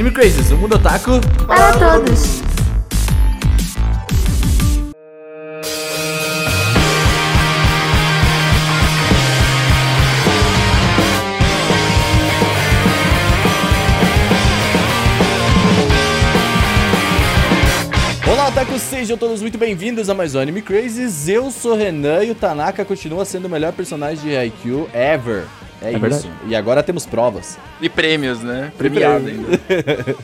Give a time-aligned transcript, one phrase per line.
[0.00, 2.40] Anime Crazes, o mundo otaku Para todos.
[18.26, 21.28] Olá, otakus, sejam todos muito bem-vindos a mais um Anime Crazes.
[21.28, 25.44] Eu sou Renan e o Tanaka continua sendo o melhor personagem de Haikyuu ever.
[25.82, 26.00] É, isso.
[26.00, 26.30] verdade.
[26.46, 27.58] E agora temos provas.
[27.80, 28.72] E prêmios, né?
[28.76, 29.48] Premiado ainda.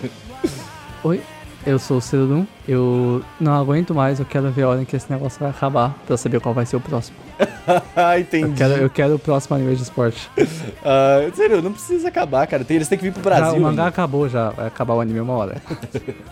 [1.02, 1.20] Oi,
[1.66, 2.46] eu sou o Celudum.
[2.68, 5.94] Eu não aguento mais, eu quero ver a hora em que esse negócio vai acabar
[6.06, 7.16] pra saber qual vai ser o próximo.
[7.96, 8.48] ah, entendi.
[8.50, 10.30] Eu quero, eu quero o próximo anime de esporte.
[10.88, 12.64] Ah, sério, não precisa acabar, cara.
[12.64, 13.58] Tem- eles têm que vir pro Já, Brasil.
[13.58, 13.86] o mangá ainda.
[13.88, 15.60] acabou já, vai acabar o anime uma hora.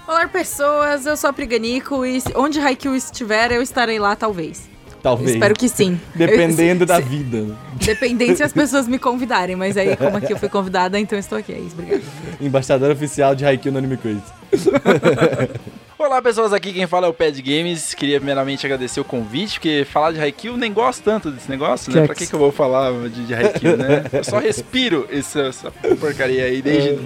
[0.06, 1.04] Olá, pessoas.
[1.06, 4.70] Eu sou a Priganico e onde Haikyuu estiver, eu estarei lá, talvez.
[5.04, 5.32] Talvez.
[5.32, 6.00] Espero que sim.
[6.16, 7.54] Dependendo Eu- da se- vida.
[7.74, 9.54] Dependendo se as pessoas me convidarem.
[9.54, 11.52] Mas aí, como aqui eu fui convidada, então estou aqui.
[11.52, 12.02] É isso, obrigada.
[12.40, 14.22] Embaixador oficial de Haikyuu no Anime Craze.
[15.98, 16.52] Olá, pessoas.
[16.52, 17.94] Aqui quem fala é o Pad Games.
[17.94, 22.04] Queria primeiramente agradecer o convite, porque falar de Haikyuu nem gosto tanto desse negócio, né?
[22.06, 24.04] Pra que, que eu vou falar de, de Haikyuu, né?
[24.12, 26.98] Eu só respiro essa, essa porcaria aí desde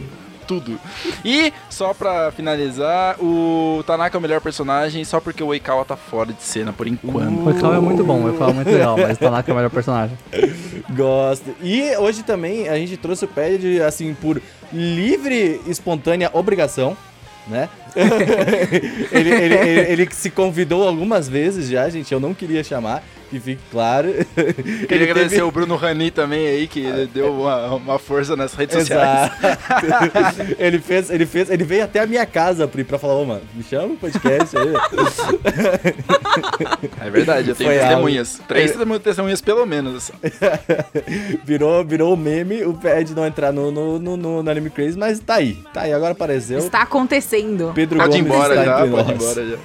[0.48, 0.80] tudo.
[1.22, 5.94] E, só pra finalizar, o Tanaka é o melhor personagem só porque o Oikawa tá
[5.94, 7.44] fora de cena por enquanto.
[7.44, 9.56] O Ekal é muito bom, o Ekal é muito legal, mas o Tanaka é o
[9.56, 10.16] melhor personagem.
[10.90, 11.54] Gosto.
[11.62, 14.40] E hoje também a gente trouxe o Pad, assim, por
[14.72, 16.96] livre, espontânea obrigação,
[17.46, 17.68] né?
[19.12, 22.12] ele, ele, ele, ele se convidou algumas vezes já, gente.
[22.12, 24.08] Eu não queria chamar, que fique claro.
[24.34, 28.54] Queria Ele agradecer teve- o Bruno Rani também aí, que deu uma, uma força nas
[28.54, 29.32] redes sociais.
[29.42, 30.54] Exato.
[30.58, 33.42] ele fez, ele fez, ele veio até a minha casa, Pri, pra falar, ô, mano,
[33.54, 34.68] me chama o podcast aí.
[37.00, 38.40] É verdade, eu tenho Foi testemunhas.
[38.46, 38.98] Três É.
[38.98, 40.10] testemunhas pelo menos.
[41.44, 45.18] virou, virou meme o Pad não entrar no, no, no, no- no Anime Craze, mas
[45.20, 45.54] tá aí.
[45.72, 46.58] Tá aí, agora apareceu.
[46.58, 47.72] Está acontecendo.
[47.74, 49.10] Pedro Pode ir Gomes embora está já, pode ir nós.
[49.10, 49.56] embora já.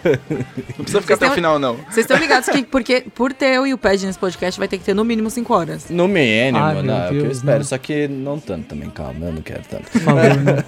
[0.70, 1.76] Não precisa ficar até o final, não.
[1.76, 4.78] Vocês estão ligados que porque, por ter eu e o Pad nesse podcast, vai ter
[4.78, 5.90] que ter no mínimo 5 horas.
[5.90, 7.58] No mínimo, Ai, não, meu é o que eu espero.
[7.60, 7.64] não.
[7.66, 9.90] Só que não tanto também, calma, eu não quero tanto.
[9.92, 10.64] Por favor, né?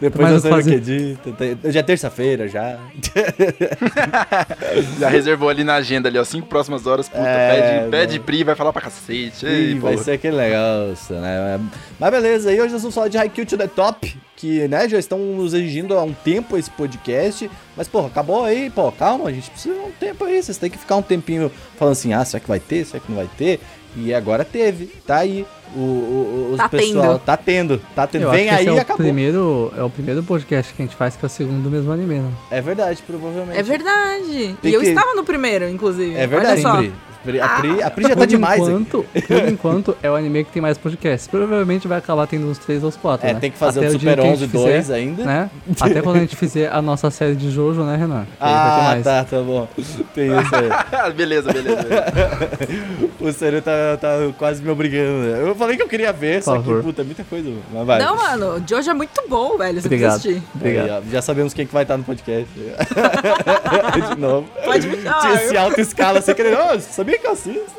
[0.00, 2.78] Depois eu sei o que tem- Hoje é terça-feira já.
[4.98, 8.18] Já reservou ali na agenda ali, ó, cinco próximas horas, puta, É, pede.
[8.20, 9.46] Pri, vai falar pra cacete.
[9.46, 10.04] Ei, Ih, vai porra.
[10.04, 11.60] ser aquele negócio, né?
[11.98, 14.98] Mas beleza, e hoje nós vamos falar de Haikyuu to the Top, que, né, já
[14.98, 17.50] estão nos exigindo há um tempo esse podcast.
[17.76, 20.42] Mas, porra, acabou aí, pô, calma, a gente precisa de um tempo aí.
[20.42, 22.84] Vocês têm que ficar um tempinho falando assim, ah, será que vai ter?
[22.84, 23.60] Será que não vai ter?
[23.96, 25.46] E agora teve, tá aí.
[25.76, 27.18] O, o, os Tá pessoal, tendo.
[27.20, 28.22] Tá tendo, tá tendo.
[28.22, 29.04] Eu Vem acho que aí esse e é o acabou.
[29.04, 31.90] primeiro, é o primeiro podcast que a gente faz que é o segundo do mesmo
[31.92, 32.30] anime, né?
[32.50, 33.58] É verdade, provavelmente.
[33.58, 34.56] É verdade.
[34.60, 36.14] Tem e eu que- estava no primeiro, inclusive.
[36.16, 36.96] É verdade, Olha só.
[37.24, 37.40] Pri.
[37.40, 38.70] A Pri, a Pri já tá Por demais aqui.
[38.72, 41.26] enquanto, por enquanto, é o anime que tem mais podcasts.
[41.28, 43.40] Provavelmente vai acabar tendo uns 3 ou uns 4, É, né?
[43.40, 45.24] tem que fazer Até o Super que a 11 gente 2 fizer, ainda.
[45.24, 45.50] Né?
[45.80, 48.24] Até quando a gente fizer a nossa série de Jojo, né, Renan?
[48.24, 49.04] Que aí vai ter Ah, mais.
[49.04, 49.66] tá, tá bom.
[50.14, 50.68] Tem isso aí.
[50.92, 51.78] Ah, beleza, beleza.
[53.20, 54.08] O Sério tá, tá
[54.38, 55.22] quase me obrigando.
[55.26, 55.48] né?
[55.48, 56.82] Eu falei que eu queria ver, só que, favor.
[56.82, 57.50] puta, é muita coisa.
[57.72, 57.98] Mas vai.
[57.98, 59.80] Não, mano, Jojo é muito bom, velho.
[59.80, 60.20] Você Obrigado.
[60.20, 60.48] precisa assistir.
[60.54, 60.90] Obrigado.
[60.90, 62.48] Aí, ó, já sabemos quem que vai estar no podcast.
[64.14, 64.46] De novo.
[64.64, 65.20] Pode me chamar.
[65.20, 66.56] Tinha esse alto escala sem querer.
[66.58, 67.72] Ô, sabia que eu assisto?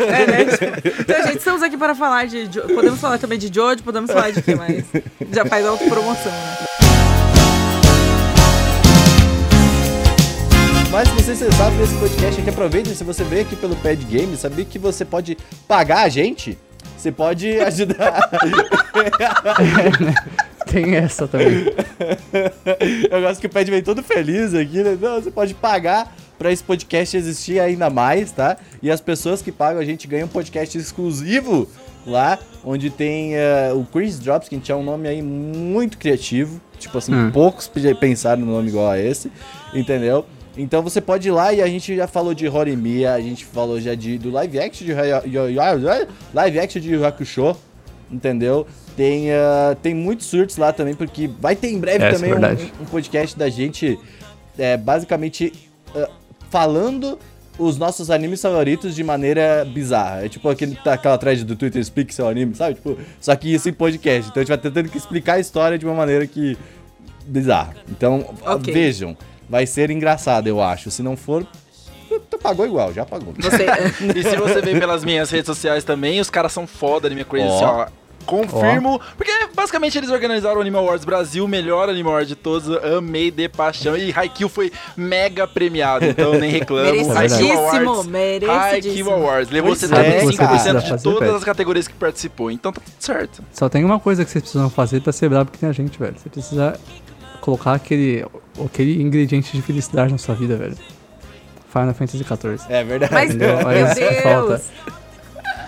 [0.00, 0.46] É, né?
[1.00, 2.46] Então, gente, estamos aqui para falar de.
[2.46, 4.84] Jo- Podemos falar também de Jojo, podemos falar de quê mais?
[5.32, 6.56] Já faz autopromoção, né?
[10.90, 12.90] Mas se você sabe desse podcast aqui, aproveita.
[12.94, 16.58] Se você veio aqui pelo Pad Game, sabia que você pode pagar a gente?
[16.98, 18.30] Você pode ajudar.
[20.70, 21.66] Tem essa também.
[23.10, 24.96] Eu gosto que o Pad vem todo feliz aqui, né?
[25.00, 28.56] Não, você pode pagar pra esse podcast existir ainda mais, tá?
[28.82, 31.68] E as pessoas que pagam a gente ganham um podcast exclusivo
[32.04, 36.60] lá, onde tem eh, o Chris Drops, que tinha um nome aí muito criativo.
[36.80, 37.30] Tipo assim, Hum.
[37.30, 39.30] poucos pe- pensaram no nome igual a esse,
[39.72, 40.26] entendeu?
[40.58, 43.80] Então você pode ir lá e a gente já falou de Horimiya, a gente falou
[43.80, 44.92] já de, do live action de
[46.34, 47.56] live action de Hakusho,
[48.10, 48.66] entendeu?
[48.96, 52.28] Tem, ah, tem muitos surtos lá também, porque vai ter em breve É, isso é
[52.28, 53.96] também um- um, podcast da gente
[54.58, 55.52] é, basicamente
[55.94, 56.08] ah,
[56.52, 57.18] falando
[57.58, 60.26] os nossos animes favoritos de maneira bizarra.
[60.26, 62.74] É tipo aquele, aquela thread do Twitter Speak seu anime, sabe?
[62.74, 64.30] Tipo, só que isso em podcast.
[64.30, 66.56] Então a gente vai tentando que explicar a história de uma maneira que.
[67.26, 67.74] bizarra.
[67.90, 68.72] Então, Ok.
[68.72, 69.16] vejam.
[69.48, 70.90] Vai ser engraçado, eu acho.
[70.90, 71.46] Se não for,
[72.42, 73.34] pagou igual, já pagou.
[73.38, 73.66] Você.
[74.14, 77.46] E se você ver pelas minhas redes sociais também, os caras são foda Anime Crazy,
[77.48, 77.54] Ó.
[77.54, 77.86] assim, ó.
[78.24, 82.68] Confirmo, porque basicamente eles organizaram o Anime Awards Brasil, o melhor Anime Award de todos,
[82.84, 86.84] amei de paixão, e Haikyuu foi mega premiado, então nem reclamo.
[86.90, 87.58] Merecidíssimo, merecidíssimo,
[88.00, 89.10] Awards, merecidíssimo.
[89.10, 90.80] Haikyuu Awards, levou Pois é, 75% cara.
[90.96, 91.34] de todas perto.
[91.36, 93.42] as categorias que participou, então tá tudo certo.
[93.52, 95.98] Só tem uma coisa que vocês precisam fazer pra ser brabo que tem a gente,
[95.98, 96.14] velho.
[96.16, 96.78] Você precisa
[97.40, 98.24] colocar aquele,
[98.64, 100.76] aquele ingrediente de felicidade na sua vida, velho.
[101.72, 102.66] Final Fantasy XIV.
[102.68, 103.12] É verdade.
[103.14, 103.56] Mas, Entendeu?
[103.56, 104.62] meu que falta.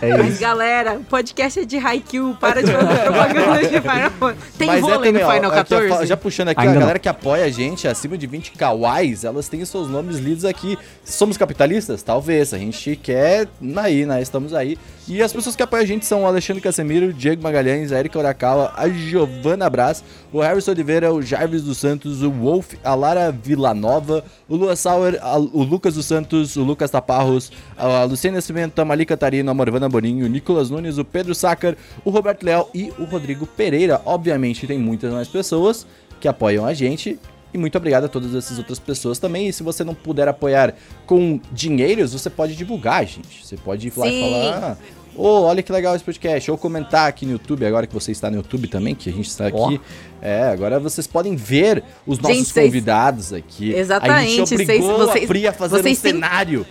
[0.03, 0.41] É Mas, isso.
[0.41, 2.35] galera, o podcast é de Haikyuu.
[2.37, 4.53] Para de fazer propaganda de Final Fantasy.
[4.59, 6.07] Tem Mas é vôlei também, no ó, Final aqui, ó, 14?
[6.07, 6.81] Já puxando aqui, Ainda a não.
[6.81, 10.79] galera que apoia a gente acima de 20 kawais, elas têm seus nomes lidos aqui.
[11.05, 12.03] Somos capitalistas?
[12.03, 12.53] Talvez.
[12.55, 14.21] A gente quer aí, né?
[14.21, 14.79] Estamos aí.
[15.07, 17.99] E as pessoas que apoiam a gente são o Alexandre Casemiro, o Diego Magalhães, a
[17.99, 20.03] Erika Urakawa, a Giovana Brás,
[20.33, 25.19] o Harrison Oliveira, o Jarvis dos Santos, o Wolf, a Lara Villanova, o Lua Sauer,
[25.23, 29.55] a- o Lucas dos Santos, o Lucas Taparros, a Luciana Nascimento, a Mali Catarina, a
[29.55, 34.01] Morvana Boninho, o Nicolas Nunes, o Pedro Sácar, o Roberto Leal e o Rodrigo Pereira.
[34.05, 35.87] Obviamente tem muitas mais pessoas
[36.21, 37.19] que apoiam a gente.
[37.53, 39.47] E muito obrigado a todas essas outras pessoas também.
[39.49, 40.75] E se você não puder apoiar
[41.07, 43.47] com dinheiros, você pode divulgar, gente.
[43.47, 44.21] Você pode ir lá e Sim.
[44.21, 44.73] falar.
[44.73, 44.77] "Ah,
[45.17, 46.51] Ô, olha que legal esse podcast.
[46.51, 49.29] Ou comentar aqui no YouTube, agora que você está no YouTube também, que a gente
[49.29, 49.81] está aqui.
[50.21, 53.73] É, agora vocês podem ver os nossos Gente, vocês- convidados aqui.
[53.73, 56.67] A Exatamente, gente vocês- obrigou vocês- a Pri a fazer vocês um cenário.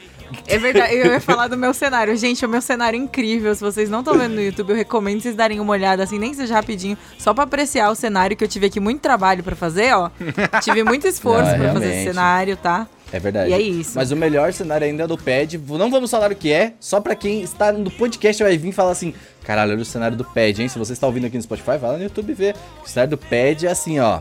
[0.48, 2.16] É verdade, eu ia falar do meu cenário.
[2.16, 3.54] Gente, o meu cenário é incrível.
[3.54, 6.32] Se vocês não estão vendo no YouTube, eu recomendo vocês darem uma olhada, assim, nem
[6.32, 9.56] que seja rapidinho, só pra apreciar o cenário que eu tive aqui muito trabalho pra
[9.56, 10.10] fazer, ó.
[10.62, 12.88] tive muito esforço pra fazer esse cenário, tá?
[13.12, 13.52] É verdade.
[13.52, 13.92] E é isso.
[13.94, 15.60] Mas o melhor cenário ainda é do pad.
[15.70, 18.72] Não vamos falar o que é, só pra quem está no podcast vai vir e
[18.72, 19.14] falar assim:
[19.44, 20.68] caralho, olha o cenário do pad, hein?
[20.68, 22.56] Se você está ouvindo aqui no Spotify, vai lá no YouTube vê.
[22.84, 24.20] O cenário do pad é assim, ó.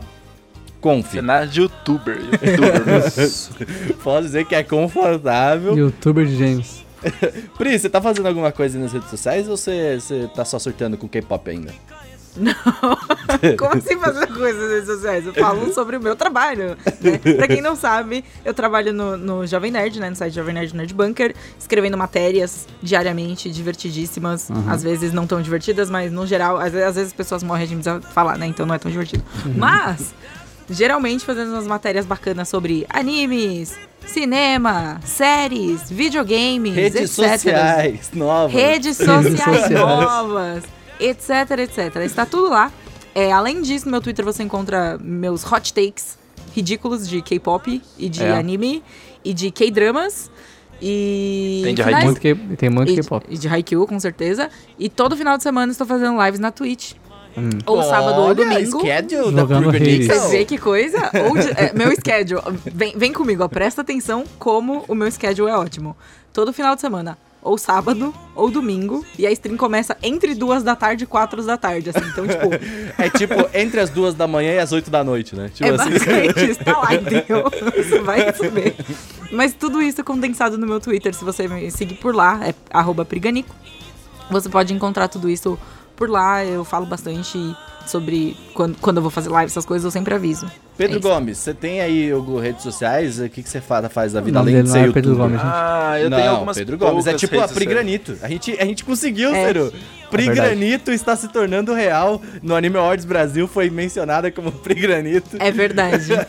[0.83, 1.11] Conf.
[1.11, 2.17] Cenário de youtuber.
[2.17, 2.83] youtuber.
[4.03, 5.77] Posso dizer que é confortável.
[5.77, 6.83] Youtuber de James.
[7.57, 10.97] Pri, você tá fazendo alguma coisa nas redes sociais ou você, você tá só surtando
[10.97, 11.73] com K-pop ainda?
[13.57, 15.25] Como assim fazer coisas nas redes sociais?
[15.25, 16.69] Eu falo sobre o meu trabalho,
[16.99, 17.35] né?
[17.37, 20.09] Pra quem não sabe, eu trabalho no, no Jovem Nerd, né?
[20.09, 24.49] No site Jovem Nerd Nerd Bunker, escrevendo matérias diariamente, divertidíssimas.
[24.67, 27.67] Às vezes não tão divertidas, mas no geral, às vezes, às vezes as pessoas morrem
[27.67, 28.47] de me falar, né?
[28.47, 29.23] Então não é tão divertido.
[29.55, 30.13] Mas,
[30.73, 37.37] geralmente fazendo umas matérias bacanas sobre animes, cinema, séries, videogames, Redes etc.
[37.37, 38.53] sociais novas.
[38.53, 39.69] Redes sociais sociais.
[39.71, 40.63] novas,
[40.99, 41.29] etc,
[41.59, 41.95] etc.
[42.03, 42.71] Está tudo lá.
[43.15, 46.17] É, além disso, no meu Twitter você encontra meus hot takes
[46.55, 48.33] ridículos de K-pop e de É.
[48.37, 48.83] anime
[49.23, 50.29] e de K-dramas.
[50.81, 51.61] E.
[51.63, 53.25] Tem de finais- Muito que, tem muito K-pop.
[53.29, 54.49] e de Haikyuu, com certeza.
[54.77, 56.93] E todo final de semana estou fazendo lives na Twitch.
[57.37, 57.49] Hum.
[57.65, 58.79] Ou sábado ou domingo.
[58.79, 60.13] schedule da Purganixon.
[60.13, 61.09] Você vê que coisa?
[61.27, 62.41] Ou de- é, meu schedule.
[62.65, 65.95] Vem, vem comigo, ó, presta atenção como o meu schedule é ótimo.
[66.31, 67.17] Todo final de semana.
[67.41, 69.05] Ou sábado, ou domingo.
[69.19, 72.07] E a stream começa entre duas da tarde e quatro da tarde, assim.
[72.09, 72.49] Então, tipo,
[72.97, 75.49] É tipo entre as duas da manhã e as oito da noite, né?
[75.53, 75.89] Tipo é assim.
[75.91, 76.63] basicamente isso.
[76.63, 77.43] Tá lá, entendeu?
[77.75, 78.75] Você vai saber.
[79.29, 81.13] Mas tudo isso é condensado no meu Twitter.
[81.13, 83.53] Se você me seguir por lá, é arroba priganico.
[84.31, 85.59] Você pode encontrar tudo isso
[85.95, 86.45] por lá.
[86.45, 87.55] Eu falo bastante
[87.85, 90.49] sobre quando, quando eu vou fazer live, essas coisas, eu sempre aviso.
[90.75, 91.01] Pedro É.
[91.01, 93.19] Gomes, você tem aí algumas redes sociais?
[93.19, 94.91] O que, que você fa- faz da vida O nome além de ser não é
[94.91, 95.15] Pedro?
[95.15, 95.51] Gomes, gente.
[95.53, 97.05] ah, eu não, tenho algumas Pedro Gomes.
[97.05, 97.85] É tipo a redes Pri sociais.
[97.85, 98.17] Granito.
[98.23, 99.47] A gente, a gente conseguiu, É.
[99.47, 99.71] Ciro.
[100.09, 100.33] Pri É.
[100.33, 102.19] Granito está se tornando real.
[102.41, 105.37] No Anime Awards Brasil foi mencionada como Pri Granito.
[105.39, 106.07] É verdade.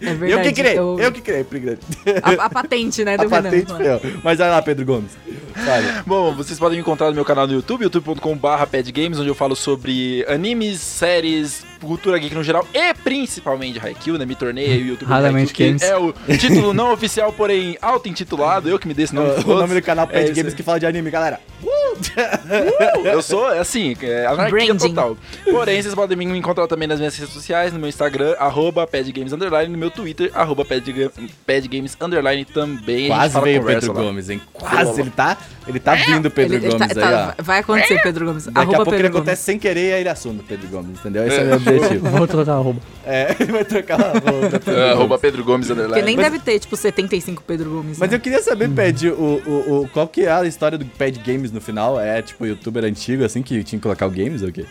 [0.00, 0.32] É verdade.
[0.32, 1.86] eu que criei, Eu- eu que criei Pri Granito.
[2.22, 4.00] A, a patente, né, do A patente foi eu.
[4.22, 5.12] Mas vai lá, Pedro Gomes.
[5.54, 5.86] Fale.
[6.04, 9.54] Bom, vocês podem me encontrar no meu canal no YouTube, youtube.com.br padgames, onde eu falo
[9.54, 14.24] sobre animes, séries, cultura geek no geral e principalmente Haikyuu, né?
[14.24, 15.82] Me tornei aí o youtuber Raramente Haikyuu, que Games.
[15.82, 19.30] é o título não oficial, porém auto-intitulado, eu que me dei esse nome.
[19.44, 21.40] O, o nome do canal Pad É Games que fala de anime, galera.
[23.04, 24.88] Eu sou, é assim, é anarquia Branding.
[24.94, 25.16] total.
[25.44, 29.32] Porém, vocês podem me encontrar também nas minhas redes sociais, no meu Instagram, arroba padgames,
[29.32, 31.10] underline, no meu Twitter, arroba padga-
[31.46, 33.06] padgames, underline, também.
[33.10, 34.02] A Quase veio o Pedro lá.
[34.02, 34.40] Gomes, hein?
[34.52, 35.00] Quase.
[35.00, 35.36] Ele tá,
[35.66, 37.42] ele tá vindo, Pedro Ele- ele Gomes tá- aí, tá- ó.
[37.42, 38.44] Vai acontecer, Pedro Gomes.
[38.46, 40.68] Daqui a Arroba pouco ele Pedro acontece sem querer e aí ele assume o Pedro
[40.68, 41.26] Gomes, entendeu?
[41.26, 42.08] Esse é o meu objetivo.
[42.14, 42.80] Vou trocar a roupa.
[43.06, 44.50] É, ele vai trocar a roupa.
[44.50, 44.90] Pedro É, Gomes.
[44.92, 46.04] arroba Pedro Gomes, Porque underline.
[46.06, 47.98] nem Mas- deve ter, tipo, 75 Pedro Gomes.
[47.98, 48.16] Mas né?
[48.16, 51.50] eu queria saber, Pad, o, o, o, qual que é a história do Pad Games
[51.52, 51.73] no final?
[52.00, 54.64] É tipo youtuber antigo, assim, que tinha que colocar o games ou o quê?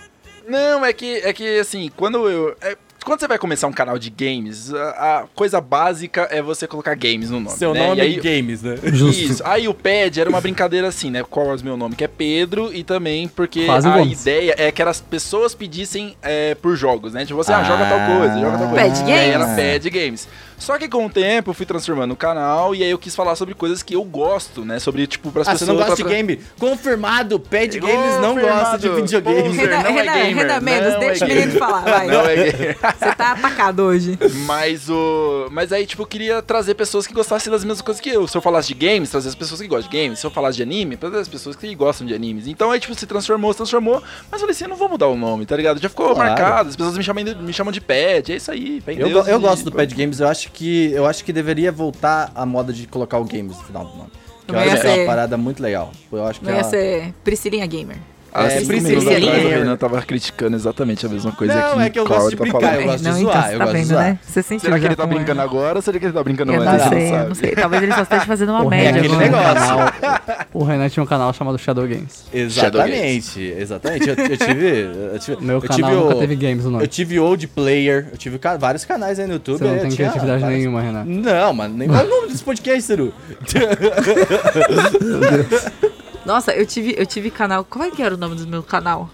[0.48, 2.56] Não, é que, é que assim, quando eu.
[2.62, 6.66] é- quando você vai começar um canal de games, a, a coisa básica é você
[6.66, 7.58] colocar games no nome.
[7.58, 7.88] Seu né?
[7.88, 8.78] nome E aí, é Games, né?
[8.82, 9.20] Justo.
[9.30, 9.44] Isso.
[9.46, 11.22] Aí o pad era uma brincadeira assim, né?
[11.22, 11.96] Qual é o meu nome?
[11.96, 16.56] Que é Pedro e também porque Quase a ideia é que as pessoas pedissem é,
[16.56, 17.26] por jogos, né?
[17.26, 18.86] Tipo, você, ah, joga tal coisa, joga tal coisa.
[18.86, 19.74] Pad E aí era Games.
[19.74, 20.28] Pad Games.
[20.64, 23.36] Só que com o tempo eu fui transformando o canal e aí eu quis falar
[23.36, 24.80] sobre coisas que eu gosto, né?
[24.80, 25.68] Sobre, tipo, pras Ah, pessoas...
[25.68, 26.40] você não gosta de pra- game?
[26.58, 28.60] Confirmado, Pad Games não Confirmado.
[28.62, 29.50] gosta de videogame.
[29.58, 32.08] Renan, não é Renan, gamer, Renan, não deixa é o menino falar, vai.
[32.08, 32.78] Não é gamer.
[32.80, 34.18] Você tá atacado hoje.
[34.46, 35.48] Mas o.
[35.52, 38.26] Mas aí, tipo, eu queria trazer pessoas que gostassem das mesmas coisas que eu.
[38.28, 40.20] Se eu falasse de games, trazer as pessoas que gostam de games.
[40.20, 42.48] Se eu falasse de anime, trazer as pessoas que gostam de animes.
[42.48, 44.02] Então aí, tipo, se transformou, se transformou.
[44.32, 45.82] Mas eu falei assim, eu não vou mudar o nome, tá ligado?
[45.82, 46.30] Já ficou Claro.
[46.30, 48.82] marcado, as pessoas me chamam, de- me chamam de pet, é isso aí.
[48.88, 51.72] Eu, Deus eu e- gosto do Pad Games, eu acho que eu acho que deveria
[51.72, 54.12] voltar a moda de colocar o games no final do nome.
[54.48, 55.92] Que eu acho ia que é uma ser- parada muito legal.
[56.12, 57.98] Eu acho que Não ia ela- ser Priscilinha Gamer.
[58.36, 61.90] Ah, É, Priscilinha atrás, a Renan tava criticando exatamente a mesma coisa Não, que é
[61.92, 62.80] que eu o gosto de Cláudio tá brincar, falando.
[62.80, 64.04] eu gosto de não, zoar, então, você eu tá gosto de vendo, zoar.
[64.04, 64.20] né?
[64.24, 65.08] Você sentiu Será que ele tá é.
[65.08, 66.74] brincando agora ou será que ele tá brincando Eu antes?
[66.74, 67.28] não gente sei, sabe.
[67.30, 67.52] não sei.
[67.52, 68.90] Talvez ele só esteja fazendo uma O média.
[68.90, 69.92] aquele Renan tinha um negócio.
[70.02, 72.26] canal- o Renan tinha um canal chamado Shadow Games.
[72.34, 74.10] Exatamente, exatamente.
[74.10, 74.90] Eu, eu tive.
[75.14, 76.84] Eu tive, O meu eu canal tive nunca o, teve games no nome.
[76.84, 79.60] Eu tive Old Player, eu tive ca- vários canais aí no YouTube.
[79.60, 81.04] Você não tem criatividade vários- nenhuma, Renan.
[81.06, 83.14] Não, mano, nem é o nome desse podcast, Ciro?
[86.26, 87.64] Nossa, eu tive, eu tive canal.
[87.66, 89.10] Qual é que era o nome do meu canal?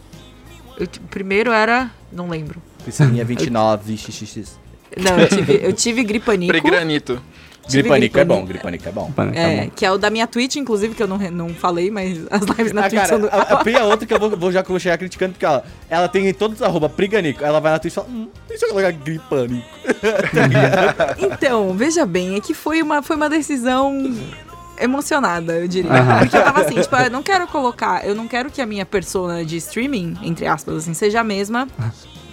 [0.78, 1.90] Eu ti- primeiro era.
[2.12, 2.62] Não lembro.
[2.86, 4.58] Piscininha 29, xxx.
[4.98, 6.52] Não, eu tive, eu tive Gripanico.
[6.52, 7.22] Pregranito.
[7.68, 8.84] Tive Gripanico é bom, Gripanico.
[8.84, 9.12] Gripanico é bom.
[9.36, 9.72] É, bom.
[9.76, 12.72] que é o da minha Twitch, inclusive, que eu não, não falei, mas as lives
[12.74, 13.28] na Ah, Twitch cara, são do...
[13.28, 15.64] a, a Pri é outra que eu vou, vou já vou chegar criticando, porque ela,
[15.88, 17.44] ela tem todos os arroba Priganico.
[17.44, 19.68] Ela vai na Twitch e fala, hum, deixa eu colocar Gripanico.
[21.20, 23.94] Então, veja bem, é que foi uma, foi uma decisão
[24.80, 25.92] emocionada, eu diria.
[25.92, 26.20] Aham.
[26.20, 28.86] Porque eu tava assim, tipo, eu não quero colocar, eu não quero que a minha
[28.86, 31.68] persona de streaming, entre aspas, assim, seja a mesma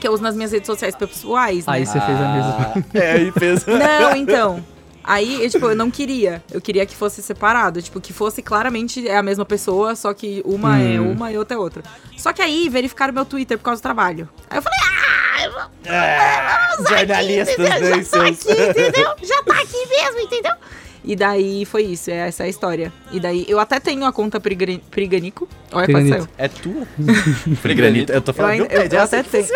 [0.01, 1.73] que eu uso nas minhas redes sociais pessoais, né?
[1.75, 2.73] Aí você fez a mesma.
[2.75, 3.65] Ah, É, e fez.
[3.67, 4.63] Não, então.
[5.09, 6.43] Aí, eu, tipo, eu não queria.
[6.51, 7.81] Eu queria que fosse separado.
[7.81, 11.13] Tipo, que fosse claramente é a mesma pessoa, só que uma é Hum.
[11.13, 11.85] uma e outra é outra.
[12.17, 14.29] Só que aí verificaram meu Twitter por causa do trabalho.
[14.51, 14.79] Aí eu falei,
[15.89, 18.15] Ah, jornalistas, né, já tá seus...
[18.49, 19.15] aqui, entendeu?
[19.23, 20.53] Já tá aqui mesmo, entendeu?
[21.07, 22.93] E daí foi isso, é essa é a história.
[23.13, 25.49] E daí eu até tenho a conta Prigani- Priganico.
[25.73, 26.29] Olha, saiu.
[26.37, 26.83] É tua?
[27.63, 28.13] Priganito.
[28.13, 29.47] Eu tô falando, Eu eu É assim até tenho.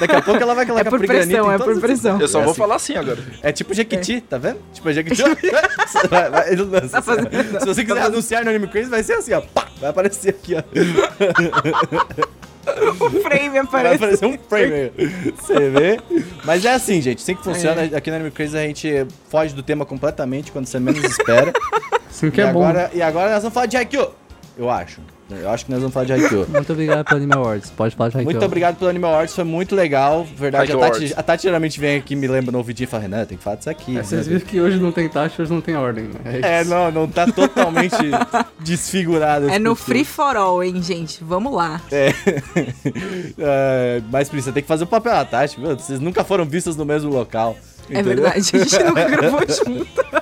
[0.00, 2.20] Daqui a pouco ela vai É colocar por Priganito pressão, é por pressão.
[2.20, 2.58] Eu só É vou assim.
[2.58, 3.18] falar assim agora.
[3.44, 4.58] É tipo Jequiti, tá vendo?
[4.74, 5.22] Tipo Jequiti.
[6.10, 6.88] Vai- vai- ele lança.
[6.88, 9.40] Tá fazendo- Se você quiser anunciar no Anime Crazy, vai ser assim, ó.
[9.40, 10.62] Pá, vai aparecer aqui, ó.
[13.00, 13.94] O frame Vai aparece.
[13.96, 14.92] aparecer um frame aí.
[15.36, 16.00] Você vê?
[16.44, 17.22] Mas é assim, gente.
[17.22, 17.82] Assim que funciona.
[17.96, 21.52] Aqui no Anime Crazy a gente foge do tema completamente quando você menos espera.
[22.10, 22.62] Sim, que e, é bom.
[22.62, 24.10] agora, e agora nós vamos falar de Haikyuu.
[24.56, 25.00] Eu acho.
[25.30, 26.46] Eu acho que nós vamos falar de Haikyuu.
[26.50, 27.70] Muito obrigado pelo Anime Awards.
[27.70, 30.24] Pode falar já Muito obrigado pelo Anime Awards, foi muito legal.
[30.24, 32.90] Verdade, a Haikyuu Tati, a Tati geralmente vem aqui e me lembra no ouvidinho e
[32.90, 33.98] fala, Renan, tem que falar disso aqui.
[33.98, 36.40] É, vocês né?" viram que hoje não tem taxa, hoje não tem ordem, né?
[36.42, 36.70] É, isso.
[36.70, 37.96] não, não tá totalmente
[38.60, 39.48] desfigurado.
[39.50, 41.22] É no free for all, hein, gente?
[41.22, 41.80] Vamos lá.
[41.90, 42.08] É.
[43.40, 45.76] É, mas, você tem que fazer o papel da Tati, meu.
[45.76, 47.56] Vocês nunca foram vistas no mesmo local.
[47.90, 48.22] É entendeu?
[48.22, 50.17] verdade, a gente nunca gravou juntas.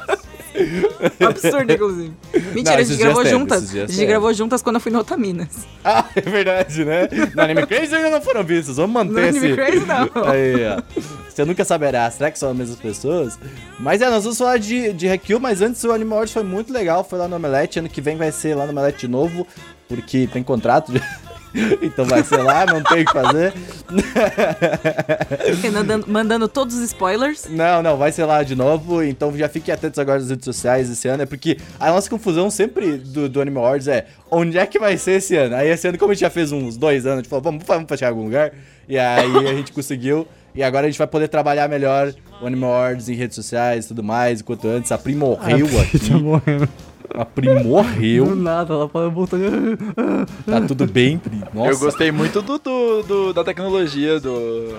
[1.26, 2.12] Absurdo, inclusive.
[2.54, 3.74] Mentira, Não, a gente gravou teve, juntas.
[3.74, 5.66] A gente gravou juntas quando eu fui no Otaminas.
[5.84, 7.08] Ah, é verdade, né?
[7.34, 8.76] No Anime Crazy ainda não foram vistas.
[8.76, 9.38] Vamos manter No esse...
[9.38, 10.24] Anime Crazy, não.
[10.24, 10.82] Aí, ó.
[11.28, 12.10] Você nunca saberá.
[12.10, 13.38] Será que são as mesmas pessoas?
[13.78, 16.72] Mas é, nós vamos falar de, de Haikyuu, mas antes o Anime Awards foi muito
[16.72, 17.04] legal.
[17.04, 17.78] Foi lá no Omelete.
[17.78, 19.46] Ano que vem vai ser lá no Omelete de novo,
[19.88, 20.92] porque tem contrato.
[20.92, 21.02] de-
[21.80, 23.52] então vai ser lá, não tem o que fazer.
[25.62, 27.46] Renan mandando todos os spoilers.
[27.48, 29.02] Não, não, vai ser lá de novo.
[29.02, 31.22] Então já fiquem atentos agora nas redes sociais esse ano.
[31.22, 34.96] É porque a nossa confusão sempre do, do Anime Awards é onde é que vai
[34.96, 35.56] ser esse ano?
[35.56, 37.64] Aí esse ano, como a gente já fez uns dois anos, a gente falou, vamos,
[37.66, 38.52] vamos fechar em algum lugar.
[38.88, 40.26] E aí a gente conseguiu.
[40.54, 43.88] E agora a gente vai poder trabalhar melhor o Anime Awards em redes sociais e
[43.88, 44.40] tudo mais.
[44.40, 46.10] Enquanto antes a Pri morreu aqui.
[46.12, 46.68] morrendo.
[47.14, 48.26] A Pri morreu.
[48.26, 49.76] Do nada, ela botando.
[50.44, 51.40] Tá tudo bem, Pri.
[51.54, 51.70] Nossa.
[51.70, 54.74] Eu gostei muito do, do- do- da tecnologia do,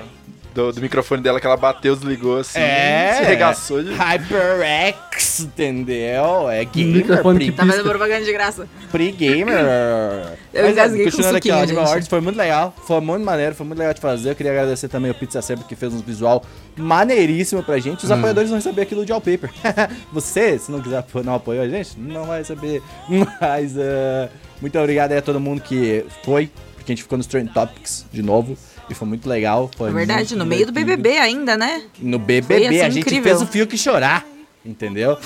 [0.58, 3.14] do, do microfone dela, que ela bateu, desligou assim, É.
[3.18, 3.94] se regaçou de...
[3.94, 6.50] HyperX, entendeu?
[6.50, 8.68] É gamer, que Tá fazendo propaganda de graça.
[8.92, 9.60] Pre-gamer.
[10.52, 11.88] Eu Mas, é, engasguei com continuando aqui, suquinho, ó, Anime gente.
[11.88, 14.32] Awards foi muito legal, foi muito maneiro, foi muito legal de fazer.
[14.32, 16.44] Eu queria agradecer também o Pizza Sempre que fez um visual
[16.76, 18.04] maneiríssimo pra gente.
[18.04, 19.52] Os apoiadores vão receber aquilo de wallpaper.
[20.12, 22.82] Você, se não quiser não apoiou a gente, não vai receber.
[23.40, 27.28] Mas eh, muito obrigado aí a todo mundo que foi, porque a gente ficou nos
[27.28, 28.58] Trend Topics de novo.
[28.90, 29.70] E foi muito legal.
[29.76, 30.72] Foi É verdade, no meio do.
[30.72, 31.84] BBB ainda, né?
[32.00, 33.24] No BBB, assim, a gente incrível.
[33.24, 34.26] fez o fio que chorar.
[34.66, 35.18] Entendeu?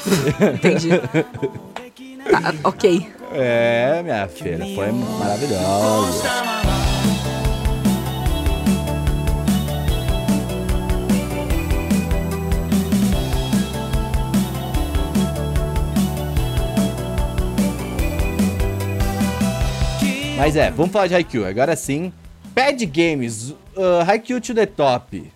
[0.56, 0.90] Entendi.
[2.30, 3.08] Tá, ok.
[3.34, 6.22] É, minha filha, foi maravilhoso.
[20.38, 21.46] Mas é, vamos falar de Haikyuu.
[21.46, 22.12] Agora sim,
[22.62, 25.32] Bad Games, uh, Haikyuu to the top.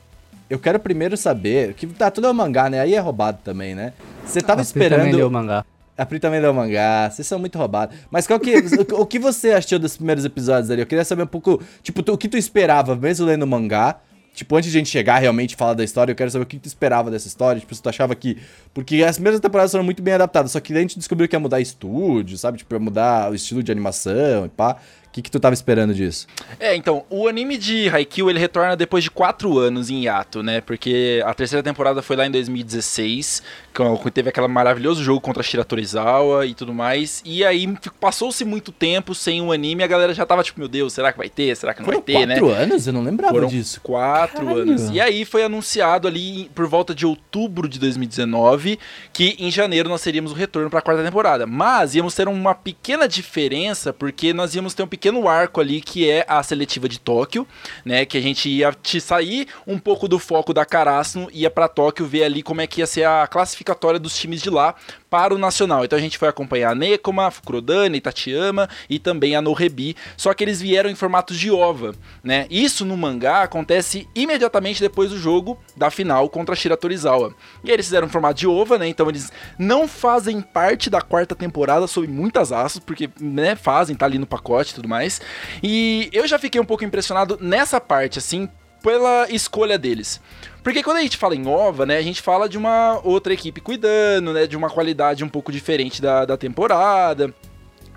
[0.47, 2.79] Eu quero primeiro saber, que tá tudo é um mangá, né?
[2.79, 3.93] Aí é roubado também, né?
[4.23, 5.17] Você tava A também esperando...
[5.17, 5.65] leu o mangá.
[5.97, 7.97] A Pri também leu o mangá, vocês são muito roubados.
[8.11, 10.81] Mas qual que, o, o que você achou dos primeiros episódios ali?
[10.83, 13.95] Eu queria saber um pouco, tipo, tu- o que tu esperava, mesmo lendo o mangá.
[14.35, 16.45] Tipo, antes de a gente chegar realmente e falar da história, eu quero saber o
[16.45, 17.59] que tu esperava dessa história.
[17.59, 18.37] Tipo, se tu achava que.
[18.73, 21.35] Porque as primeiras temporadas foram muito bem adaptadas, só que daí a gente descobriu que
[21.35, 22.57] ia mudar estúdio, sabe?
[22.57, 24.75] Tipo, ia mudar o estilo de animação e pá.
[25.15, 26.27] O que, que tu tava esperando disso?
[26.59, 30.59] É, então, o anime de Haikyuu, ele retorna depois de quatro anos em hiato, né?
[30.59, 33.41] Porque a terceira temporada foi lá em 2016,
[33.73, 37.21] quando teve aquele maravilhoso jogo contra Shira Torizawa e tudo mais.
[37.23, 37.65] E aí
[37.97, 41.17] passou-se muito tempo sem o anime, a galera já tava tipo, meu Deus, será que
[41.17, 41.55] vai ter?
[41.55, 42.37] Será que não Foram vai ter, né?
[42.37, 42.85] quatro anos?
[42.85, 43.79] Eu não lembrava Foram disso.
[43.79, 44.63] quatro Caralho.
[44.63, 44.89] anos.
[44.89, 48.77] E aí foi anunciado ali por volta de outubro de 2019
[49.13, 51.47] que em janeiro nós teríamos o retorno para a quarta temporada.
[51.47, 56.09] Mas íamos ter uma pequena diferença porque nós íamos ter um pequeno arco ali que
[56.09, 57.47] é a seletiva de Tóquio,
[57.83, 58.05] né?
[58.05, 62.05] Que a gente ia te sair um pouco do foco da Karasuno, ia para Tóquio
[62.05, 64.75] ver ali como é que ia ser a classificatória dos times de lá
[65.15, 65.85] para o nacional.
[65.85, 70.33] Então a gente foi acompanhar a Nekoma, a Fukurodani, Itachiyama e também a Norebi, só
[70.33, 72.45] que eles vieram em formatos de ova, né?
[72.49, 77.33] Isso no mangá acontece imediatamente depois do jogo da final contra Shira Torizawa.
[77.63, 78.89] E eles fizeram um formato de ova, né?
[78.89, 84.05] Então eles não fazem parte da quarta temporada sob muitas asas, porque, né, fazem, tá
[84.05, 85.21] ali no pacote e tudo mais.
[85.63, 88.49] E eu já fiquei um pouco impressionado nessa parte, assim,
[88.85, 90.21] pela escolha deles.
[90.61, 93.59] Porque quando a gente fala em OVA, né, a gente fala de uma outra equipe
[93.59, 97.33] cuidando, né, de uma qualidade um pouco diferente da, da temporada.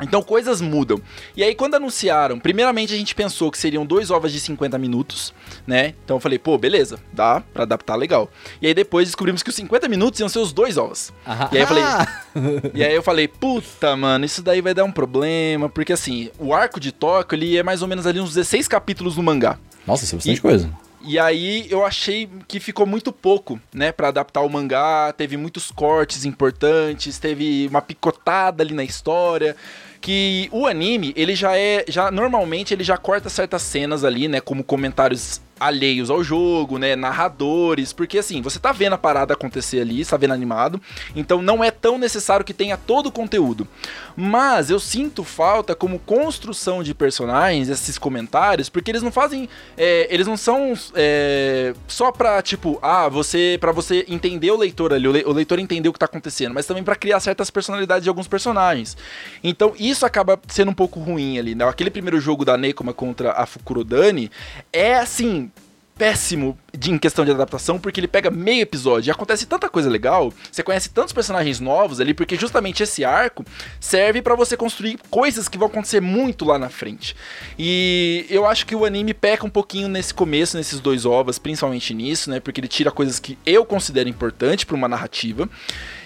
[0.00, 1.00] Então coisas mudam.
[1.36, 5.32] E aí quando anunciaram, primeiramente a gente pensou que seriam dois ovas de 50 minutos,
[5.66, 5.94] né?
[6.04, 8.30] Então eu falei, pô, beleza, dá pra adaptar legal.
[8.62, 11.12] E aí depois descobrimos que os 50 minutos iam ser os dois ovas.
[11.52, 11.84] E aí eu falei,
[12.74, 16.54] e aí eu falei, puta, mano, isso daí vai dar um problema, porque assim, o
[16.54, 19.58] arco de Tóquio, ele é mais ou menos ali uns 16 capítulos no mangá.
[19.86, 20.70] Nossa, isso é bastante E- coisa.
[21.00, 25.70] E aí eu achei que ficou muito pouco, né, Pra adaptar o mangá, teve muitos
[25.70, 29.54] cortes importantes, teve uma picotada ali na história,
[30.00, 34.40] que o anime, ele já é, já normalmente ele já corta certas cenas ali, né,
[34.40, 39.80] como comentários alheios ao jogo, né, narradores, porque assim, você tá vendo a parada acontecer
[39.80, 40.80] ali, está vendo animado,
[41.14, 43.66] então não é tão necessário que tenha todo o conteúdo.
[44.16, 50.06] Mas eu sinto falta como construção de personagens, esses comentários, porque eles não fazem, é,
[50.10, 55.06] eles não são é, só pra, tipo, ah, você, para você entender o leitor ali,
[55.08, 58.02] o, le- o leitor entender o que tá acontecendo, mas também pra criar certas personalidades
[58.04, 58.96] de alguns personagens.
[59.42, 61.64] Então isso acaba sendo um pouco ruim ali, né?
[61.64, 64.30] Aquele primeiro jogo da Nekoma contra a Fukurodani
[64.72, 65.47] é assim,
[65.98, 69.90] péssimo de, em questão de adaptação, porque ele pega meio episódio e acontece tanta coisa
[69.90, 73.44] legal, você conhece tantos personagens novos ali, porque justamente esse arco
[73.80, 77.16] serve pra você construir coisas que vão acontecer muito lá na frente.
[77.58, 81.92] E eu acho que o anime peca um pouquinho nesse começo, nesses dois ovas, principalmente
[81.92, 82.38] nisso, né?
[82.38, 85.48] Porque ele tira coisas que eu considero importante pra uma narrativa.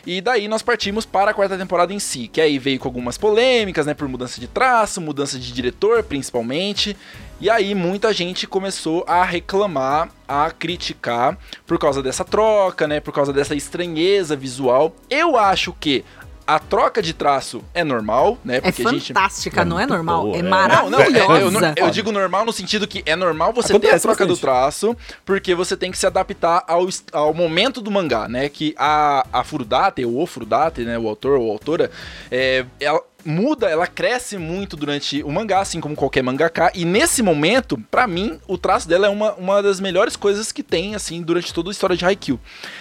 [0.07, 3.17] E daí nós partimos para a quarta temporada em si, que aí veio com algumas
[3.17, 6.97] polêmicas, né, por mudança de traço, mudança de diretor, principalmente.
[7.43, 13.13] E aí muita gente começou a reclamar, a criticar por causa dessa troca, né, por
[13.13, 14.95] causa dessa estranheza visual.
[15.11, 16.05] Eu acho que
[16.47, 20.23] a troca de traço é normal, né, É porque a gente fantástica, não é normal.
[20.25, 20.43] boa, é é.
[20.43, 20.91] não, maravilhosa.
[20.91, 21.01] não,
[21.37, 24.03] é, eu, não- eu digo normal no sentido que é normal você ter a Acontece
[24.03, 24.41] troca do bastante.
[24.43, 28.49] traço, porque você tem que se adaptar ao, ao momento do mangá, né?
[28.49, 30.97] Que a, a Furudate, ou o Furudate, né?
[30.99, 31.91] O autor ou autora,
[32.31, 37.23] é, ela muda, ela cresce muito durante o mangá, assim como qualquer mangaka, e nesse
[37.23, 41.23] momento, pra mim, o traço dela é uma, uma das melhores coisas que tem, assim,
[41.23, 42.39] durante toda a história de Haikyuu.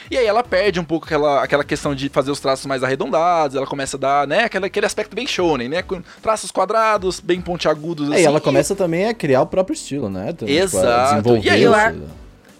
[0.09, 3.55] E aí ela perde um pouco aquela, aquela questão de fazer os traços mais arredondados,
[3.55, 7.39] ela começa a dar, né, aquele, aquele aspecto bem shonen, né, com traços quadrados, bem
[7.41, 8.23] pontiagudos, É, assim.
[8.23, 10.27] e ela começa também a criar o próprio estilo, né?
[10.29, 10.87] Então, Exato.
[10.87, 11.79] a desenvolver E aí, eu isso.
[11.79, 11.93] a-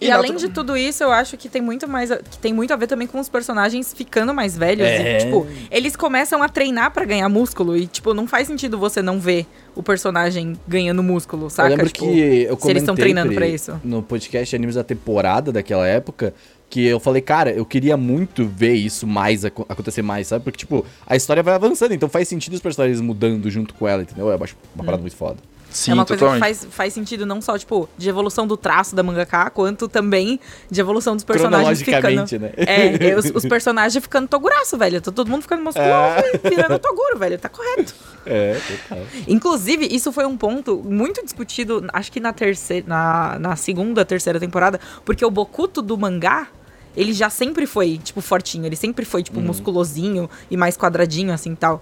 [0.01, 2.73] E, E além de tudo isso, eu acho que tem muito mais que tem muito
[2.73, 4.87] a ver também com os personagens ficando mais velhos.
[4.87, 5.17] É.
[5.17, 9.01] E, tipo, eles começam a treinar pra ganhar músculo e tipo, não faz sentido você
[9.01, 11.69] não ver o personagem ganhando músculo, saca?
[11.69, 13.79] eu lembro Tipo, que eu se eles estão treinando pra isso.
[13.83, 16.33] No podcast Animes da Temporada daquela época,
[16.69, 20.43] que eu falei, cara, eu queria muito ver isso mais aco- acontecer mais, sabe?
[20.43, 24.01] Porque, tipo, a história vai avançando, então faz sentido os personagens mudando junto com ela,
[24.01, 24.29] entendeu?
[24.29, 25.37] Eu acho uma parada muito foda.
[25.71, 26.41] Sim, é uma coisa totalmente.
[26.41, 30.39] que faz, faz sentido não só, tipo, de evolução do traço da mangaka, quanto também
[30.69, 32.39] de evolução dos personagens ficando.
[32.39, 32.51] Né?
[32.57, 35.01] É, os, os personagens ficando toguraço, velho.
[35.01, 37.39] Tá todo mundo ficando musculoso e virando toguro, velho.
[37.39, 37.95] Tá correto.
[38.25, 39.05] É, total.
[39.27, 44.39] Inclusive, isso foi um ponto muito discutido, acho que na terceira, na, na segunda, terceira
[44.39, 46.47] temporada, porque o Bokuto do mangá,
[46.95, 48.65] ele já sempre foi, tipo, fortinho.
[48.65, 51.81] Ele sempre foi, tipo, musculosinho e mais quadradinho, assim, tal.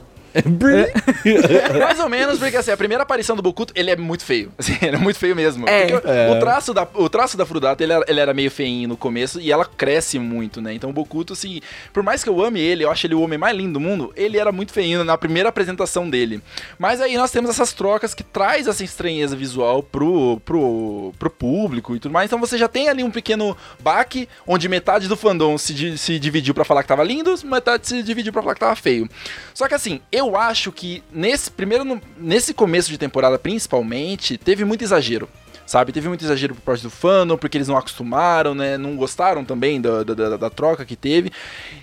[1.80, 4.52] Mais ou menos, porque assim, a primeira aparição do Bokuto, ele é muito feio.
[4.60, 5.68] Assim, ele é muito feio mesmo.
[5.68, 5.88] É.
[5.88, 6.32] Porque É.
[6.32, 9.40] O, traço da, o traço da Frudata, ele era, ele era meio feinho no começo
[9.40, 10.74] e ela cresce muito, né?
[10.74, 11.62] Então o Bokuto, assim,
[11.94, 14.12] por mais que eu ame ele, eu acho ele o homem mais lindo do mundo,
[14.16, 16.42] ele era muito feinho na primeira apresentação dele.
[16.78, 21.96] Mas aí nós temos essas trocas que traz essa estranheza visual pro, pro, pro público
[21.96, 22.28] e tudo mais.
[22.28, 26.54] Então você já tem ali um pequeno baque, onde metade do fandom se, se dividiu
[26.54, 29.10] pra falar que tava lindo, metade se dividiu pra falar que tava feio.
[29.54, 34.64] Só que assim, eu acho que nesse primeiro no- nesse começo de temporada principalmente, teve
[34.66, 35.28] muito exagero.
[35.66, 38.76] Sabe, teve muito exagero por parte do fandom, porque eles não acostumaram, né?
[38.76, 41.32] Não gostaram também da, da, da- da troca que teve.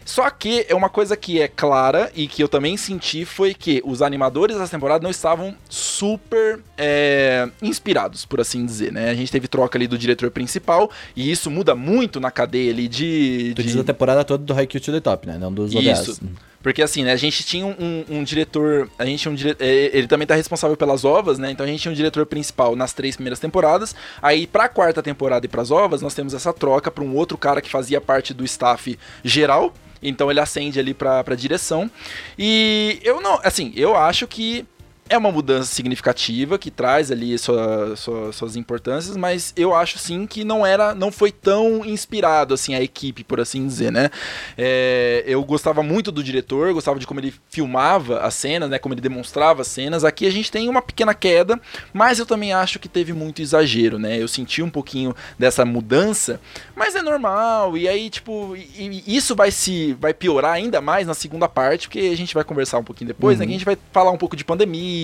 [0.04, 3.80] Só que é uma coisa que é clara e que eu também senti foi que
[3.84, 9.08] os animadores dessa temporada não estavam super é, inspirados, por assim dizer, né?
[9.08, 12.88] A gente teve troca ali do diretor principal e isso muda muito na cadeia ali
[12.88, 13.52] de.
[13.54, 13.68] Tu de...
[13.68, 15.38] diz a temporada toda do Haikyuu to the Top, né?
[15.38, 16.20] Não dos Isso.
[16.66, 19.54] Porque assim, né, a gente tinha um, um- um diretor, a gente um dire...
[19.60, 21.48] é, ele também tá responsável pelas ovas, né?
[21.52, 23.94] Então a gente tinha um diretor principal nas três primeiras temporadas.
[24.20, 27.60] Aí pra quarta temporada e pras ovas, nós temos essa troca pra um outro cara
[27.60, 29.72] que fazia parte do staff geral.
[30.02, 31.88] Então ele acende ali pra, pra direção.
[32.36, 34.66] E eu não, assim, eu acho que
[35.08, 40.26] é uma mudança significativa que traz ali sua- sua- suas importâncias, mas eu acho sim
[40.26, 44.10] que não era, não foi tão inspirado assim a equipe, por assim dizer, né?
[44.58, 48.78] É, eu gostava muito do diretor, gostava de como ele filmava as cenas, né?
[48.78, 50.04] Como ele demonstrava as cenas.
[50.04, 51.60] Aqui a gente tem uma pequena queda,
[51.92, 54.16] mas eu também acho que teve muito exagero, né?
[54.20, 56.40] Eu senti um pouquinho dessa mudança,
[56.74, 57.76] mas é normal.
[57.76, 61.88] E aí, tipo, e- e isso vai se vai piorar ainda mais na segunda parte,
[61.88, 63.44] porque a gente vai conversar um pouquinho depois, né?
[63.46, 64.95] Que a gente vai falar um pouco de pandemia,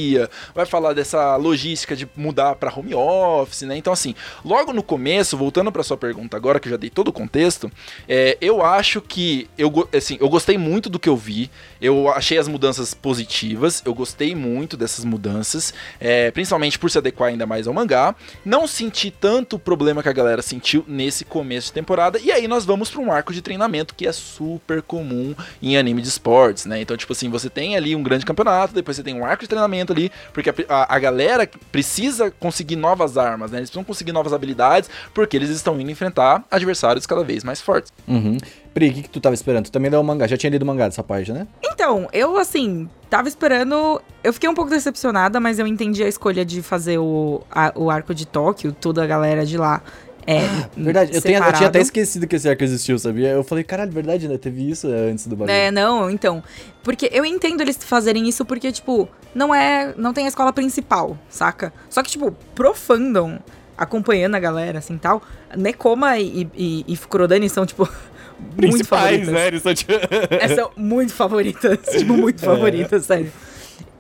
[0.54, 3.76] vai falar dessa logística de mudar para home office, né?
[3.76, 7.08] Então, assim, logo no começo, voltando para sua pergunta agora, que eu já dei todo
[7.08, 7.70] o contexto,
[8.08, 11.50] é, eu acho que eu, assim, eu gostei muito do que eu vi.
[11.80, 13.82] Eu achei as mudanças positivas.
[13.84, 18.14] Eu gostei muito dessas mudanças, é, principalmente por se adequar ainda mais ao mangá.
[18.44, 22.18] Não senti tanto o problema que a galera sentiu nesse começo de temporada.
[22.18, 26.02] E aí nós vamos para um arco de treinamento que é super comum em anime
[26.02, 26.80] de esportes, né?
[26.80, 29.48] Então, tipo assim, você tem ali um grande campeonato, depois você tem um arco de
[29.48, 33.58] treinamento ali, porque a, a- a galera precisa conseguir novas armas, né?
[33.58, 37.90] Eles precisam conseguir novas habilidades, porque eles estão indo enfrentar adversários cada vez mais fortes.
[38.06, 38.36] Uhum.
[38.74, 39.64] Pri, o que, que tu tava esperando?
[39.64, 41.46] Tu também leu o mangá, já tinha lido o mangá dessa parte, né?
[41.64, 44.00] Então, eu assim, tava esperando.
[44.22, 47.90] Eu fiquei um pouco decepcionada, mas eu entendi a escolha de fazer o, a- o
[47.90, 49.82] arco de Tóquio, toda a galera de lá.
[50.24, 50.38] É,
[50.76, 53.30] Verdade, eu, tenho, eu tinha até esquecido que esse arco existiu, sabia?
[53.30, 54.38] Eu falei, caralho, verdade, né?
[54.38, 55.52] Teve isso é, antes do bagulho.
[55.52, 56.42] É, não, então.
[56.82, 59.94] Porque eu entendo eles fazerem isso porque, tipo, não é.
[59.96, 61.72] Não tem a escola principal, saca?
[61.88, 63.38] Só que, tipo, pro fandom,
[63.76, 65.22] acompanhando a galera, assim tal,
[65.56, 67.88] Nekoma e, e, e Fukurodani são, tipo.
[68.56, 69.28] muito favoritas.
[69.28, 69.46] né?
[69.46, 69.92] Eles são tipo...
[70.30, 71.78] É, são muito favoritas.
[71.96, 73.32] tipo, muito favoritas, sério.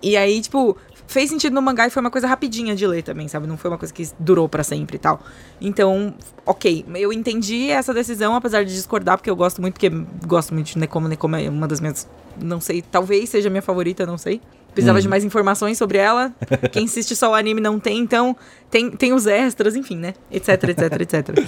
[0.02, 3.28] E aí, tipo, fez sentido no mangá e foi uma coisa rapidinha de ler também,
[3.28, 3.46] sabe?
[3.46, 5.20] Não foi uma coisa que durou pra sempre e tal.
[5.60, 6.14] Então,
[6.44, 6.84] ok.
[6.94, 9.90] Eu entendi essa decisão, apesar de discordar, porque eu gosto muito, porque
[10.26, 11.08] gosto muito de Nekoma.
[11.08, 12.08] Nekoma é uma das minhas.
[12.40, 14.40] Não sei, talvez seja minha favorita, não sei.
[14.74, 16.32] Precisava de mais informações sobre ela.
[16.70, 18.36] Quem assiste só o anime não tem, então
[18.70, 20.14] tem, tem os extras, enfim, né?
[20.30, 21.46] Etc, etc, etc.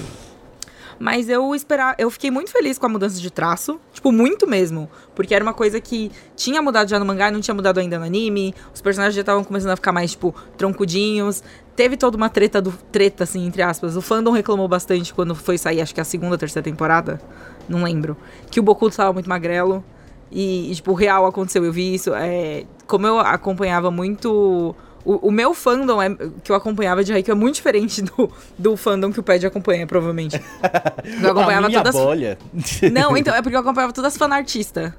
[0.98, 4.88] Mas eu esperar, eu fiquei muito feliz com a mudança de traço, tipo, muito mesmo,
[5.14, 8.04] porque era uma coisa que tinha mudado já no mangá, não tinha mudado ainda no
[8.04, 8.54] anime.
[8.72, 11.42] Os personagens já estavam começando a ficar mais tipo troncudinhos.
[11.74, 13.96] Teve toda uma treta do treta assim, entre aspas.
[13.96, 17.20] O fandom reclamou bastante quando foi sair, acho que a segunda, terceira temporada,
[17.68, 18.16] não lembro,
[18.50, 19.84] que o Bokuto tava muito magrelo.
[20.34, 22.12] E, e, tipo, o real aconteceu, eu vi isso.
[22.12, 24.74] É, como eu acompanhava muito.
[25.04, 26.08] O, o meu fandom é,
[26.42, 29.86] que eu acompanhava de Haikyuu é muito diferente do, do fandom que o Pad acompanha,
[29.86, 30.40] provavelmente.
[31.22, 31.94] Eu acompanhava todas.
[31.94, 32.38] bolha.
[32.92, 34.92] Não, então, é porque eu acompanhava todas as fanartistas.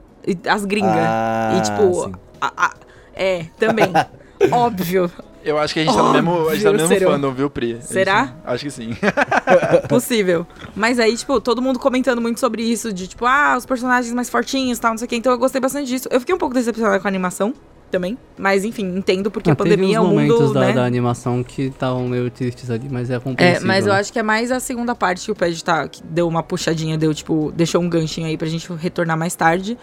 [0.47, 0.91] As gringas.
[0.95, 2.03] Ah, e tipo.
[2.05, 2.11] sim.
[2.39, 2.73] a- a-
[3.15, 3.91] é, também.
[4.51, 5.11] Óbvio.
[5.45, 7.49] Eu acho que a gente tá no mesmo, a gente tá no mesmo fandom, viu,
[7.51, 7.77] Pri?
[7.81, 8.21] Será?
[8.21, 8.97] A gente- Acho que sim.
[9.87, 10.45] Possível.
[10.75, 14.29] Mas aí, tipo, todo mundo comentando muito sobre isso, de tipo, ah, os personagens mais
[14.29, 15.15] fortinhos e tal, não sei o quê.
[15.15, 16.07] Então eu gostei bastante disso.
[16.11, 17.53] Eu fiquei um pouco decepcionada com a animação
[17.91, 18.17] também.
[18.37, 20.73] Mas enfim, entendo porque a Ah, teve pandemia é o momentos mundo, da, né?
[20.73, 23.67] da animação que estavam meio tristes ali, mas é É, compreensível.
[23.67, 26.27] mas eu acho que é mais a segunda parte que o Ped tá, que deu
[26.27, 29.77] uma puxadinha, deu, tipo, deixou um ganchinho aí pra gente retornar mais tarde.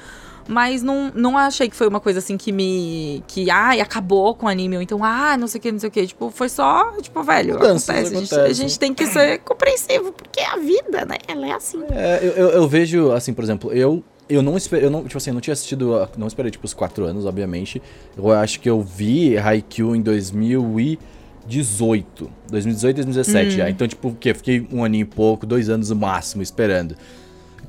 [0.48, 3.22] Mas não, não achei que foi uma coisa assim que me.
[3.26, 5.88] que, ai, acabou com o anime, ou então, ah, não sei o que, não sei
[5.88, 6.06] o que.
[6.06, 8.16] Tipo, foi só, tipo, velho, Mudanças acontece.
[8.16, 11.16] A gente, a gente tem que ser compreensivo, porque é a vida, né?
[11.28, 11.82] Ela é assim.
[11.90, 14.02] É, eu, eu, eu vejo, assim, por exemplo, eu.
[14.28, 16.72] Eu não esperei, eu não, tipo assim, eu não tinha assistido, não esperei, tipo, os
[16.72, 17.82] quatro anos, obviamente.
[18.16, 22.30] Eu acho que eu vi Haikyuu em 2018.
[22.48, 23.68] 2018, 2017 já.
[23.68, 24.30] Então, tipo, o quê?
[24.30, 26.96] Eu fiquei um aninho e pouco, dois anos no máximo, esperando.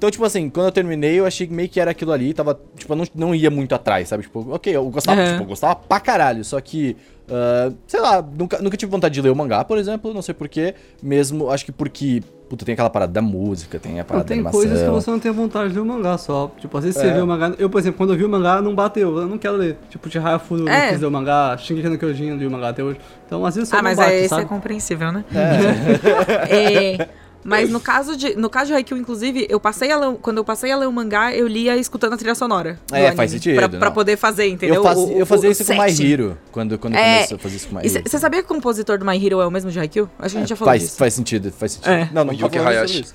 [0.03, 2.59] Então, tipo assim, quando eu terminei, eu achei que meio que era aquilo ali, tava,
[2.75, 4.23] tipo, eu não, não ia muito atrás, sabe?
[4.23, 5.27] Tipo, ok, eu gostava, Uhum.
[5.31, 6.97] tipo, eu gostava pra caralho, só que,
[7.31, 10.33] ah, sei lá, nunca, nunca tive vontade de ler o mangá, por exemplo, não sei
[10.33, 14.27] porquê, mesmo, acho que porque, puta, tem aquela parada da música, tem a parada da
[14.27, 14.59] tem animação.
[14.59, 16.51] coisas que você não tem vontade de ler o mangá só.
[16.59, 17.13] Tipo, às vezes você É.
[17.13, 17.53] vê o mangá.
[17.57, 19.17] Eu, por exemplo, quando eu vi o mangá, não bateu.
[19.19, 19.77] Eu não quero ler.
[19.89, 20.81] Tipo, Chihaya Furu, É.
[20.81, 21.55] não quis ler o mangá.
[21.57, 22.99] Shingeki no Kyojin, li o mangá até hoje.
[23.25, 25.23] Então, às vezes só Ah, não mas bate, aí isso é compreensível, né?
[25.33, 26.53] É.
[26.99, 27.07] É,
[27.43, 30.43] mas no caso de no caso de Haikyuu, inclusive, eu passei a ler, quando eu
[30.45, 32.79] passei a ler o mangá, eu lia escutando a trilha sonora.
[32.91, 33.79] É, anime, faz sentido, Pra, não.
[33.79, 34.75] pra poder fazer, entendeu?
[34.75, 36.11] Eu, faz, O- o- eu fazia o isso com My.
[36.11, 37.13] Hero, quando, quando É.
[37.15, 38.03] comecei a fazer isso com My Hero.
[38.07, 40.09] Você sabia que o compositor do My Hero é o mesmo de Haikyuu?
[40.19, 40.97] Acho que a gente já falou Faz, disso.
[40.97, 41.91] faz sentido, faz sentido.
[41.91, 42.09] É.
[42.13, 43.05] Não, não O tô Yuki Hayashi.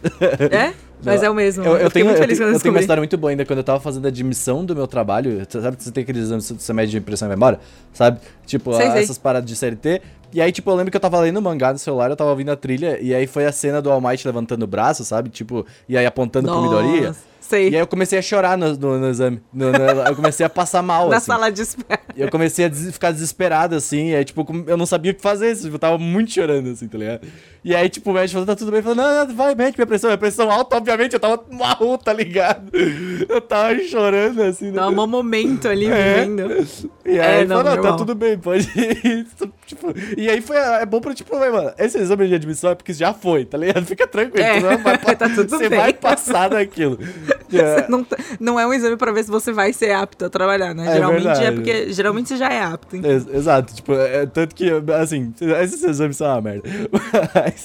[0.51, 0.73] É?
[1.05, 1.65] Mas é o mesmo.
[1.65, 3.31] Eu, eu fiquei tenho, muito eu, feliz tenho, quando eu tenho uma história muito boa
[3.31, 5.45] ainda quando eu tava fazendo a admissão do meu trabalho.
[5.49, 7.61] Você Sabe que você tem aqueles exames do semestre de impressão e memória?
[7.93, 8.19] Sabe?
[8.47, 9.03] Tipo, Sei, a- sei.
[9.03, 10.03] essas paradas de CLT.
[10.33, 12.51] E aí, tipo, eu lembro que eu tava lendo mangá no celular, eu tava ouvindo
[12.51, 15.31] a trilha, e aí foi a cena do All Might levantando o braço, sabe?
[15.31, 17.15] Tipo, e aí apontando pro Midoriya.
[17.49, 17.71] Sei.
[17.71, 19.41] E aí eu comecei a chorar no, no, no exame.
[19.53, 21.27] No- eu comecei a passar mal, Na assim.
[21.27, 22.01] sala de espera.
[22.15, 25.15] E eu comecei a des- ficar desesperado, assim, e aí, tipo, eu não sabia o
[25.15, 27.27] que fazer, assim, eu tava muito chorando, assim, tá ligado?
[27.65, 29.87] E aí, tipo, o médico falou, tá tudo bem, falou, não, não, vai, mete minha
[29.87, 32.71] pressão, minha pressão alta, obviamente, eu tava marrom, tá ligado?
[33.29, 36.21] Eu tava chorando, assim, Dá um momento ali É.
[36.21, 36.67] vivendo.
[37.07, 39.27] E aí, É, ele falou, não, não, tá tudo bem, pode ir.
[39.69, 42.93] Tipo, e aí foi, é bom pra, tipo, mano, esse exame de admissão é porque
[42.93, 43.85] já foi, tá ligado?
[43.87, 45.79] Fica tranquilo, É, não vai, tá tudo você bem.
[45.79, 46.99] vai passar daquilo.
[47.51, 50.29] É, Não, tá- não é um exame pra ver se você vai ser apto a
[50.29, 50.87] trabalhar, né?
[50.87, 51.91] É geralmente é porque.
[51.95, 52.95] Geralmente você já é apto.
[52.95, 53.11] então.
[53.11, 56.69] Ex- Exato, tipo, é, tanto que, assim, esses exames são uma merda.
[57.35, 57.65] Mas,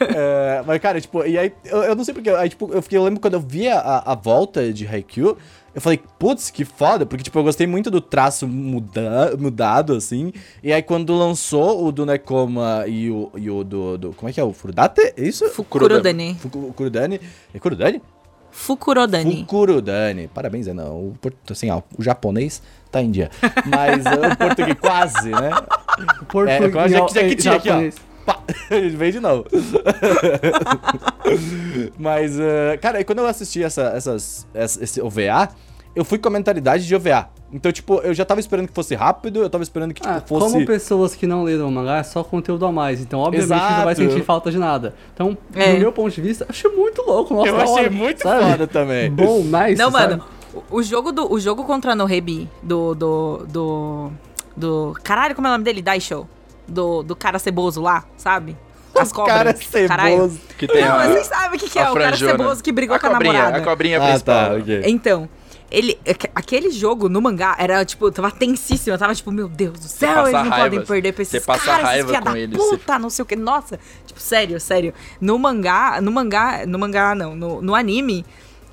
[0.00, 2.96] é, mas, cara, tipo, e aí, eu, eu não sei porque, aí, tipo, eu, fiquei,
[2.98, 5.36] eu lembro quando eu vi a, a volta de Haikyuu,
[5.78, 10.32] eu falei, putz, que foda, porque, tipo, eu gostei muito do traço muda, mudado, assim,
[10.62, 14.32] e aí quando lançou o do Nekoma e o, e o do, do, como é
[14.32, 15.00] que é, o Furudate?
[15.16, 15.48] É isso?
[15.50, 16.34] Fukurodani.
[16.40, 17.20] Fuku- Kurudani?
[17.54, 18.02] É Kurudani?
[18.50, 19.36] Fukurodani.
[19.36, 20.28] Fukurudani.
[20.28, 20.96] Parabéns, é não.
[20.96, 21.16] O,
[21.50, 22.60] assim, ó, o japonês
[22.90, 23.30] tá em dia.
[23.66, 25.50] Mas uh, o português quase, né?
[26.28, 27.90] Português, É, quase já, já que tinha aqui, ó.
[28.26, 28.40] Pá,
[28.96, 29.44] Vem de novo.
[31.98, 35.48] Mas, uh, cara, e quando eu assisti essa, essas, essa- esse OVA,
[35.98, 37.28] eu fui com a mentalidade de OVA.
[37.52, 40.20] Então, tipo, eu já tava esperando que fosse rápido, eu tava esperando que, tipo, Ah,
[40.24, 40.52] fosse...
[40.52, 43.00] Como pessoas que não leram o mangá, é só conteúdo a mais.
[43.00, 44.10] Então, obviamente, você não vai Exato.
[44.10, 44.94] sentir falta de nada.
[45.14, 45.72] Então, É.
[45.74, 47.34] do meu ponto de vista, achei muito louco.
[47.34, 48.44] Nossa, Eu achei hora, muito sabe?
[48.50, 49.10] foda também.
[49.10, 49.74] Bom, nice.
[49.76, 50.16] Não, sabe?
[50.16, 50.24] mano.
[50.70, 53.46] o- jogo, do, o jogo contra a Nohebi do, do.
[53.48, 54.10] do.
[54.56, 54.94] do.
[55.02, 55.82] Caralho, como é o nome dele?
[55.82, 56.28] Daisho.
[56.66, 58.54] Do, do cara ceboso lá, sabe?
[58.94, 59.34] As cobras.
[59.36, 59.54] cara
[59.88, 60.16] Caralho.
[60.16, 60.40] ceboso.
[60.58, 62.70] Que tem Não, a, mas vocês sabem o que, que é o cara ceboso que
[62.72, 63.58] brigou a com a cobrinha, namorada.
[63.58, 64.48] A cobrinha Ah, principal.
[64.50, 64.82] tá, ok.
[64.84, 65.28] Então,
[65.70, 68.94] ele, aque- aquele jogo no mangá era, tipo, tava tensíssimo.
[68.94, 71.64] Eu tava tipo, meu Deus do céu, eles não raiva, podem perder pra esses passa
[71.64, 73.36] caras, esses raiva filha com da eles, puta, não sei o que.
[73.36, 74.94] Nossa, tipo, sério, sério.
[75.20, 78.24] No mangá, no mangá, no mangá não, no, no anime,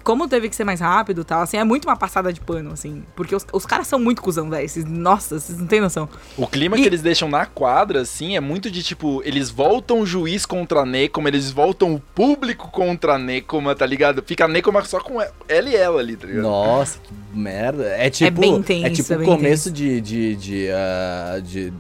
[0.06, 2.72] como teve que ser mais rápido e tal, assim, é muito uma passada de pano,
[2.72, 3.04] assim.
[3.16, 4.64] Porque os, os caras são muito cuzão, velho.
[4.64, 6.08] Esses- Nossa, vocês não têm noção.
[6.38, 10.00] O clima E- que eles deixam na quadra, assim, é muito de tipo, eles voltam
[10.00, 14.24] o juiz contra a Nekoma, eles voltam o público contra a Nekoma, tá ligado?
[14.26, 16.44] Fica a Nekoma só com ela e ela ali, tá ligado?
[16.44, 17.84] Nossa, que merda.
[17.98, 21.74] É tipo, bem intenso, é tipo é o bem começo de de de, ah, de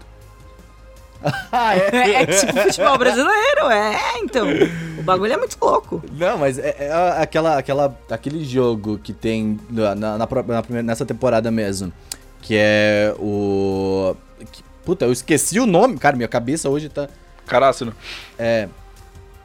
[1.52, 1.90] Ah, é.
[1.96, 4.48] É, é tipo futebol brasileiro, é, então.
[5.00, 6.04] O bagulho é muito louco.
[6.14, 10.84] Não, mas é, é aquela, aquela, aquele jogo que tem na, na, na na primeira-
[10.84, 11.92] nessa temporada mesmo,
[12.42, 14.16] que é o...
[14.52, 17.08] que- puta, eu esqueci o nome, cara, minha cabeça hoje tá...
[17.46, 17.92] Caraço,
[18.38, 18.68] É...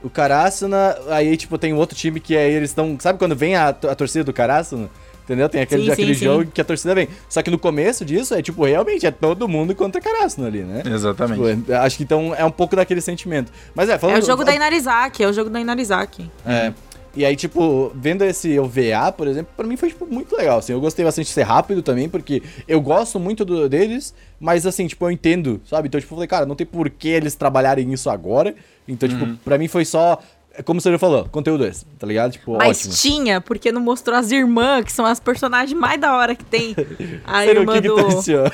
[0.03, 2.97] O Karasuna, aí, tipo, tem um outro time que aí eles estão...
[2.99, 4.89] Sabe quando vem a, a torcida do Karasuna?
[5.31, 5.49] Entendeu?
[5.49, 6.25] Tem aquele, Sim, sim, aquele sim.
[6.25, 7.07] jogo que a torcida vem.
[7.29, 10.83] Só que no começo disso, é tipo, realmente, é todo mundo contra Karasuna ali, né?
[10.85, 11.41] Exatamente.
[11.57, 13.53] Tipo, é- acho que então é um pouco daquele sentimento.
[13.73, 14.17] Mas é, falando...
[14.17, 16.29] É o jogo da Inarizaki, é o jogo da Inarizaki.
[16.45, 16.73] É.
[17.15, 20.73] E aí, tipo, vendo esse OVA, por exemplo, pra mim foi, tipo, muito legal, assim.
[20.73, 24.89] Eu gostei bastante de ser rápido também, porque eu gosto muito do- deles, mas, assim,
[24.89, 25.87] tipo, eu entendo, sabe?
[25.87, 28.53] Então, tipo, eu falei, cara, não tem por que eles trabalharem isso agora.
[28.89, 30.21] Então, tipo, pra mim foi só,
[30.61, 32.33] é como o senhor falou, conteúdo esse, tá ligado?
[32.33, 32.95] Tipo, Mas ótimo.
[32.95, 36.75] tinha, porque não mostrou as irmãs, que são as personagens mais da hora que tem.
[37.25, 37.95] A Sério, o irmã que que do.
[37.97, 38.45] tu achou?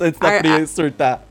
[0.00, 1.22] Antes da A- Pri a- surtar.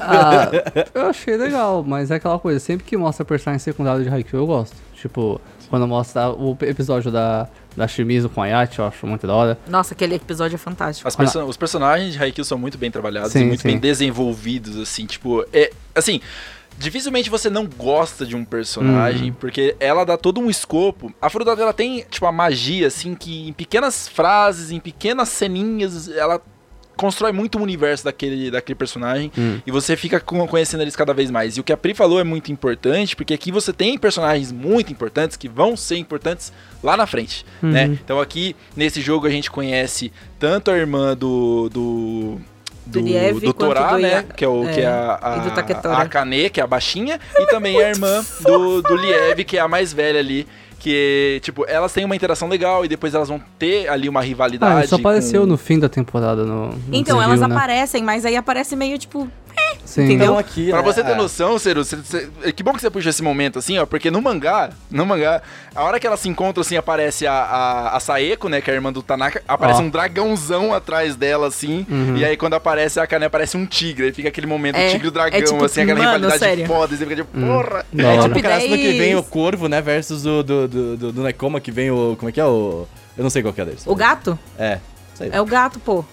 [0.00, 0.48] Ah,
[0.94, 4.46] eu achei legal, mas é aquela coisa, sempre que mostra personagem secundário de Haikyuu, eu
[4.46, 4.76] gosto.
[4.94, 9.34] Tipo, quando mostra o episódio da, da Shimizu com a Yachi, eu acho muito da
[9.34, 9.58] hora.
[9.68, 11.06] Nossa, aquele episódio é fantástico.
[11.08, 13.68] As perso- os personagens de Haikyuu são muito bem trabalhados Sim, e muito sim.
[13.68, 16.20] bem desenvolvidos, assim, tipo, é, assim,
[16.80, 21.12] dificilmente você não gosta de um personagem, porque ela dá todo um escopo.
[21.20, 26.08] A Furudata, ela tem, tipo, a magia, assim, que em pequenas frases, em pequenas ceninhas,
[26.08, 26.40] ela
[26.96, 29.32] constrói muito o universo daquele, daquele personagem
[29.66, 31.56] e você fica conhecendo eles cada vez mais.
[31.56, 34.92] E o que a Pri falou é muito importante, porque aqui você tem personagens muito
[34.92, 37.98] importantes que vão ser importantes lá na frente, né?
[38.04, 41.68] Então aqui, nesse jogo, a gente conhece tanto a irmã do...
[41.70, 42.40] do
[42.90, 44.08] Do do quanto Torá, do né?
[44.10, 46.66] Ia- Que é, o, que é a, a, e do a Akane, que é a
[46.66, 50.46] baixinha, e também a irmã do, do Liev, que é a mais velha ali.
[50.78, 54.84] Que, tipo, elas têm uma interação legal e depois elas vão ter ali uma rivalidade.
[54.84, 56.68] Ah, só apareceu com- no fim da temporada no.
[56.68, 57.46] no Então, elas né?
[57.54, 59.28] aparecem, mas aí aparece meio tipo.
[59.84, 60.04] Sim.
[60.04, 60.24] entendeu?
[60.26, 61.14] Então aqui, Pra né, você ter é.
[61.14, 64.20] noção, Ciro, você- você- que bom que você puxa esse momento assim, ó, porque no
[64.22, 65.42] mangá, no mangá,
[65.74, 68.72] a hora que elas se encontram assim, aparece a, a, a Saeko, né, que é
[68.72, 69.84] a irmã do Tanaka, aparece Ó.
[69.84, 72.16] um dragãozão atrás dela, assim, Uhum.
[72.16, 75.08] e aí quando aparece a Akane, aparece um tigre, aí fica aquele momento É, tigre
[75.08, 76.66] e dragão, é tipo, assim, aquela mano, rivalidade sério.
[76.66, 77.84] foda, e você fica tipo, porra!
[77.92, 78.22] Da É hora.
[78.22, 81.60] tipo o Karasuno que vem o Corvo, né, versus o do, do, do, do Nekoma
[81.60, 82.16] que vem o...
[82.18, 82.86] Como é que é o...
[83.16, 83.82] Eu não sei qual que é deles.
[83.86, 84.38] O gato?
[84.58, 84.78] É.
[85.32, 86.04] É o gato, pô.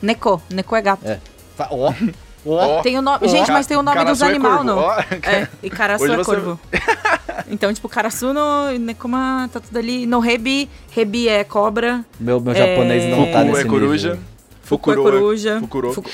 [0.00, 0.40] Neko.
[0.50, 1.04] Neko é gato.
[1.06, 1.18] É.
[1.58, 1.92] Ó, ó.
[2.44, 3.18] Ó, Tem o nome.
[3.22, 4.78] ó, Gente, mas tem o nome dos é animais, corvo, não.
[4.78, 4.98] ó.
[5.00, 6.60] É, e Karasu Hoje é você- corvo.
[7.48, 10.06] Então, tipo, Karasuno, Nekoma, tá tudo ali.
[10.06, 12.04] No Rebi, Rebi é cobra.
[12.18, 12.56] Meu, meu É.
[12.56, 14.08] japonês não tá Fuku nesse é coruja.
[14.10, 14.22] nível.
[14.22, 15.60] É Fukuro coruja.
[15.60, 15.92] Fukuro.
[15.92, 16.10] Fuku-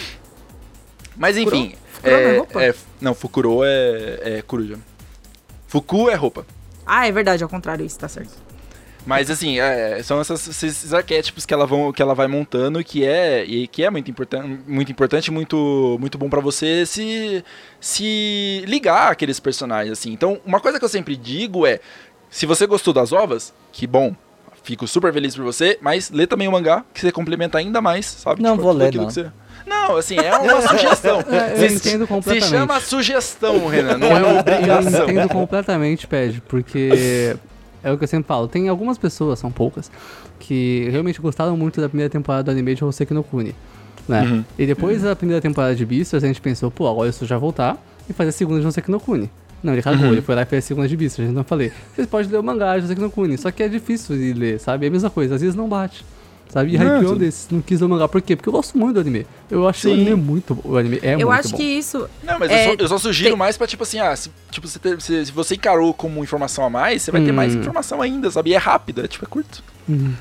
[1.16, 1.74] Mas enfim.
[1.92, 2.62] Fukuro não é é, roupa?
[2.64, 4.78] é- não, Fukuro é, é coruja.
[5.68, 6.46] Fuku é roupa.
[6.86, 8.32] Ah, é verdade, ao contrário, isso tá certo.
[9.08, 13.06] Mas assim, é, são essas- esses arquétipos que ela, vão, que ela vai montando que
[13.06, 17.42] é, e que é muito, importan muito importante, muito, muito bom pra você se,
[17.80, 20.12] se ligar àqueles personagens, assim.
[20.12, 21.80] Então, uma coisa que eu sempre digo é,
[22.28, 24.14] se você gostou das ovas, que bom,
[24.62, 28.04] fico super feliz por você, mas lê também o mangá, que você complementa ainda mais,
[28.04, 28.42] sabe?
[28.42, 29.08] Não vou tudo ler, aquilo não.
[29.08, 29.30] que você-
[29.66, 31.20] Não, assim, é uma sugestão.
[31.30, 32.50] É, eu Se- entendo Se completamente.
[32.50, 35.04] chama sugestão, Renan, não é Eu obrigação.
[35.08, 37.34] entendo completamente, Ped, porque
[37.82, 38.48] é o que eu sempre falo.
[38.48, 39.90] Tem algumas pessoas, são poucas,
[40.38, 43.54] que realmente gostaram muito da primeira temporada do anime de Hoseki no Kuni.
[44.08, 44.22] Né?
[44.22, 44.44] Uhum.
[44.58, 47.76] E depois da primeira temporada de Beastars, a gente pensou, pô, agora isso já voltar
[48.08, 49.30] e fazer a segunda de Hoseki no Kuni.
[49.62, 50.12] Não, ele cagou, Uhum.
[50.12, 51.28] ele foi lá e fez a segunda de Beastars.
[51.28, 53.68] Então eu falei, vocês podem ler o mangá de Hoseki no Kuni, só que é
[53.68, 54.86] difícil de ler, sabe?
[54.86, 56.04] É a mesma coisa, às vezes não bate.
[56.48, 56.74] Sabe?
[56.74, 58.08] E Não, Haikyuu é um desses, não quis ler o mangá.
[58.08, 58.34] Por quê?
[58.34, 59.26] Porque eu gosto muito do anime.
[59.50, 59.90] Eu acho Sim.
[59.90, 60.62] o anime muito bom.
[60.72, 61.32] O anime é muito eu bom.
[61.34, 62.08] acho que isso.
[62.22, 64.30] Não, mas É, eu, só, eu só sugiro tem- mais pra, tipo assim, ah, se,
[64.50, 67.34] tipo, você ter- se, se você encarou como informação a mais, você vai ter Hum.
[67.34, 68.50] mais informação ainda, sabe?
[68.50, 69.62] E é rápido, é tipo, é curto.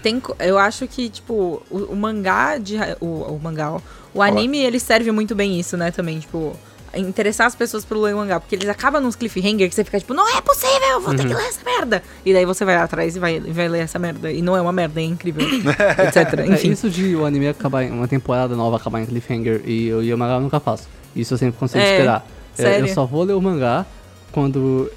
[0.04, 2.76] Tem, co- eu acho que, tipo, o, o mangá de.
[3.02, 3.80] O, o mangá, ó.
[4.14, 6.56] O anime, ele serve muito bem isso, né, também, tipo.
[6.98, 10.00] Interessar as pessoas pelo ler o mangá, porque eles acabam nos cliffhanger que você fica
[10.00, 11.28] tipo, não é possível, vou ter Uhum.
[11.30, 12.04] que ler essa merda.
[12.26, 14.32] E daí você vai atrás e vai, vai ler essa merda.
[14.32, 15.46] E não é uma merda, é incrível.
[15.48, 16.40] etc.
[16.40, 16.72] É, Enfim.
[16.72, 20.14] isso de o anime acabar em uma temporada nova acabar em cliffhanger e eu e
[20.14, 20.88] o mangá eu nunca faço.
[21.16, 22.26] Isso eu sempre consigo É, esperar.
[22.58, 23.86] É, eu só vou ler o mangá
[24.32, 24.92] quando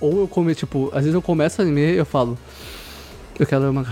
[0.00, 2.38] ou eu come, tipo, às vezes eu começo o anime e eu falo
[3.38, 3.90] eu quero ler o mangá.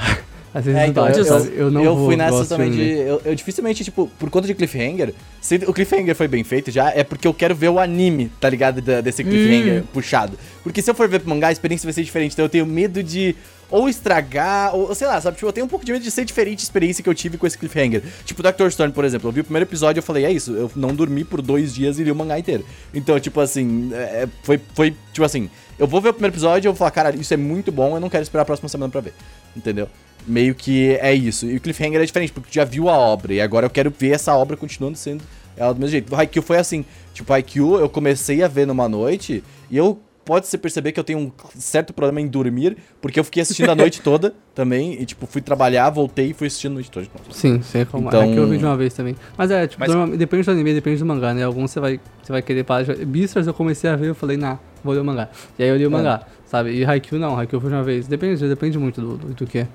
[0.58, 1.52] Às vezes É, então, eu, sabe?
[1.54, 2.82] eu não vou fui nessa também de.
[2.98, 6.90] Eu, eu dificilmente, tipo, por conta de cliffhanger, se o cliffhanger foi bem feito já,
[6.90, 8.82] é porque eu quero ver o anime, tá ligado?
[8.82, 10.36] Da- desse cliffhanger puxado.
[10.64, 12.32] Porque se eu for ver pro mangá, a experiência vai ser diferente.
[12.32, 13.36] Então eu tenho medo de
[13.70, 15.36] ou estragar, ou sei lá, sabe?
[15.36, 17.38] Tipo, eu tenho um pouco de medo de ser diferente a experiência que eu tive
[17.38, 18.02] com esse cliffhanger.
[18.24, 18.68] Tipo, Dr.
[18.70, 20.92] Stone, por exemplo, eu vi o primeiro episódio e eu falei, é isso, eu não
[20.92, 22.64] dormi por dois dias e li o mangá inteiro.
[22.92, 26.68] Então, tipo assim, é, foi, foi, tipo assim, eu vou ver o primeiro episódio e
[26.68, 28.90] eu vou falar, cara, isso é muito bom, eu não quero esperar a próxima semana
[28.90, 29.12] pra ver.
[29.54, 29.86] Entendeu?
[30.28, 31.46] Meio que é isso.
[31.46, 33.92] E o cliffhanger é diferente, porque tu já viu a obra, e agora eu quero
[33.96, 35.22] ver essa obra continuando sendo
[35.56, 36.12] ela do mesmo jeito.
[36.12, 39.98] O Haikyuu foi assim, tipo, o Haikyuu eu comecei a ver numa noite, e eu
[40.24, 43.74] pode-se perceber que eu tenho um certo problema em dormir, porque eu fiquei assistindo a
[43.76, 47.06] noite toda também, e tipo, fui trabalhar, voltei e fui assistindo a noite toda.
[47.30, 48.08] Sim, sei como.
[48.08, 49.16] Então- É que eu vi de uma vez também.
[49.38, 51.42] Mas é, tipo, Mas- depende do anime, depende do mangá, né?
[51.44, 53.04] Alguns você vai, você vai querer parar de...
[53.06, 55.30] Beastars eu comecei a ver, eu falei, nah, vou ler o mangá.
[55.58, 55.90] E aí eu li o É.
[55.90, 56.72] mangá, sabe?
[56.72, 58.06] E Haikyuu não, Haikyuu foi de uma vez.
[58.06, 59.68] Depende, depende muito do, do, do que é.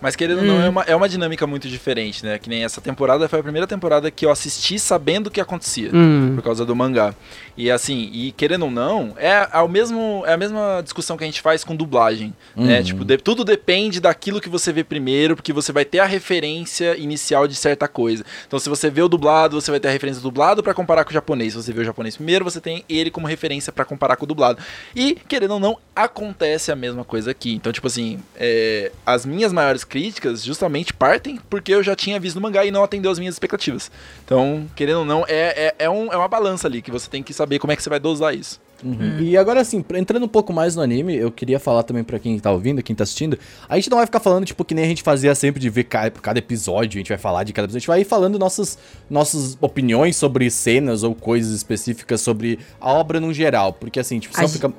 [0.00, 2.38] Mas querendo ou não, é uma, é uma dinâmica muito diferente, né?
[2.38, 5.90] Que nem essa temporada foi a primeira temporada que eu assisti sabendo o que acontecia.
[5.92, 6.32] Hum.
[6.36, 7.14] Por causa do mangá.
[7.56, 11.24] E assim, e querendo ou não, é, é o mesmo, é a mesma discussão que
[11.24, 12.32] a gente faz com dublagem.
[12.54, 12.78] Né?
[12.78, 12.84] Uhum.
[12.84, 16.96] Tipo, de- tudo depende daquilo que você vê primeiro, porque você vai ter a referência
[16.96, 18.24] inicial de certa coisa.
[18.46, 21.04] Então, se você vê o dublado, você vai ter a referência do dublado pra comparar
[21.04, 21.52] com o japonês.
[21.54, 24.28] Se você vê o japonês primeiro, você tem ele como referência pra comparar com o
[24.28, 24.62] dublado.
[24.94, 27.54] E, querendo ou não, acontece a mesma coisa aqui.
[27.54, 32.36] Então, tipo assim, é, as minhas maiores críticas justamente partem porque eu já tinha visto
[32.36, 33.90] no mangá e não atendeu as minhas expectativas.
[34.24, 37.22] Então, querendo ou não, é, é, é, um- é uma balança ali que você tem
[37.22, 38.60] que saber como é que você vai dosar isso.
[38.84, 39.18] Uhum.
[39.18, 42.38] E agora, assim, entrando um pouco mais no anime, eu queria falar também pra quem
[42.38, 43.36] tá ouvindo, quem tá assistindo.
[43.68, 45.82] A gente não vai ficar falando, tipo, que nem a gente fazia sempre de ver
[45.82, 47.78] ca- cada episódio, a gente vai falar de cada episódio.
[47.78, 48.78] A gente vai ir falando nossas,
[49.10, 53.72] nossas opiniões sobre cenas ou coisas específicas sobre a obra no geral.
[53.72, 54.72] Porque, assim, tipo, A só gen- fica.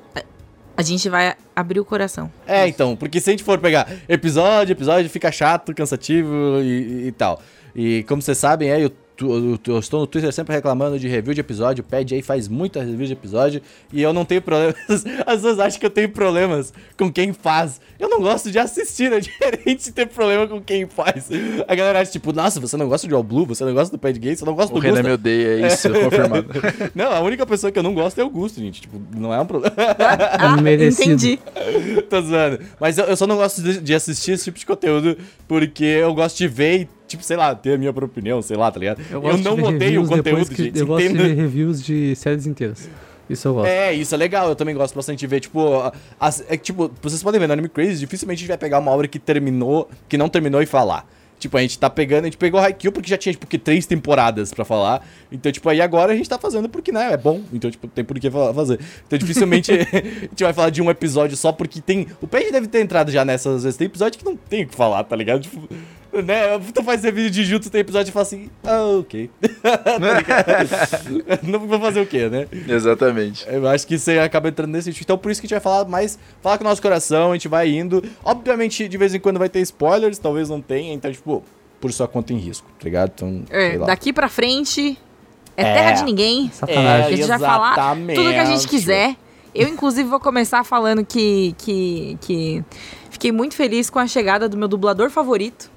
[0.79, 2.31] A gente vai abrir o coração.
[2.47, 7.11] É, então, porque se a gente for pegar episódio, episódio, fica chato, cansativo e, e-
[7.11, 7.41] tal.
[7.75, 8.89] E como vocês sabem, é, eu
[9.19, 12.79] tu- eu estou no Twitter sempre reclamando de review de episódio, pede aí, faz muita
[12.79, 13.61] review de episódio,
[13.91, 14.75] e eu não tenho problemas.
[15.27, 17.81] As pessoas acham que eu tenho problemas com quem faz.
[17.99, 21.29] Eu não gosto de assistir, é diferente ter problema com quem faz.
[21.67, 23.99] A galera acha, tipo, nossa, você não gosta de All Blue, você não gosta do
[23.99, 25.07] Pad Gay, você não gosta O do Renan Gusta.
[25.09, 26.47] me odeia, é isso, confirmado.
[26.95, 28.81] Não, a única pessoa que eu não gosto é o Gusto, gente.
[28.81, 29.75] Tipo, não é um problema.
[30.37, 31.03] Ah, merecido.
[31.11, 31.39] entendi.
[32.09, 32.59] Tô zoando.
[32.79, 35.17] Mas eu, eu só não gosto de, de assistir esse tipo de conteúdo
[35.47, 38.55] porque eu gosto de ver e, tipo, sei lá, ter a minha própria opinião, sei
[38.55, 39.01] lá, tá ligado?
[39.11, 40.79] Eu, de não odeio o conteúdo, que- gente.
[40.79, 41.27] Eu gosto de entenda?
[41.27, 42.89] ver reviews de séries inteiras.
[43.29, 43.67] Isso eu gosto.
[43.69, 45.61] É, isso é legal, eu também gosto bastante de ver, tipo,
[46.19, 48.79] as- é que, tipo, vocês podem ver no Anime Crazy, dificilmente a gente vai pegar
[48.79, 51.05] uma obra que terminou, que não terminou e falar.
[51.37, 53.85] Tipo, a gente tá pegando, a gente pegou Haikyuu porque já tinha, tipo, que três
[53.85, 55.07] temporadas pra falar.
[55.31, 57.39] Então, tipo, aí agora a gente tá fazendo porque, né, é bom.
[57.53, 58.77] Então, tipo, tem por que fa- fazer.
[59.07, 62.07] Então, dificilmente a gente vai falar de um episódio só porque tem...
[62.19, 64.75] O Page deve ter entrado já nessas, vezes, tem episódio que não tem o que
[64.75, 65.39] falar, tá ligado?
[65.43, 65.69] Tipo,
[66.11, 69.29] né, tu faz esse vídeo de Jutsu, tem episódio e fala assim, ah, ok.
[69.61, 72.47] Tá não vou fazer o quê, né?
[72.67, 73.45] Exatamente.
[73.47, 75.03] Eu acho que você acaba entrando nesse sentido.
[75.03, 76.17] Então, por isso que a gente vai falar mais.
[76.41, 78.03] Falar com o nosso coração, a gente vai indo.
[78.23, 80.93] Obviamente, de vez em quando vai ter spoilers, talvez não tenha.
[80.93, 81.43] Então, tipo,
[81.79, 83.11] por sua conta em risco, tá ligado?
[83.15, 83.87] Então, É, sei lá.
[83.87, 84.97] daqui pra frente
[85.55, 85.73] é, É.
[85.73, 86.49] terra de ninguém.
[86.53, 87.13] Sacanagem.
[87.13, 87.75] a gente vai falar
[88.15, 89.15] tudo que a gente quiser.
[89.53, 92.63] Eu, inclusive, vou começar falando que, que, que
[93.09, 95.71] fiquei muito feliz com a chegada do meu dublador favorito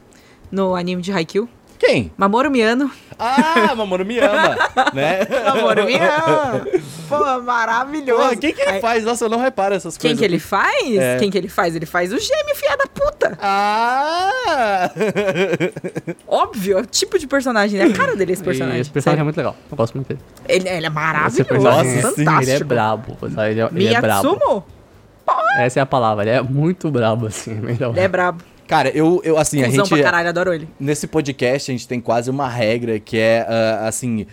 [0.52, 1.48] no anime de Haikyuu,
[1.78, 2.12] Quem?
[2.16, 2.88] Mamoru Miano.
[3.18, 4.56] Ah, Mamoru me ama,
[4.94, 5.20] né?
[5.46, 6.64] Mamoru Miano!
[7.08, 8.30] Pô, maravilhoso.
[8.30, 9.04] Pô, quem que ele Aí, faz?
[9.04, 10.18] Nossa, eu não reparo essas Quem coisas.
[10.18, 10.96] que ele faz?
[10.96, 11.18] É.
[11.18, 11.74] Quem que ele faz?
[11.76, 13.36] Ele faz o gêmeo, filha da puta.
[13.40, 14.90] Ah!
[16.26, 18.80] Óbvio, é o tipo de personagem, é a cara dele esse E personagem.
[18.80, 19.24] esse personagem é Sério.
[19.24, 19.56] muito legal.
[19.70, 20.20] Eu gosto muito dele.
[20.48, 22.42] Ele, ele é Esse maravilhoso, é- fantástico.
[22.42, 23.50] Ele é brabo, sabe?
[23.50, 24.28] Ele é, ele é brabo.
[24.30, 24.64] Miyatsumo?
[25.58, 27.52] Essa é a palavra, ele é muito brabo, assim.
[27.68, 28.42] Ele é brabo.
[28.72, 30.00] Cara, eu, eu assim, a Cusão gente.
[30.00, 30.66] pra caralho, adoro ele.
[30.80, 34.26] Nesse podcast a gente tem quase uma regra que é, ah, assim,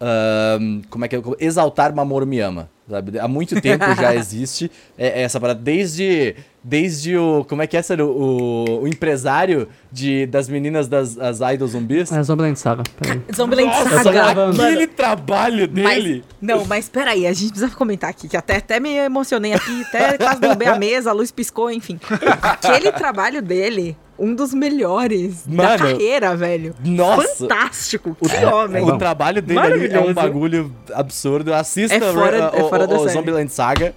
[0.00, 0.56] ah,
[0.88, 1.20] como é que é?
[1.38, 3.18] Exaltar Mamoru Miyama, sabe?
[3.18, 7.76] Há muito tempo já existe é- é essa parada, desde, desde o, como é que
[7.76, 12.12] é, ser o, o, o empresário de, das meninas das as idols zumbis?
[12.12, 12.82] É Zombieland Saga.
[13.34, 13.70] Zombieland
[14.12, 14.62] gravando.
[14.62, 16.24] aquele trabalho Mas, dele...
[16.40, 20.18] não, mas peraí, a gente precisa comentar aqui, que até, até me emocionei aqui, até
[20.18, 21.98] quase derrubei a mesa, a luz piscou, enfim.
[22.42, 26.74] Aquele trabalho dele, um dos melhores da Mano, carreira, velho.
[26.84, 27.38] Nossa!
[27.48, 28.84] Fantástico, O, que é, homem.
[28.84, 31.52] o trabalho dele ali é um bagulho absurdo.
[31.54, 33.08] Assista É fora- o, é fora da o, o.
[33.08, 33.94] Zombieland Saga.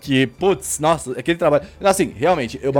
[0.00, 1.64] Que, putz, nossa, aquele trabalho.
[1.82, 2.72] Assim, realmente, eu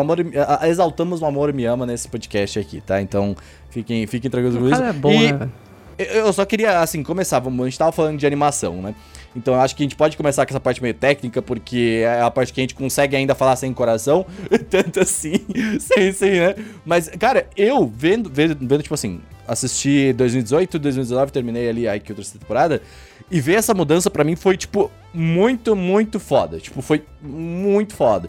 [0.60, 3.00] a- exaltamos o Mamoru Miyama nesse podcast aqui, tá?
[3.00, 3.34] Então,
[3.70, 4.82] fiquem, fiquem tranquilos com isso.
[4.82, 5.38] é bom, E né?
[5.38, 5.52] velho?
[5.96, 7.38] eu eu só queria, assim, começar.
[7.38, 8.94] Vamos, a gente tava falando de animação, né?
[9.34, 12.20] Então eu acho que a gente pode começar com essa parte meio técnica, porque é
[12.20, 14.24] a parte que a gente consegue ainda falar sem coração.
[14.70, 15.34] Tanto assim,
[15.80, 16.54] sem, sem, né?
[16.84, 22.14] Mas, cara, eu vendo, vendo, vendo, tipo assim, assisti 2018, 2019, terminei ali a IQ
[22.14, 22.82] terceira temporada.
[23.30, 26.58] E ver essa mudança pra mim foi, tipo, muito, muito foda.
[26.58, 28.28] Tipo, foi muito foda.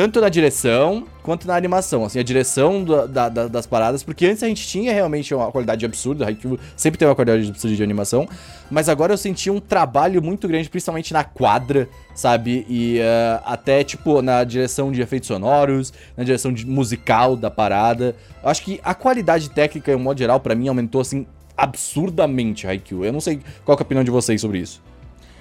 [0.00, 2.06] Tanto na direção quanto na animação.
[2.06, 5.52] Assim, a direção da- da- da- das paradas, porque antes a gente tinha realmente uma
[5.52, 8.26] qualidade absurda, Haikyuu sempre teve uma qualidade absurda de animação,
[8.70, 12.64] mas agora eu senti um trabalho muito grande, principalmente na quadra, sabe?
[12.66, 18.16] E eh, até, tipo, na direção de efeitos sonoros, na direção de musical da parada.
[18.42, 22.66] Eu acho que a qualidade técnica, em um modo geral, pra mim, aumentou, assim, absurdamente
[22.66, 23.04] Haikyuu.
[23.04, 24.80] Eu não sei qual é a opinião de vocês sobre isso.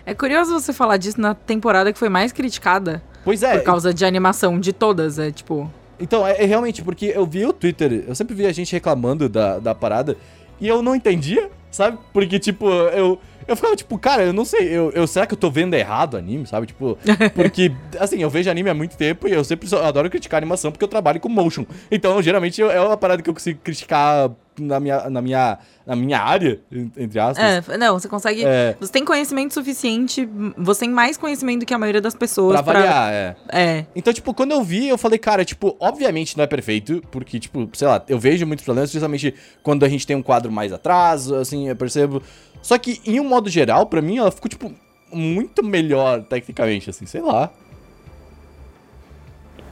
[0.10, 3.93] É curioso você falar disso na temporada que foi mais criticada Pois é, por causa
[3.93, 5.72] de animação de todas, é tipo...
[5.99, 9.28] Então, é, é realmente porque eu vi o Twitter, eu sempre vi a gente reclamando
[9.30, 10.16] da, da parada
[10.60, 11.97] e eu não entendia, sabe?
[12.14, 15.38] Porque, tipo, eu, eu ficava tipo, cara, eu não sei, eu, eu, será que eu
[15.38, 16.68] tô vendo errado anime, sabe?
[16.68, 16.97] Tipo,
[17.36, 20.72] porque, assim, eu vejo anime há muito tempo e eu sempre só, adoro criticar animação
[20.72, 21.66] porque eu trabalho com motion.
[21.91, 24.32] Então, geralmente, eu- é uma parada que eu consigo criticar
[24.62, 27.68] na minha, na minha, na minha área, en- entre aspas.
[27.70, 28.43] É, não, você consegue...
[28.45, 28.76] É.
[28.80, 32.74] Você tem conhecimento suficiente, você tem mais conhecimento do que a maioria das pessoas Pra
[32.74, 33.36] variar, é.
[33.51, 37.39] É, Então, tipo, quando eu vi, eu falei, cara, tipo, obviamente não é perfeito, porque,
[37.39, 39.34] tipo, sei lá, eu vejo muitos problemas, principalmente
[39.64, 42.22] quando a gente tem um quadro mais atrás, assim, eu percebo.
[42.62, 44.72] Só que, em um modo geral, pra mim, ela ficou, tipo,
[45.12, 47.49] muito melhor tecnicamente, assim, sei lá.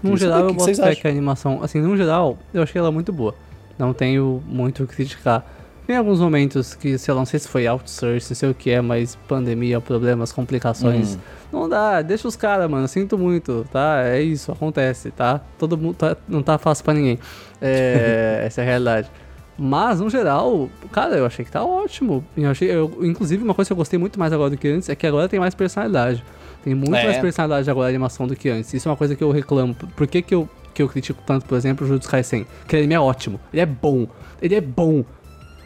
[0.01, 1.01] No geral, o que eu boto vocês fé acham?
[1.01, 3.33] que a animação, assim, no geral, eu achei ela muito boa.
[3.77, 5.45] Não tenho muito o que criticar.
[5.85, 8.69] Tem alguns momentos que, sei lá, não sei se foi outsourcing, não sei o que
[8.71, 11.15] é, mas pandemia, problemas, complicações.
[11.15, 11.19] Hum.
[11.53, 12.85] Não dá, deixa os caras, mano.
[12.89, 14.01] Sinto muito, tá?
[14.03, 15.39] É isso, acontece, tá?
[15.57, 17.17] Todo mundo tá- não tá fácil pra ninguém.
[17.61, 19.09] É, essa é a realidade.
[19.57, 22.23] Mas, no geral, cara, eu achei que tá ótimo.
[22.35, 24.89] Eu achei, eu- inclusive, uma coisa que eu gostei muito mais agora do que antes
[24.89, 26.21] é que agora tem mais personalidade.
[26.65, 27.05] Tem muito É.
[27.05, 28.73] mais personalidade agora a animação do que antes.
[28.73, 29.73] Isso é uma coisa que eu reclamo.
[29.73, 32.45] Por que, que, eu, que eu critico tanto, por exemplo, o Jujutsu Kaisen?
[32.67, 33.39] Que ele é ótimo.
[33.51, 34.07] Ele é bom.
[34.39, 35.03] Ele é bom.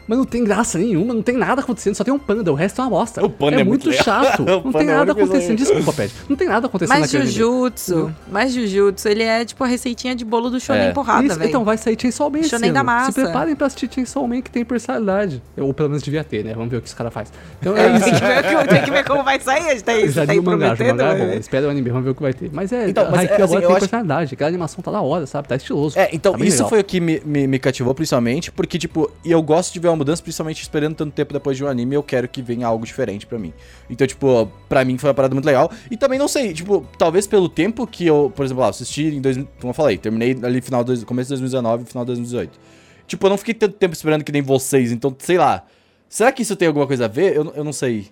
[0.06, 2.80] Mas não tem graça nenhuma, não tem nada acontecendo, só tem um panda, o resto
[2.80, 3.24] é uma bosta.
[3.24, 4.04] O panda é muito legal.
[4.04, 4.42] chato.
[4.62, 5.56] Não panda tem é nada coisa acontecendo.
[5.58, 6.12] Desculpa, Pet.
[6.28, 7.10] Não tem nada acontecendo Mas.
[7.10, 10.92] Jujutsu, mas Jujutsu, ele é tipo a receitinha de bolo do shonen É.
[10.92, 11.48] porrada, velho.
[11.48, 12.74] então vai sair Chainsaw Man esse Shonen ano.
[12.74, 13.12] da massa.
[13.12, 15.42] Se preparem pra assistir Chainsaw Man que tem personalidade.
[15.56, 16.52] Ou pelo menos devia ter, né?
[16.54, 17.32] Vamos ver o que esse cara faz.
[17.60, 18.04] Então é isso.
[18.04, 20.40] tem, que ver, tem que ver como vai sair, a gente tá, já tá aí
[20.40, 20.96] mangá, prometendo.
[20.96, 21.26] mangá é bom.
[21.26, 21.36] né?
[21.36, 22.50] Espera o anime, vamos ver o que vai ter.
[22.52, 24.34] Mas é, Então, mas Haikyuu é, assim, agora eu tem acho- personalidade.
[24.34, 25.48] Aquela animação tá da hora, sabe?
[25.48, 25.98] Tá estiloso.
[25.98, 26.68] É, então, Tá isso legal.
[26.70, 29.88] foi o que me, me, me cativou principalmente, porque, tipo, e eu gosto de ver
[29.92, 32.84] uma mudança, principalmente esperando tanto tempo depois de um anime, eu quero que venha algo
[32.84, 33.52] diferente pra mim.
[33.88, 35.70] Então, tipo, pra mim foi uma parada muito legal.
[35.90, 39.20] E também, não sei, tipo, talvez pelo tempo que eu, por exemplo, lá, assisti em
[39.20, 42.58] 2000, como eu falei, terminei ali final, do, começo de 2019 final de 2018.
[43.06, 45.64] Tipo, eu não fiquei tanto tempo esperando que nem vocês, então, sei lá.
[46.08, 47.36] Será que isso tem alguma coisa a ver?
[47.36, 48.08] Eu, eu não sei.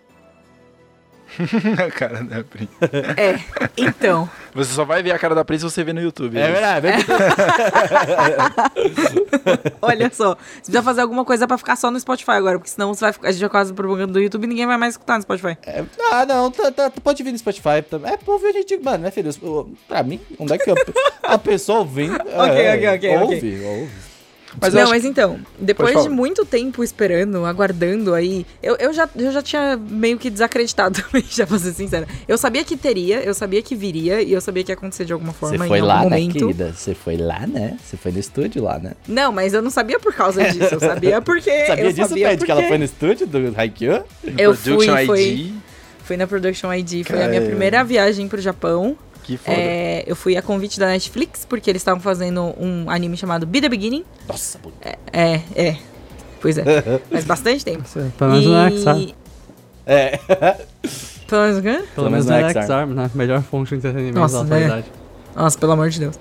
[1.87, 2.69] a cara da Pri.
[3.17, 3.39] É,
[3.77, 4.29] então.
[4.55, 6.39] Você só vai ver a cara da Pri se você ver no YouTube.
[6.39, 6.97] É verdade, é.
[9.81, 12.93] Olha só, você precisa fazer alguma coisa pra ficar só no Spotify agora, porque senão
[12.93, 15.17] você vai ficar, a gente vai quase propaganda do YouTube e ninguém vai mais escutar
[15.17, 15.57] no Spotify.
[15.67, 17.83] É, ah, não, tá, tá, pode vir no Spotify.
[17.89, 19.31] Tá, é, pô, a gente, mano, né, filho?
[19.43, 20.75] Eu- Pra mim, onde é que a,
[21.23, 22.11] a pessoa vem?
[22.11, 24.10] Ok, ok, ok, Ouve, ouve.
[24.61, 29.31] Mas não, mas então, depois de muito tempo esperando, aguardando aí, eu, eu, já, eu
[29.31, 32.07] já tinha meio que desacreditado também, já pra ser sincera.
[32.27, 35.13] Eu sabia que teria, eu sabia que viria e eu sabia que ia acontecer de
[35.13, 36.33] alguma forma Você em foi algum lá, né, momento.
[36.39, 36.73] querida?
[36.73, 37.77] Você foi lá, né?
[37.85, 38.93] Você foi no estúdio lá, né?
[39.07, 41.67] Não, mas eu não sabia por causa disso, eu sabia porque.
[41.67, 44.03] Sabia eu disso, sabia Ped, que ela porque- foi no estúdio do Haikyuu?
[44.37, 45.53] Eu fui, Production foi, ID.
[46.05, 48.97] fui na Production ID, foi a minha primeira viagem pro Japão.
[49.23, 49.57] Que foda.
[49.57, 53.61] É, eu fui a convite da Netflix, porque eles estavam fazendo um anime chamado Be
[53.61, 54.05] The Beginning.
[54.29, 54.81] Nossa, bonito.
[55.13, 55.77] É, é.
[56.41, 56.65] Pois é.
[57.11, 57.85] Faz bastante tempo.
[58.17, 59.09] Pelo menos não é X-Arm.
[59.87, 60.17] É.
[61.27, 61.85] Pelo menos o quê?
[61.95, 63.11] Pelo menos não é X-Arm, né?
[63.15, 64.65] Melhor fonte de entretenimento Nossa, da né?
[64.65, 64.93] atualidade.
[65.35, 66.19] Nossa, pelo amor de Deus.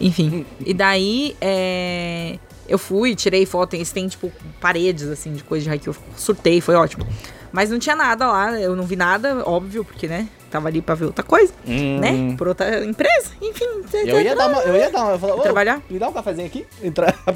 [0.00, 0.44] Enfim.
[0.64, 3.74] e daí, é, eu fui, tirei foto.
[3.74, 5.94] Eles têm, tipo, paredes, assim, de coisa de Haikyuu.
[5.94, 7.06] Eu surtei, foi ótimo.
[7.52, 10.28] Mas não tinha nada lá, eu não vi nada, óbvio, porque, né?
[10.54, 11.98] Tava ali pra ver outra coisa, Hum.
[11.98, 12.36] né?
[12.38, 13.64] Por outra empresa, enfim.
[13.92, 14.62] Eu ia dar uma.
[14.62, 15.12] Eu ia dar uma.
[15.14, 15.82] Eu falava, ô, Trabalhar?
[15.90, 16.64] Me dá um cafezinho aqui?
[16.80, 17.12] Entrar.
[17.26, 17.32] Ah,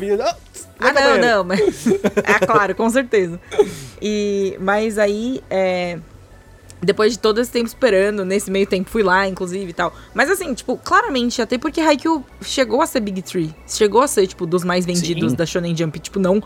[0.79, 1.85] Ah, não, não, mas.
[2.25, 3.41] É claro, com certeza.
[4.01, 5.99] E, mas aí, é,
[6.81, 9.93] depois de todo esse tempo esperando, nesse meio tempo fui lá, inclusive e tal.
[10.14, 13.53] Mas assim, tipo, claramente, até porque Haikyuu chegou a ser Big Three.
[13.66, 15.37] Chegou a ser, tipo, dos mais vendidos Sim.
[15.37, 15.99] da Shonen Jump.
[15.99, 16.41] Tipo, não.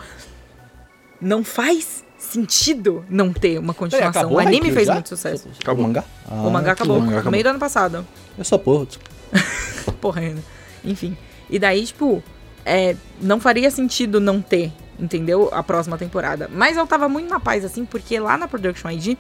[1.21, 4.23] Não faz sentido não ter uma continuação.
[4.23, 4.95] acabou o anime Haikyuu fez já?
[4.95, 5.49] muito sucesso.
[5.61, 6.05] Acabou o mangá?
[6.31, 7.33] o mangá acabou, o mangá no acabou.
[7.33, 8.07] meio do ano passado.
[8.39, 8.87] Eu sou porra.
[8.87, 9.11] desculpa.
[10.01, 10.43] Porra, ainda.
[10.85, 11.17] Enfim.
[11.49, 12.23] E daí, tipo,
[12.65, 15.49] é, não faria sentido não ter, entendeu?
[15.53, 16.49] A próxima temporada.
[16.53, 19.17] Mas eu tava muito na paz, assim, porque lá na Production ID,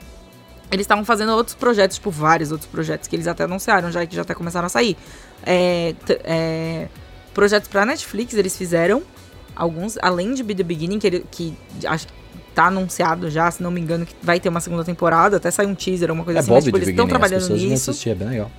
[0.70, 4.14] eles estavam fazendo outros projetos, tipo, vários outros projetos que eles até anunciaram, já que
[4.14, 4.96] já até começaram a sair.
[5.44, 5.94] É,
[6.24, 6.88] é,
[7.34, 9.03] projetos pra Netflix eles fizeram,
[9.55, 12.12] alguns, além de Be The Beginning, que, ele, que acho que
[12.53, 15.66] tá anunciado já, se não me engano, que vai ter uma segunda temporada, até sair
[15.66, 17.90] um teaser, uma coisa É assim, bom mas, tipo, eles estão trabalhando nisso.
[17.90, 18.50] assistir, é bem legal.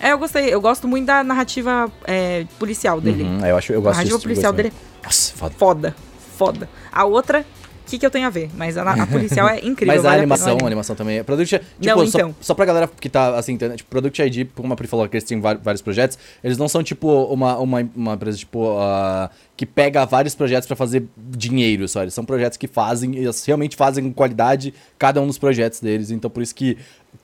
[0.00, 0.52] É, eu gostei.
[0.52, 3.22] Eu gosto muito da narrativa é, policial dele.
[3.22, 4.72] Uhum, eu, acho, eu a gosto narrativa disso, policial dele.
[5.04, 5.54] Nossa, foda.
[5.54, 5.96] é foda.
[6.36, 6.68] Foda.
[6.90, 7.46] A outra,
[7.86, 8.50] que, que eu tenho a ver?
[8.56, 9.94] Mas a, a policial é incrível.
[9.94, 10.66] Mas a vale animação, pena o a anime.
[10.68, 11.18] animação também.
[11.18, 11.66] é- Product, tipo,
[11.96, 12.34] Não, só, então.
[12.40, 15.16] só pra galera que tá assim, entendendo, tipo, Product ID, como a Pri falou que
[15.16, 19.66] eles têm vários projetos, eles não são tipo uma, uma, uma empresa, tipo, ah, que
[19.66, 22.02] pega vários projetos pra fazer dinheiro só.
[22.02, 26.10] Eles são projetos que fazem, eles realmente fazem com qualidade cada um dos projetos deles.
[26.10, 26.76] Então por isso que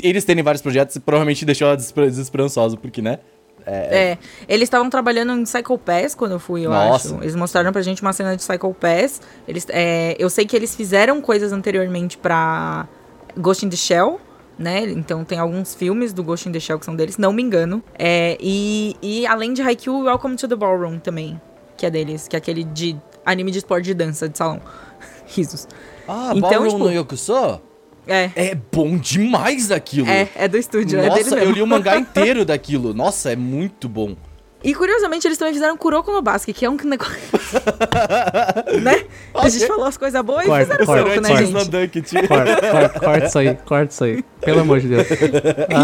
[0.02, 3.18] eles terem vários projetos provavelmente deixou ela desesper- desesperançosa, porque, né?
[3.66, 4.16] É,
[4.48, 7.08] eles estavam trabalhando em Psycho Pass quando eu fui, eu Nossa.
[7.14, 7.22] acho.
[7.22, 9.20] Eles mostraram pra gente uma cena de Psycho Pass.
[9.46, 12.88] Eles, é, eu sei que eles fizeram coisas anteriormente pra
[13.36, 14.18] Ghost in the Shell,
[14.58, 14.82] né?
[14.90, 17.82] Então tem alguns filmes do Ghost in the Shell que são deles, não me engano.
[17.98, 21.40] É, e, e além de Haikyuu, Welcome to the Ballroom também,
[21.76, 24.60] que é deles, que é aquele de anime de esporte de dança, de salão.
[25.26, 25.68] Risos.
[26.08, 27.60] Ah, Então, Ballroom tipo- no Yokuso?
[28.08, 30.08] É, É bom demais aquilo.
[30.08, 31.50] é, é do estúdio, é dele Nossa, mesmo.
[31.50, 32.94] eu li o mangá inteiro daquilo.
[32.94, 34.16] Nossa, é muito bom.
[34.64, 37.14] E curiosamente, eles também fizeram Kuroko no Basque, que é um negócio.
[38.82, 39.04] né?
[39.32, 41.44] A gente falou as coisas boas e fizeram corta, Kuroko, né, corta.
[41.44, 42.26] gente?
[42.26, 44.24] Corta, corta, corta isso aí, corta isso aí.
[44.42, 45.06] Pelo amor de Deus.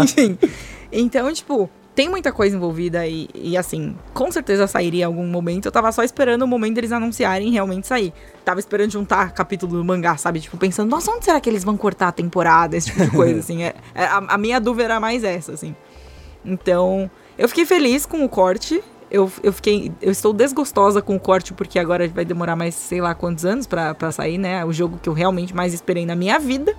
[0.03, 0.37] Enfim.
[0.91, 5.67] Então, tipo, tem muita coisa envolvida e, e, assim, com certeza sairia em algum momento.
[5.67, 8.13] Eu tava só esperando o momento deles anunciarem realmente sair.
[8.43, 10.41] Tava esperando juntar capítulo do mangá, sabe?
[10.41, 12.75] Tipo, pensando, nossa, onde será que eles vão cortar a temporada?
[12.75, 13.63] Esse tipo de coisa, assim.
[13.63, 15.73] É, é- a, a minha dúvida era mais essa, assim.
[16.43, 18.83] Então, eu fiquei feliz com o corte.
[19.09, 19.91] Eu, eu fiquei.
[20.01, 23.65] Eu estou desgostosa com o corte, porque agora vai demorar mais sei lá quantos anos
[23.65, 24.65] pra sair, né?
[24.65, 26.75] O jogo que eu realmente mais esperei na minha vida,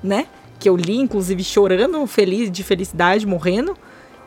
[0.00, 0.26] né?
[0.60, 3.76] Que eu li, inclusive, chorando, feliz, de felicidade, morrendo.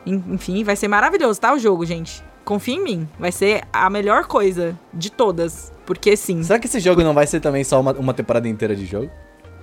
[0.06, 1.52] En- Enfim, vai ser maravilhoso, tá?
[1.54, 2.22] O jogo, gente.
[2.44, 3.08] Confia em mim.
[3.18, 5.72] Vai ser a melhor coisa de todas.
[5.86, 8.74] Porque sim, Será que esse jogo não vai ser também só uma, uma temporada inteira
[8.76, 9.10] de jogo?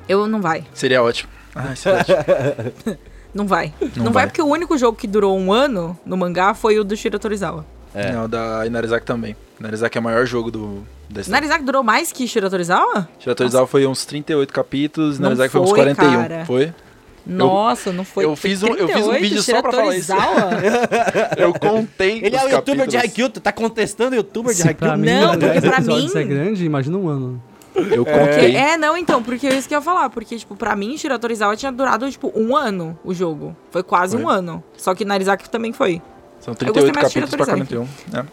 [0.09, 0.63] eu não vai.
[0.73, 1.31] Seria ótimo.
[1.55, 2.97] Ah, seria ótimo.
[3.33, 3.73] Não vai.
[3.95, 4.27] Não, Não vai vai.
[4.27, 7.65] porque o único jogo que durou um ano no mangá foi o do Shiro Torizawa.
[7.95, 8.11] É.
[8.11, 9.37] Não, da Inarizaki também.
[9.57, 11.39] Inarizaki é o maior jogo do, da história.
[11.39, 13.07] Narizaki durou mais que Shiro Torizawa?
[13.19, 16.11] Shiratorizawa foi uns 38 capítulos, Inarizaki foi uns foi, 41.
[16.21, 16.45] cara.
[16.45, 16.73] Foi?
[17.25, 18.25] Nossa, não foi.
[18.25, 20.11] eu fiz um- eu fiz um 38 vídeo só pra falar isso.
[21.37, 22.97] Eu contei Ele é o youtuber de.
[22.97, 24.97] Haikyuu, tu tá contestando o youtuber de Se Haikyuu?
[24.97, 27.41] mim, Não, né, porque pra mim- é grande, imagina um ano.
[27.73, 28.55] Eu Porque- contei.
[28.55, 30.09] é, não, então, porque é isso que eu ia falar.
[30.09, 33.55] Porque, tipo, pra mim, Shiro Torizawa tinha durado, tipo, um ano o jogo.
[33.69, 34.25] Foi quase Foi.
[34.25, 34.61] um ano.
[34.75, 36.01] Só que Narizaki também foi.
[36.41, 37.87] São gostei 38 mais de capítulos pra Shiratorizawa.
[38.09, 38.23] 41.
[38.23, 38.25] né?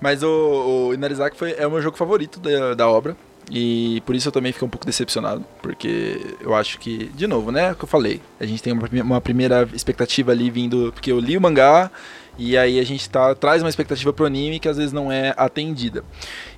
[0.00, 3.16] Mas o, o Inarizaki foi, é o meu jogo favorito da, da obra.
[3.50, 5.44] E por isso eu também fiquei um pouco decepcionado.
[5.62, 7.72] Porque eu acho que, de novo, né?
[7.72, 8.20] O que eu falei.
[8.40, 10.90] A gente tem uma, prime- uma primeira expectativa ali vindo.
[10.92, 11.90] Porque eu li o mangá.
[12.36, 15.32] E aí a gente tá, traz uma expectativa pro anime que às vezes não é
[15.36, 16.04] atendida.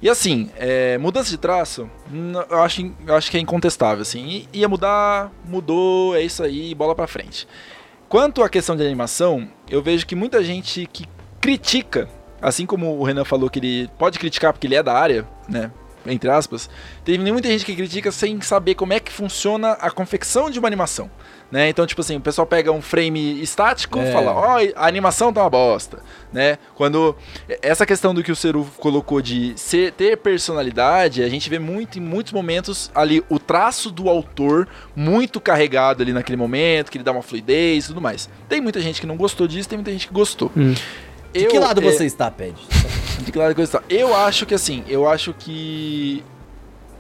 [0.01, 1.91] E assim, é, mudança de traço,
[2.51, 4.01] eu acho, eu acho que é incontestável.
[4.01, 4.47] Assim.
[4.55, 7.47] Ia mudar, mudou, é isso aí, bola pra frente.
[8.09, 11.05] Quanto à questão de animação, eu vejo que muita gente que
[11.41, 12.09] critica,
[12.41, 15.71] assim como o Renan falou que ele pode criticar porque ele é da área, né?
[16.09, 16.69] Entre aspas,
[17.05, 20.69] tem muita gente que critica sem saber como é que funciona a confecção de uma
[20.69, 21.11] animação.
[21.51, 21.69] Né?
[21.69, 24.13] Então, tipo assim, o pessoal pega um frame estático e É.
[24.13, 26.01] fala, ó, a animação tá uma bosta,
[26.33, 26.59] né?
[26.75, 27.15] Quando
[27.63, 32.01] essa questão do que o Seru colocou de ser, ter personalidade, a gente vê muito
[32.01, 37.05] em muitos momentos ali o traço do autor muito carregado ali naquele momento, que ele
[37.05, 38.29] dá uma fluidez e tudo mais.
[38.49, 40.51] Tem muita gente que não gostou disso, tem muita gente que gostou.
[40.57, 40.75] Hum.
[41.33, 42.57] De Eu, que lado é, você está, Ped?
[43.25, 43.83] De que lado que você está?
[43.89, 46.23] Eu acho que assim, eu acho que.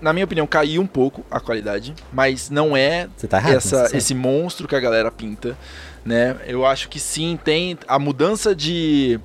[0.01, 3.57] Na minha opinião, caiu um pouco a qualidade, mas não é tá errado.
[3.57, 3.97] essa, sabe.
[3.97, 5.57] esse monstro que a galera pinta,
[6.05, 6.37] né?
[6.47, 9.19] Eu acho que sim, tem a mudança de,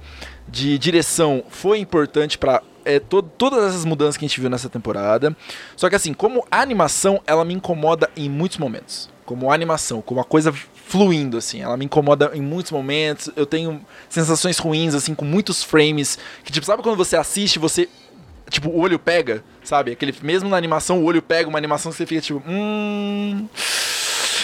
[0.48, 2.64] de direção foi importante para
[3.38, 5.36] todas essas mudanças que a gente viu nessa temporada.
[5.76, 9.10] Só que assim, como animação, ela me incomoda em muitos momentos.
[9.26, 10.54] Como animação, como uma coisa
[10.92, 13.30] fluindo assim, ela me incomoda em muitos momentos.
[13.34, 17.88] Eu tenho sensações ruins assim com muitos frames que tipo, sabe quando você assiste, você
[18.50, 19.94] tipo, o olho pega, sabe?
[19.94, 23.48] Aquele mesmo na animação, o olho pega uma animação que você fica tipo, hum,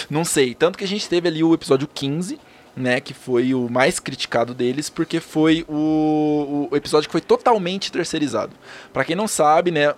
[0.08, 0.54] não sei.
[0.54, 2.40] Tanto que a gente teve ali o episódio 15,
[2.78, 3.00] né?
[3.00, 8.52] Que foi o mais criticado deles, porque foi o, o episódio que foi totalmente terceirizado.
[8.92, 9.94] Pra quem não sabe, né?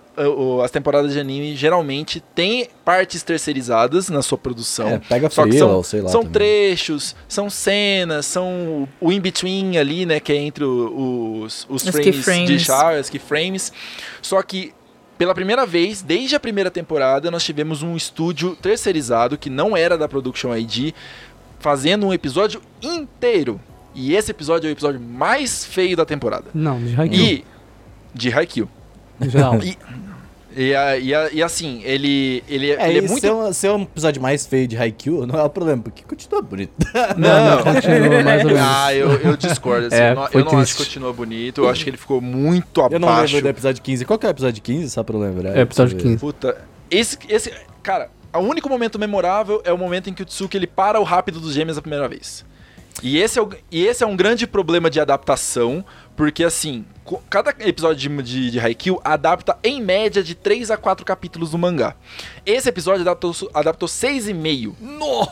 [0.63, 4.87] as temporadas de anime geralmente têm partes terceirizadas na sua produção.
[4.89, 6.09] É, pega Só que frila são, ou sei lá.
[6.09, 6.33] são também.
[6.33, 10.19] trechos, são cenas, são o in-between ali, né?
[10.19, 12.61] Que é entre o- os, os, Os frames, de keyframes.
[12.63, 13.71] char, os keyframes.
[14.21, 14.73] Só que,
[15.17, 19.97] pela primeira vez, desde a primeira temporada, nós tivemos um estúdio terceirizado, que não era
[19.97, 20.93] da Production ID,
[21.61, 23.59] fazendo um episódio inteiro.
[23.93, 26.45] E esse episódio é o episódio mais feio da temporada.
[26.53, 27.45] Não, de Haikyuu, E...
[28.13, 28.69] De Haikyuu.
[29.21, 29.59] geral.
[29.61, 29.77] E,
[30.55, 33.21] e, e, e assim, ele, ele, É, ele é muito...
[33.21, 36.41] ser, um, ser um episódio mais feio de Haikyuu não é o problema, porque continua
[36.41, 36.73] bonito.
[37.17, 38.61] Não, Continua mais ou menos.
[38.69, 39.87] Ah, eu, eu discordo.
[39.87, 41.61] Assim, É, eu não, eu não acho que continua bonito.
[41.61, 43.35] Eu acho que ele ficou muito Eu não abaixo.
[43.35, 44.05] lembro do episódio 15.
[44.05, 45.55] Qual que é o episódio 15, só pra eu lembrar?
[45.57, 46.19] É, episódio Deixa eu ver.
[46.19, 46.19] 15.
[46.19, 47.51] Puta, esse, esse,
[47.81, 48.09] cara,
[48.39, 51.39] o único momento memorável é o momento em que o Tsuki ele para o rápido
[51.39, 52.45] dos gêmeos a primeira vez.
[53.01, 55.83] E esse é, o, e esse é um grande problema de adaptação,
[56.15, 56.85] porque assim,
[57.29, 61.57] cada episódio de, de, de Haikyuu adapta em média de 3 a 4 capítulos do
[61.57, 61.95] mangá.
[62.45, 64.73] Esse episódio adaptou, adaptou 6,5.
[64.79, 65.27] No!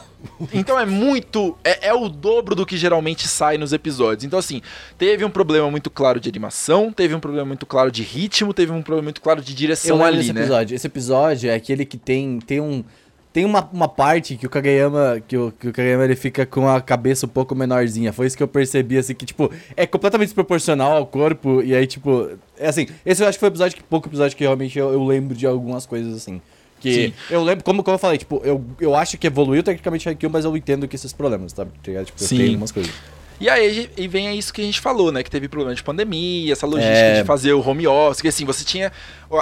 [0.54, 1.58] Então é muito.
[1.64, 4.26] É, é o dobro do que geralmente sai nos episódios.
[4.26, 4.62] Então, assim,
[4.98, 8.72] teve um problema muito claro de animação, teve um problema muito claro de ritmo, teve
[8.72, 10.42] um problema muito claro de Eu direção lembro ali, desse né?
[10.42, 10.76] episódio.
[10.76, 12.84] Esse episódio é aquele que tem, tem um.
[13.32, 15.22] Tem uma, uma parte que o Kageyama.
[15.28, 18.12] Que o, que o Kageyama ele fica com a cabeça um pouco menorzinha.
[18.12, 21.62] Foi isso que eu percebi, assim, que, tipo, é completamente desproporcional ao corpo.
[21.62, 22.30] E aí, tipo.
[22.58, 24.92] É assim, esse eu acho que foi o episódio que pouco episódio que realmente eu,
[24.92, 26.42] eu lembro de algumas coisas assim.
[26.80, 27.14] Que Sim.
[27.30, 30.46] eu lembro, como, como eu falei, tipo, eu, eu acho que evoluiu tecnicamente Haikyuu, mas
[30.46, 31.66] eu entendo que esses problemas, tá?
[31.66, 32.38] Tipo, Sim.
[32.38, 32.92] tem algumas coisas.
[33.40, 35.24] E aí e vem isso que a gente falou, né?
[35.24, 37.22] Que teve problema de pandemia, essa logística É.
[37.22, 38.92] de fazer o home office, que assim, você tinha.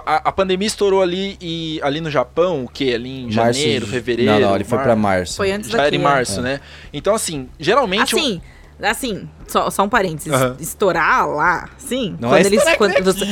[0.05, 2.93] A, a pandemia estourou ali e ali no Japão, o que?
[2.93, 4.31] Ali em Março janeiro, de- fevereiro.
[4.33, 5.37] Não, não, ele foi mar- pra março.
[5.37, 5.87] Foi antes Já daqui.
[5.87, 6.03] era em é.
[6.03, 6.59] março, né?
[6.93, 8.15] Então, assim, geralmente.
[8.15, 8.41] o-
[8.81, 10.31] Assim, só, só um parênteses.
[10.31, 10.55] Aham.
[10.59, 12.15] Estourar lá, sim.
[12.19, 12.63] Não quando é eles.
[12.77, 13.25] Quando você,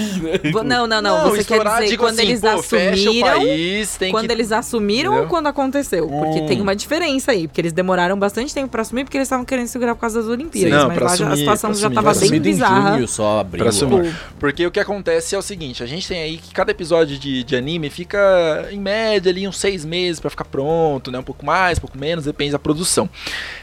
[0.52, 1.30] Vo- não, não, não.
[1.30, 3.22] Você quer dizer quando assim, eles pô, assumiram.
[3.40, 4.32] país, Quando que.
[4.32, 5.24] eles assumiram Entendeu?
[5.26, 6.08] ou quando aconteceu?
[6.08, 6.46] Porque Hum.
[6.48, 7.48] tem uma diferença aí.
[7.48, 10.30] Porque eles demoraram bastante tempo pra assumir, porque eles estavam querendo segurar por causa das
[10.30, 10.72] Olimpíadas.
[10.80, 12.94] Não, mas lá já- a assumir, situação já assumir, tava bem bizarra.
[12.96, 13.60] junho só, abril.
[13.64, 14.10] Pra assumir.
[14.16, 14.36] ó.
[14.40, 17.44] Porque o que acontece é o seguinte, a gente tem aí que cada episódio de,
[17.44, 21.20] de anime fica, em média, ali uns seis meses pra ficar pronto, né?
[21.20, 23.08] Um pouco mais, um pouco menos, depende da produção.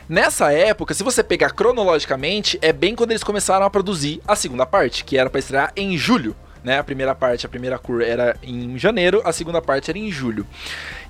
[0.08, 4.66] Nessa época, se você pegar cronologicamente, é bem quando eles começaram a produzir a segunda
[4.66, 6.36] parte, que era pra estrear em julho.
[6.62, 6.78] né?
[6.78, 10.46] A primeira parte, a primeira cur era em janeiro, a segunda parte era em julho.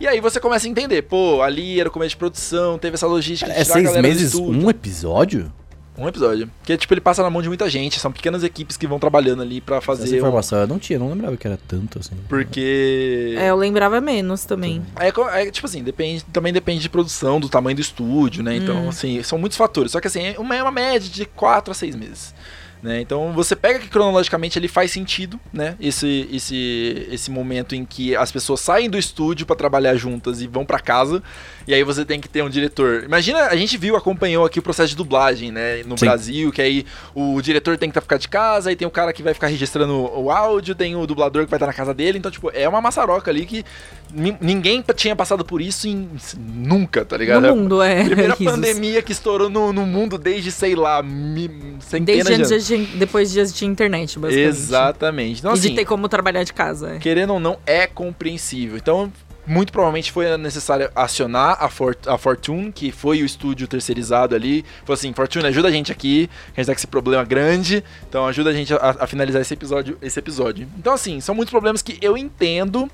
[0.01, 3.07] E aí você começa a entender, pô, ali era o começo de produção, teve essa
[3.07, 5.53] logística É tirar a seis meses, um episódio?
[5.97, 6.51] Um episódio.
[6.59, 9.43] Porque, tipo, ele passa na mão de muita gente, são pequenas equipes que vão trabalhando
[9.43, 10.15] ali pra Essa fazer.
[10.15, 12.15] um- informação eu não tinha, não lembrava que era tanto assim.
[12.29, 13.35] Porque.
[13.39, 14.83] É, eu lembrava menos também.
[14.99, 15.09] É,
[15.43, 18.57] é, tipo assim, depende, também depende de produção, do tamanho do estúdio, né?
[18.57, 19.93] Então, assim, são muitos fatores.
[19.93, 22.35] Só que assim, é uma, é uma média de 4 a 6 meses.
[22.83, 23.01] Né?
[23.01, 25.77] Então você pega que cronologicamente ele faz sentido, né?
[25.79, 30.49] Esse, esse, esse momento em que as pessoas saem do estúdio pra trabalhar juntas e
[30.49, 31.23] vão pra casa.
[31.67, 33.05] E aí você tem que ter um diretor.
[33.05, 35.83] Imagina, a gente viu, acompanhou aqui o processo de dublagem, né?
[35.85, 36.07] No Sim.
[36.07, 39.13] Brasil, que aí o diretor tem que tá ficar de casa, aí tem o cara
[39.13, 42.19] que vai ficar registrando o áudio, tem o dublador que vai estar na casa dele.
[42.19, 43.65] Então, tipo, é uma maçaroca ali que
[44.13, 46.09] ni- ninguém tinha passado por isso em
[46.39, 47.47] nunca, tá ligado?
[47.47, 48.05] No mundo, é.
[48.05, 48.53] Primeira risos.
[48.55, 51.49] pandemia que estourou no, no mundo desde, sei lá, mi,
[51.81, 52.67] centenas Desde de antes anos.
[52.91, 54.49] de, depois de dias de internet, basicamente.
[54.49, 55.39] Exatamente.
[55.41, 56.97] Então, e de assim, ter como trabalhar de casa.
[56.97, 56.99] é.
[56.99, 58.77] querendo ou não, é compreensível.
[58.77, 59.13] Então,
[59.47, 64.65] muito provavelmente foi necessário acionar a, For a Fortune, que foi o estúdio terceirizado ali.
[64.85, 68.27] Falou assim, Fortune, ajuda a gente aqui, a gente tá com esse problema grande, então
[68.27, 70.69] ajuda a gente a, a finalizar esse episódio, esse episódio.
[70.79, 72.91] Então, assim, são muitos problemas que eu entendo,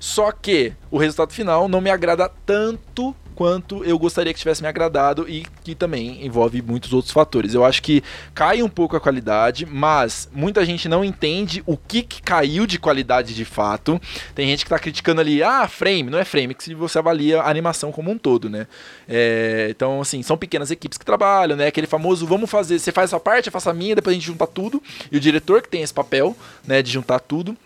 [0.00, 4.68] só que o resultado final não me agrada tanto quanto eu gostaria que tivesse me
[4.68, 7.54] agradado e que também envolve muitos outros fatores.
[7.54, 8.02] Eu acho que
[8.34, 12.78] cai um pouco a qualidade, mas muita gente não entende o que, que caiu de
[12.78, 14.00] qualidade de fato.
[14.34, 17.40] Tem gente que tá criticando ali, ah, frame, não é frame, que se você avalia
[17.40, 18.66] a animação como um todo, né?
[19.08, 21.66] É, então, assim, são pequenas equipes que trabalham, né?
[21.66, 24.18] Aquele famoso, vamos fazer, você faz a sua parte, eu faço a minha, depois a
[24.18, 24.82] gente junta tudo.
[25.10, 27.56] E o diretor que tem esse papel, né, de juntar tudo.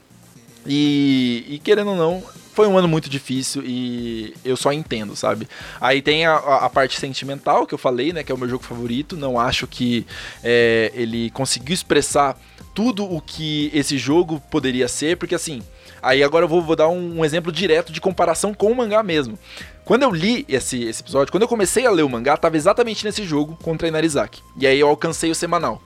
[0.69, 5.49] E, e querendo ou não, foi um ano muito difícil e eu só entendo, sabe?
[5.81, 8.23] Aí tem a, a- parte sentimental que eu falei, né?
[8.23, 9.17] Que é o meu jogo favorito.
[9.17, 10.07] Não acho que
[10.45, 12.37] é, ele conseguiu expressar
[12.75, 15.63] tudo o que esse jogo poderia ser, porque assim.
[16.03, 19.03] Aí agora eu vou, vou dar um, um exemplo direto de comparação com o mangá
[19.03, 19.37] mesmo.
[19.85, 23.05] Quando eu li esse, esse episódio, quando eu comecei a ler o mangá, tava exatamente
[23.05, 24.43] nesse jogo contra Inarizaki.
[24.57, 25.83] E aí eu alcancei o semanal.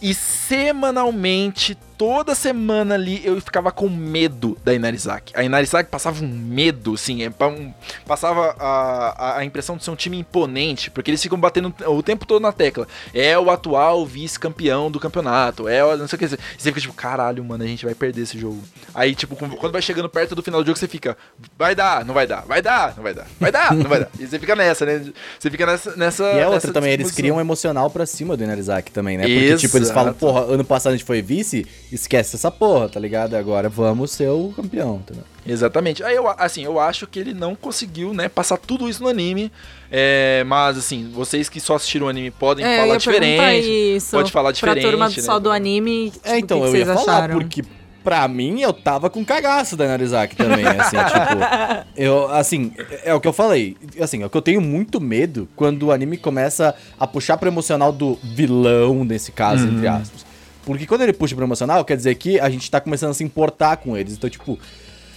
[0.00, 5.32] E semanalmente, toda semana ali, eu ficava com medo da Inarizaki.
[5.36, 7.72] A Inarizaki passava um medo, assim, é pa- um-
[8.06, 12.26] passava a, a- impressão de ser um time imponente, porque eles ficam batendo o tempo
[12.26, 12.86] todo na tecla.
[13.12, 16.26] É o atual vice-campeão do campeonato, é o não sei o que.
[16.28, 18.60] Você fica tipo, caralho, mano, a gente vai perder esse jogo.
[18.94, 21.16] Aí, tipo, quando vai chegando perto do final do jogo, você fica,
[21.58, 24.08] vai dar, não vai dar, vai dar, não vai dar, vai dar, não vai dar.
[24.18, 25.04] E você fica nessa, né?
[25.38, 25.96] Você fica nessa.
[25.96, 29.16] nessa E a nessa outra também, eles criam um emocional pra cima do Inarizaki também,
[29.16, 29.24] né?
[29.24, 30.18] Porque, tipo, eles falam, Exato.
[30.18, 33.34] porra, ano passado a gente foi vice, esquece essa porra, tá ligado?
[33.34, 35.24] Agora vamos ser o campeão, entendeu?
[35.46, 36.02] Exatamente.
[36.02, 39.50] Aí eu, assim, eu acho que ele não conseguiu, né, passar tudo isso no anime.
[39.90, 43.68] É, mas assim, vocês que só assistiram o anime podem É, falar diferente.
[43.96, 44.10] isso.
[44.10, 44.80] Pode falar diferente.
[44.80, 45.14] Pra turma né?
[45.16, 47.38] só do anime, tipo, É, então, o que, eu que ia vocês falar, acharam?
[47.38, 47.62] porque
[48.02, 51.90] pra mim eu tava com cagaço da Inarizaki também, assim, tipo.
[51.96, 53.76] Eu, assim, é, é o que eu falei.
[54.00, 57.48] Assim, é o que eu tenho muito medo quando o anime começa a puxar pro
[57.48, 60.24] emocional do vilão, nesse caso, entre aspas.
[60.64, 63.24] Porque quando ele puxa pro emocional, quer dizer que a gente tá começando a se
[63.24, 64.14] importar com eles.
[64.14, 64.58] Então, tipo.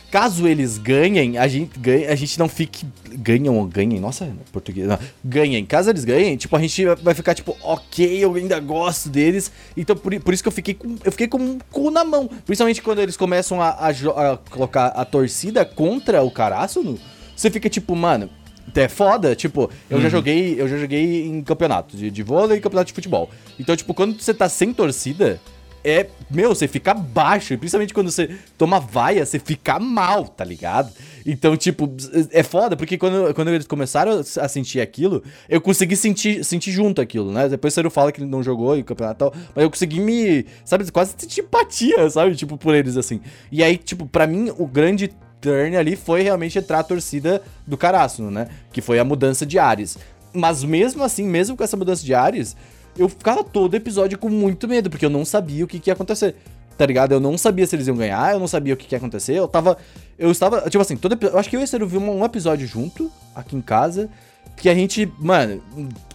[0.09, 2.85] Caso eles ganhem, a gente, ganha, a gente não fique.
[3.11, 3.99] Ganham ou ganhem?
[3.99, 4.87] Nossa, português.
[4.87, 4.97] Não.
[5.23, 5.65] Ganhem.
[5.65, 9.51] Caso eles ganhem, tipo, a gente vai ficar, tipo, ok, eu ainda gosto deles.
[9.75, 10.95] Então, por, por isso que eu fiquei com.
[11.03, 12.29] Eu fiquei com o cu na mão.
[12.45, 16.97] Principalmente quando eles começam a, a a colocar a torcida contra o Karasuno.
[17.35, 18.29] Você fica, tipo, mano.
[18.77, 22.61] É foda, tipo, eu já joguei, eu já joguei em campeonato de, de vôlei e
[22.61, 23.29] campeonato de futebol.
[23.59, 25.39] Então, tipo, quando você tá sem torcida,
[25.83, 30.43] é, meu, você fica baixo, e principalmente quando você toma vaia, você fica mal, tá
[30.43, 30.91] ligado?
[31.25, 31.89] Então, tipo,
[32.31, 36.99] é foda, porque quando, quando eles começaram a sentir aquilo, eu consegui sentir, sentir junto
[36.99, 37.47] aquilo, né?
[37.47, 40.01] Depois o Ciro fala que ele não jogou em campeonato e tal, mas eu consegui
[40.01, 42.35] me, sabe, quase sentir empatia, sabe?
[42.35, 43.21] Tipo, por eles, assim.
[43.49, 45.09] E aí, tipo, pra mim, o grande
[45.41, 48.47] turn ali foi realmente entrar a torcida do Karasuno, né?
[48.71, 49.97] Que foi a mudança de Ares.
[50.33, 52.55] Mas mesmo assim, mesmo com essa mudança de Ares,
[52.97, 55.93] eu ficava todo episódio com muito medo, porque eu não sabia o que, que ia
[55.93, 56.35] acontecer.
[56.77, 57.11] Tá ligado?
[57.11, 59.33] Eu não sabia se eles iam ganhar, eu não sabia o que, que ia acontecer.
[59.33, 59.77] Eu tava.
[60.17, 60.61] Eu estava.
[60.69, 63.55] Tipo assim, todo epi- Eu acho que eu e o Ciro um episódio junto, aqui
[63.55, 64.09] em casa.
[64.55, 65.61] Que a gente, mano,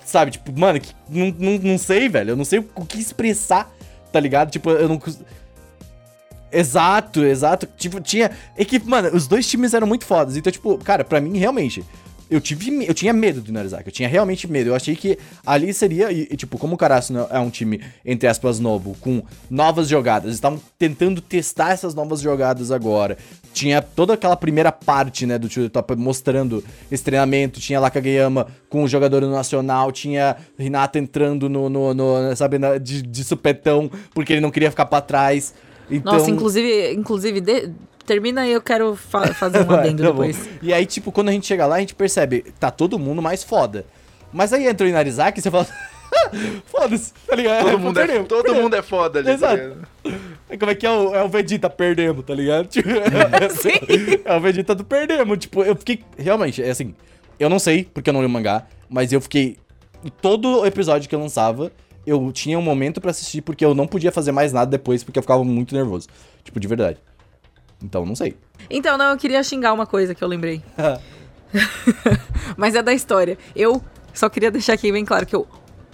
[0.04, 2.30] sabe, tipo, mano, que, não, não, não sei, velho.
[2.30, 3.72] Eu não sei o que expressar,
[4.12, 4.50] tá ligado?
[4.52, 5.00] Tipo, eu não.
[6.52, 7.66] Exato, exato.
[7.76, 8.30] Tipo, tinha.
[8.68, 10.36] Que, mano, os dois times eram muito fodas.
[10.36, 11.84] Então, tipo, cara, pra mim, realmente.
[12.30, 14.70] Eu, tive, eu tinha medo do Narizaki, eu tinha realmente medo.
[14.70, 18.26] Eu achei que ali seria, e, e, tipo, como o Karasuno é um time, entre
[18.26, 23.18] aspas, novo, com novas jogadas, estavam tentando testar essas novas jogadas agora.
[23.52, 28.46] Tinha toda aquela primeira parte, né, do Tio Top mostrando esse treinamento, tinha lá Kageyama
[28.70, 33.90] com o jogador no nacional, tinha Hinata entrando no, no, no sabe, de, de supetão,
[34.14, 35.52] porque ele não queria ficar pra trás.
[35.96, 36.12] Então...
[36.14, 37.70] Nossa, inclusive, inclusive de-
[38.06, 40.22] termina aí, eu quero fa- fazer um adendo tá bom.
[40.22, 40.48] depois.
[40.62, 43.42] E aí, tipo, quando a gente chega lá, a gente percebe, tá todo mundo mais
[43.44, 43.84] foda.
[44.32, 45.66] Mas aí entra o Inarizaki e você fala,
[46.66, 47.64] foda-se, tá ligado?
[47.64, 48.62] Todo mundo, é, todo perdemos.
[48.62, 49.26] mundo é foda ali.
[49.28, 49.56] tá Exato.
[49.56, 49.88] ligado?
[50.58, 52.66] Como é que é o, é o Vegeta perdemos, tá ligado?
[52.68, 52.88] Tipo,
[53.60, 54.20] Sim.
[54.24, 55.38] é o Vegeta do perdemos.
[55.38, 56.02] Tipo, eu fiquei.
[56.16, 56.94] Realmente, é assim.
[57.38, 59.56] Eu não sei, porque eu não li o mangá, mas eu fiquei.
[60.20, 61.70] Todo episódio que eu lançava,
[62.06, 65.18] eu tinha um momento pra assistir, porque eu não podia fazer mais nada depois, porque
[65.18, 66.08] eu ficava muito nervoso.
[66.44, 66.98] Tipo, de verdade.
[67.82, 68.36] Então, não sei.
[68.70, 70.62] Então, não, eu queria xingar uma coisa que eu lembrei.
[72.56, 73.38] Mas é da história.
[73.54, 73.82] Eu
[74.12, 75.46] só queria deixar aqui bem claro que eu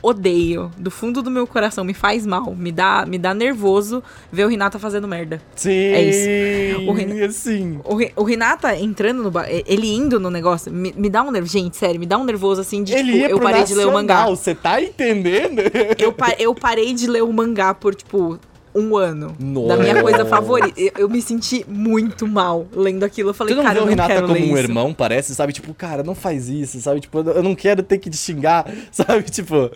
[0.03, 4.45] odeio, do fundo do meu coração, me faz mal, me dá, me dá nervoso ver
[4.45, 5.41] o Renata fazendo merda.
[5.57, 5.71] Sim!
[5.71, 6.83] É isso.
[6.89, 7.81] O Renan- assim.
[7.85, 9.33] O, Re- o Renata entrando no.
[9.67, 11.53] Ele indo no negócio, me, me dá um nervoso.
[11.53, 13.93] Gente, sério, me dá um nervoso assim de Ele tipo, eu parei de ler o
[13.93, 14.15] mangá.
[14.15, 15.61] Nacional, Você tá entendendo?
[15.99, 18.39] Eu, eu parei de ler o mangá por, tipo,
[18.75, 19.35] um ano.
[19.39, 19.69] Nossa.
[19.69, 20.81] Da minha coisa favorita.
[20.81, 23.31] Eu, eu me senti muito mal lendo aquilo.
[23.31, 24.57] Eu falei, Você não cara, eu o não Renata quero como um isso.
[24.57, 25.53] irmão, parece, sabe?
[25.53, 27.01] Tipo, cara, não faz isso, sabe?
[27.01, 29.23] Tipo, eu não quero ter que te xingar, sabe?
[29.25, 29.71] Tipo.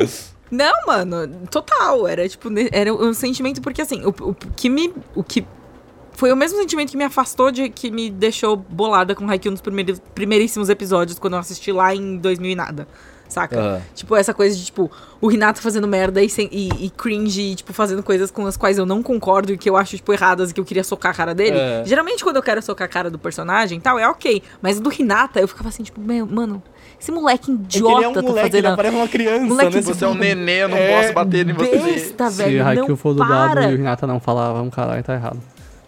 [0.51, 2.07] Não, mano, total.
[2.07, 4.93] Era tipo, era um sentimento, porque assim, o, o que me.
[5.15, 5.45] O que.
[6.15, 9.63] Foi o mesmo sentimento que me afastou de que me deixou bolada com Haikyuu nos
[9.63, 12.87] primeiros, primeiríssimos episódios, quando eu assisti lá em 2000 e nada.
[13.33, 13.59] Saca?
[13.59, 13.81] Aham.
[13.95, 17.55] Tipo, essa coisa de, tipo, o Renato fazendo merda e, sem- e, e cringe, e,
[17.55, 20.51] tipo, fazendo coisas com as quais eu não concordo e que eu acho, tipo, erradas
[20.51, 21.57] e que eu queria socar a cara dele.
[21.59, 21.83] É.
[21.87, 24.43] Geralmente, quando eu quero socar a cara do personagem e tal, é ok.
[24.61, 26.63] Mas do Renata, eu ficava assim, tipo, meu, mano,
[27.01, 28.67] esse moleque É que idiota ele é um tá moleque, fazendo.
[28.69, 29.83] ele parece uma criança, Moleque né?
[29.83, 31.79] Você é um neném, eu não É, posso bater em você.
[31.79, 32.67] Besta, Se velho.
[32.67, 35.39] Haikyuu for dublado e o Renata não falar, vamos caralho, tá errado.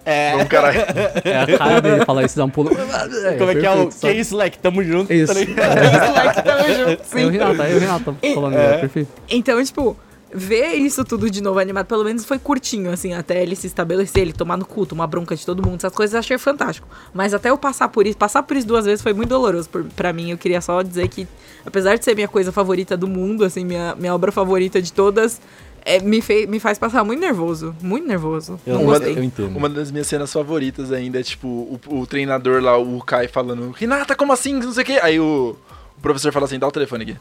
[0.05, 0.45] É.
[0.45, 0.79] Caralho.
[1.25, 2.71] É a cara dele falar isso, dá um pulo.
[3.39, 3.75] Como é que é o.
[3.75, 4.19] perfeito, Que sabe?
[4.21, 4.59] isso, Leque?
[4.59, 5.13] Tamo junto.
[5.13, 5.33] Isso.
[5.33, 5.75] tá ligado?
[6.09, 7.31] Moleque, tamo junto, É o sim.
[7.31, 8.79] Renata, é o Renata falando, é.
[8.79, 9.09] perfeito.
[9.31, 9.97] Então, tipo,
[10.33, 14.23] ver isso tudo de novo animado, pelo menos foi curtinho, assim, até ele se estabelecer,
[14.23, 16.87] ele tomar no culto, uma bronca de todo mundo, essas coisas eu achei fantástico.
[17.13, 19.85] Mas até eu passar por isso, passar por isso duas vezes foi muito doloroso por,
[19.97, 20.31] pra mim.
[20.33, 21.27] Eu queria só dizer que,
[21.65, 25.41] apesar de ser minha coisa favorita do mundo, assim, minha, minha obra favorita de todas,
[25.85, 27.75] é, me, fez, me faz passar muito nervoso.
[27.83, 28.59] Muito nervoso.
[28.67, 29.17] Eu, não não- gostei.
[29.19, 29.57] eu entendo.
[29.57, 33.71] Uma das minhas cenas favoritas ainda é, tipo, o, o treinador lá, o Kai, falando,
[33.73, 34.55] Renata, como assim?
[34.55, 34.99] Não sei o quê.
[35.03, 35.57] Aí o,
[35.97, 37.17] o professor fala assim, dá o telefone aqui.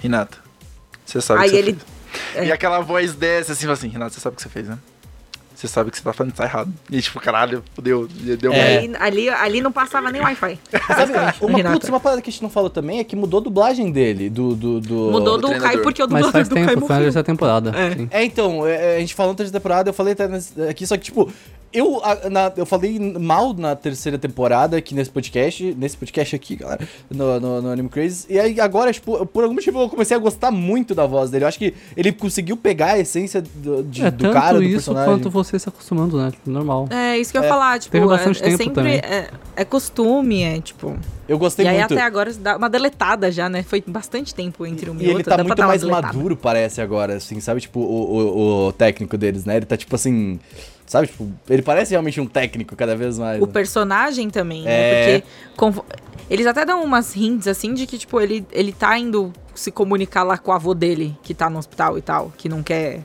[0.00, 0.38] Renata,
[1.04, 1.78] você sabe o Aí que você ele-
[2.12, 2.36] fez.
[2.36, 2.46] é.
[2.48, 4.78] E aquela voz desce assim, fala assim, Renata, você sabe o que você fez, né?
[5.60, 6.72] Você sabe que você tá falando tá errado.
[6.90, 8.78] E tipo, caralho, deu, deu É.
[8.78, 10.58] aí, ali, ali não passava nem Wi-Fi.
[10.88, 13.42] Sabe, uma, putz, uma parada que a gente não falou também é que mudou a
[13.42, 14.30] dublagem dele.
[14.30, 14.94] Do, do, do...
[15.10, 17.04] Mudou do do Kai porque o Mas dublador faz do Kai tempo, foi na morreu.
[17.04, 17.72] terceira temporada.
[18.10, 18.20] É.
[18.20, 20.24] É, então, é, a gente falou na terceira temporada, eu falei até
[20.66, 21.30] aqui, só que, tipo,
[21.72, 22.00] eu,
[22.30, 27.38] na- eu falei mal na terceira temporada aqui nesse podcast, nesse podcast aqui, galera, no,
[27.40, 30.50] no, no Anime Crazy, e aí agora, tipo, por algum motivo eu comecei a gostar
[30.50, 34.10] muito da voz dele, eu acho que ele conseguiu pegar a essência do, de- É
[34.10, 35.12] do tanto cara, do isso personagem.
[35.14, 36.32] quanto você se acostumando, né?
[36.44, 36.88] Normal.
[36.90, 38.74] É, isso que eu ia É, falar, tipo, teve é, bastante é tempo sempre.
[38.74, 38.96] também.
[38.98, 40.96] É, é costume, é tipo.
[41.28, 41.94] Eu gostei e aí muito.
[41.94, 43.62] até agora dá uma deletada já, né?
[43.62, 45.30] Foi bastante tempo entre um e, E ele outro.
[45.30, 46.06] tá dá muito mais deletada.
[46.12, 47.60] maduro, parece, agora, assim, sabe?
[47.60, 49.56] Tipo, o, o, o técnico deles, né?
[49.58, 50.40] Ele tá, tipo assim,
[50.90, 51.06] sabe?
[51.06, 53.40] Tipo, ele parece realmente um técnico cada vez mais.
[53.40, 53.52] O né?
[53.52, 55.18] personagem também, É.
[55.18, 55.22] né?
[55.56, 55.80] Porque
[56.28, 60.22] eles até dão umas hints, assim, de que, tipo, ele, ele tá indo se comunicar
[60.24, 63.00] lá com o avô dele, que tá no hospital e tal, que não quer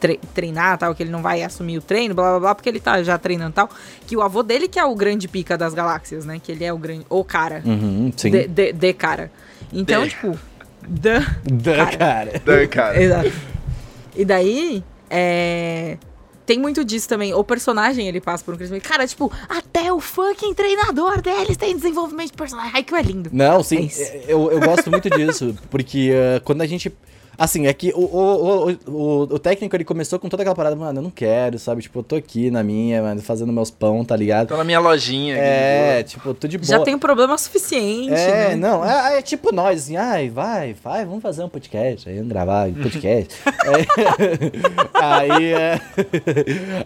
[0.00, 2.80] tre- treinar tal, que ele não vai assumir o treino, blá blá blá, porque ele
[2.80, 3.70] tá já treinando e tal.
[4.06, 6.40] Que o avô dele que é o grande pica das galáxias, né?
[6.42, 7.04] Que ele é o grande.
[7.10, 7.60] O cara.
[7.64, 8.30] Uhum, sim.
[8.30, 9.30] De, de, de cara.
[9.72, 10.10] Então, De.
[10.10, 10.38] tipo.
[10.88, 11.20] Da
[11.98, 12.32] cara.
[12.36, 13.02] Então, cara.
[13.02, 13.32] Exato.
[14.14, 15.96] E daí, é.
[16.46, 17.34] Tem muito disso também.
[17.34, 18.84] O personagem, ele passa por um crescimento.
[18.84, 22.70] Cara, tipo, até o fucking treinador deles tem desenvolvimento de personagem.
[22.72, 23.28] Ai, que é lindo.
[23.32, 24.00] Não, É sim, isso.
[24.28, 26.92] eu, eu gosto muito disso, porque eh, quando a gente.
[27.38, 30.74] Assim, é que o, o, o, o, o técnico ele começou com toda aquela parada,
[30.76, 31.82] mano, eu não quero, sabe?
[31.82, 34.48] Tipo, eu tô aqui na minha, mano, fazendo meus pão, tá ligado?
[34.48, 35.34] Tô na minha lojinha.
[35.34, 36.66] aqui, É, tipo, tô de boa.
[36.66, 38.56] Já tem um problema suficiente, É, né?
[38.56, 42.30] não, é, é tipo nós, assim, ai, vai, vai, vamos fazer um podcast, aí vamos
[42.30, 43.34] gravar um podcast.
[43.66, 45.80] É, aí, é,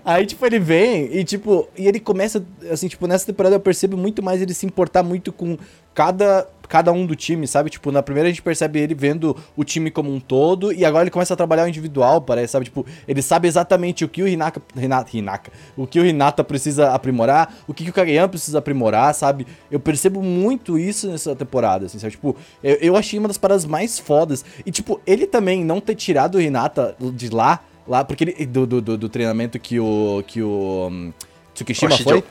[0.04, 3.96] aí, tipo, ele vem e, tipo, e ele começa, assim, tipo, nessa temporada eu percebo
[3.96, 5.56] muito mais ele se importar muito com
[5.94, 7.68] cada, cada um do time, sabe?
[7.68, 11.02] Tipo, na primeira a gente percebe ele vendo o time como um todo e agora
[11.02, 12.66] ele começa a trabalhar o individual, parece, sabe?
[12.66, 16.92] Tipo, ele sabe exatamente o que o Hinaka, Hinata, Hinaka, o que o Hinata precisa
[16.92, 19.48] aprimorar, o que, que o Kageyama precisa aprimorar, sabe?
[19.68, 22.12] Eu percebo muito isso nessa temporada, assim, sabe?
[22.12, 24.44] Tipo, eu, eu achei uma das paradas mais fodas.
[24.64, 28.64] E, tipo, ele também não ter tirado o Hinata de lá, lá, porque ele, do,
[28.64, 31.12] do, do, do treinamento que o, que o um,
[31.52, 32.08] Tsukishima Oshijo.
[32.08, 32.24] foi.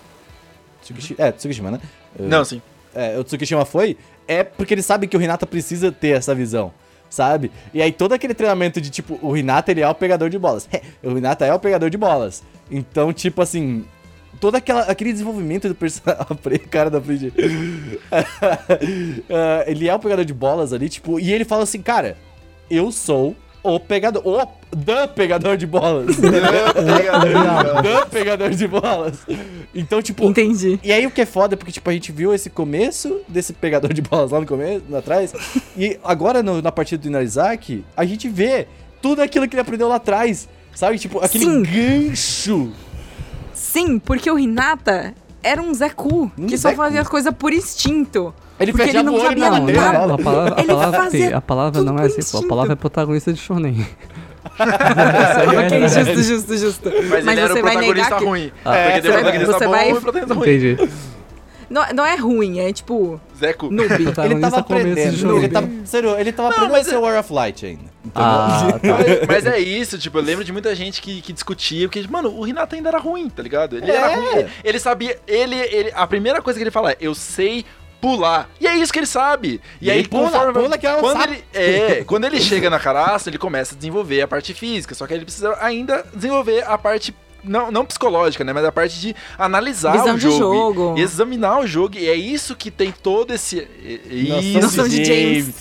[0.82, 1.82] Tsukishi, é, Tsukishima, né?
[2.18, 2.62] Não, sim.
[2.96, 3.98] é, o Tsukishima foi,
[4.30, 6.72] é porque ele sabe que o Renata precisa ter essa visão.
[7.10, 7.52] sabe?
[7.74, 10.70] E aí todo aquele treinamento de tipo, o Hinata ele é o pegador de bolas.
[11.04, 12.44] o Hinata é o pegador de bolas.
[12.70, 13.84] Então, tipo assim,
[14.40, 16.28] todo aquela, aquele desenvolvimento do personagem.
[16.70, 17.28] cara da frente.
[17.28, 17.34] uh,
[19.66, 22.16] ele é o pegador de bolas ali, tipo, e ele fala assim, cara,
[22.70, 24.22] eu sou o pegador.
[24.26, 24.46] O
[24.76, 26.16] the pegador de bolas.
[26.18, 29.20] the pegador de bolas.
[29.74, 30.26] Então, tipo.
[30.26, 30.80] Entendi.
[30.84, 33.54] E aí o que é foda é porque, tipo, a gente viu esse começo desse
[33.54, 35.34] pegador de bolas lá no começo, lá atrás.
[35.78, 38.68] e agora no, na partida do Inarizaki, a gente vê
[39.02, 40.48] tudo aquilo que ele aprendeu lá atrás.
[40.76, 40.98] Sabe?
[40.98, 41.64] Tipo, aquele Sim.
[41.64, 42.72] gancho.
[43.54, 47.02] Sim, porque o Hinata era um Zé Cu, Um que só Zé fazia Cu.
[47.02, 48.34] as coisas por instinto.
[48.60, 51.82] Ele Porque fechava ele não o olho sabia Não, a palavra, a palavra, a palavra
[51.84, 53.86] não é assim, pô, a palavra é protagonista de shonen.
[54.60, 56.92] ok, justo, justo, justo.
[57.10, 58.26] Mas, ele era o você vai protagonista negar que...
[58.26, 58.52] ruim.
[58.66, 58.72] Ah.
[58.72, 60.50] porque É, tem você vai- protagonista você bom vai- e protagonista ruim.
[60.50, 60.90] Entendi.
[61.70, 63.70] Não, não é ruim, é tipo Zeco.
[63.70, 63.94] noob.
[63.94, 65.18] Ele Protagonista tava começo de aprendendo.
[65.20, 65.38] shonen.
[65.38, 67.84] Ele tava, sério, ele tava Não, aprendendo mas a ser é- War of Light ainda.
[68.16, 68.80] Ah, tá.
[69.28, 72.30] Mas, mas é isso, tipo, eu lembro de muita gente que, que discutia, porque, mano,
[72.36, 73.76] o Renato ainda era ruim, tá ligado?
[73.78, 74.16] Ele era É.
[74.16, 74.46] ruim.
[74.64, 75.20] Ele sabia.
[75.28, 77.66] Ele, ele, a primeira coisa que ele fala é: eu sei
[78.02, 78.50] pular.
[78.60, 79.62] E é isso que ele sabe.
[79.82, 80.54] E, E aí, ele pula, conforme.
[80.54, 81.34] pula que um quando sapo.
[81.34, 84.96] ele, é, quando ele chega na caraça, ele começa a desenvolver a parte física.
[84.96, 87.14] Só que ele precisa ainda desenvolver a parte.
[87.44, 88.54] Não, não psicológica, né?
[88.54, 90.74] Mas a parte de analisar Visão o de jogo.
[90.74, 90.96] jogo.
[90.98, 91.98] e examinar o jogo.
[91.98, 93.68] E é isso que tem todo esse.
[94.10, 94.60] Isso.
[94.60, 95.56] Noção de James.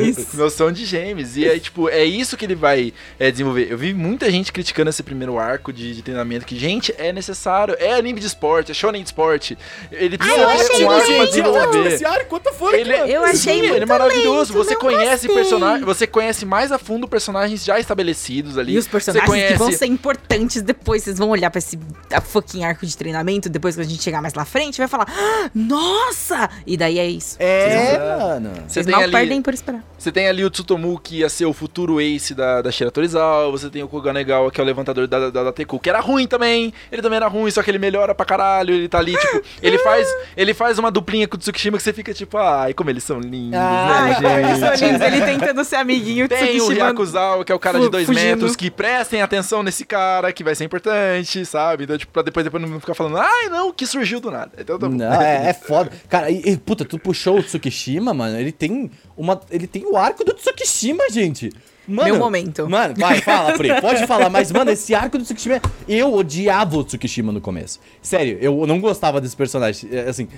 [0.00, 0.36] Isso.
[0.36, 1.36] Noção de James.
[1.36, 3.68] E aí, tipo, é isso que ele vai é, desenvolver.
[3.70, 7.76] Eu vi muita gente criticando esse primeiro arco de, de treinamento, que, gente, é necessário,
[7.78, 9.56] é anime de esporte, é shonen de esporte.
[9.90, 11.86] Ele precisa eu ter achei um arco pra desenvolver.
[11.86, 14.52] esse arco, quanto foi, Ele, Eu achei sim, muito ele é maravilhoso.
[14.52, 15.34] lento, você conhece gostei.
[15.34, 18.74] personagens, você conhece mais a fundo personagens já estabelecidos ali.
[18.74, 19.52] E os personagens você conhece...
[19.52, 21.78] que vão ser importantes depois, vocês vão olhar pra esse
[22.24, 25.50] fucking arco de treinamento, depois que a gente chegar mais lá frente, vai falar, "Ah,
[25.54, 26.48] nossa!
[26.66, 27.36] E daí é isso.
[27.38, 28.50] É, mano.
[28.66, 29.82] Você Vocês mal ali- perdem por esperar.
[29.98, 33.50] Você tem ali o Tsutomu, que ia ser o futuro ace da, da Shira Torizawa.
[33.50, 36.26] Você tem o Koganegawa, que é o levantador da, da, da Teku, que era ruim
[36.26, 36.72] também.
[36.92, 38.74] Ele também era ruim, só que ele melhora pra caralho.
[38.74, 39.42] Ele tá ali, tipo...
[39.62, 42.36] Ele faz, ele faz uma duplinha com o Tsukishima que você fica tipo...
[42.36, 46.28] Ai, como eles são lindos, Ai, né, como eles são lindos, ele tentando ser amiguinho,
[46.28, 48.22] Tem o Tsukishima Ryakuzawa, que é o cara de dois fugindo.
[48.24, 50.95] metros, que prestem atenção nesse cara, que vai ser importante,
[51.44, 51.84] sabe?
[51.84, 54.52] Então, tipo, pra depois, depois não ficar falando, ai, não, que surgiu do nada.
[54.58, 54.88] Então, tá.
[54.88, 55.90] Não, é, é foda.
[56.08, 58.38] Cara, e, e, puta, tu puxou o Tsukishima, mano.
[58.38, 59.40] Ele tem uma.
[59.50, 61.50] Ele tem o arco do Tsukishima, gente.
[61.88, 62.68] Mano, Meu momento.
[62.68, 63.68] Mano, vai, fala, Pri.
[63.80, 65.60] Pode falar, mas, mano, esse arco do Tsukishima.
[65.88, 67.78] Eu odiava o Tsukishima no começo.
[68.02, 69.88] Sério, eu não gostava desse personagem.
[69.92, 70.28] é, Assim.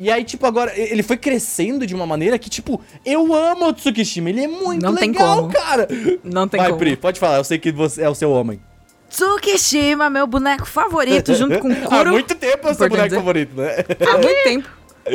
[0.00, 3.72] E aí, tipo, agora, ele foi crescendo de uma maneira que, tipo, eu amo o
[3.72, 4.28] Tsukishima.
[4.30, 5.52] Ele é muito Não tem legal, como.
[5.52, 5.88] cara.
[6.22, 6.78] Não tem vai, como.
[6.78, 7.38] Pri, pode falar.
[7.38, 8.60] Eu sei que você é o seu homem.
[9.08, 12.10] Tsukishima, meu boneco favorito, junto com Há Kuro.
[12.12, 13.16] muito tempo é o seu boneco dizer.
[13.16, 13.76] favorito, né?
[14.06, 14.68] Há muito tempo.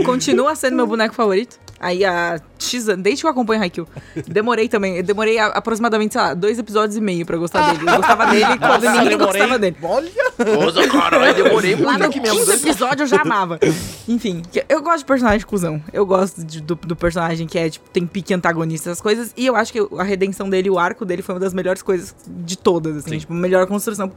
[0.05, 1.59] Continua sendo meu boneco favorito.
[1.83, 3.87] Aí a X desde que eu acompanho Haikyuu.
[4.27, 7.89] Demorei também, eu demorei a- aproximadamente, sei lá, dois episódios e meio pra gostar dele.
[7.89, 9.17] Eu gostava dele quando ninguém demorei.
[9.41, 9.77] gostava dele.
[9.83, 10.11] Olha.
[10.55, 12.39] Nossa, caralho, demorei Lá muito no aqui mesmo.
[12.39, 13.59] quinto episódio eu já amava.
[14.07, 15.81] Enfim, eu gosto de personagem cuzão.
[15.91, 19.33] Eu gosto de- do, do personagem que é, tipo, tem pique antagonista, essas coisas.
[19.35, 22.15] E eu acho que a redenção dele, o arco dele, foi uma das melhores coisas
[22.27, 23.17] de todas, assim.
[23.19, 24.11] Tipo, melhor construção.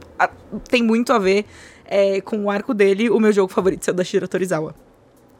[0.69, 1.45] Tem muito a ver
[1.85, 3.09] é, com o arco dele.
[3.09, 4.73] O meu jogo favorito é o da Shira Torizawa.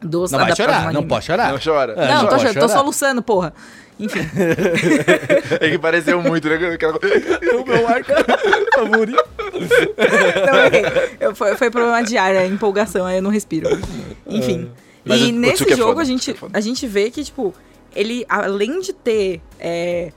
[0.00, 1.52] Dos Não vai chorar, não pode chorar.
[1.52, 1.92] Não chora.
[1.94, 2.68] É, Não, não tô, pode cho- tô chorar.
[2.68, 3.52] soluçando, porra.
[3.98, 4.20] Enfim.
[5.60, 6.54] É que pareceu muito, né?
[6.72, 6.98] Aquela...
[7.60, 8.10] O meu arco
[8.74, 9.24] favorito.
[9.42, 11.16] Não, ok.
[11.20, 13.68] Eu- foi, foi problema de ar, é empolgação, aí eu não respiro.
[14.26, 14.70] Enfim.
[15.04, 17.52] Mas e o nesse é jogo foda, a, gente, é a gente vê que, tipo,
[17.94, 19.40] ele, além de ter.
[19.58, 20.12] é,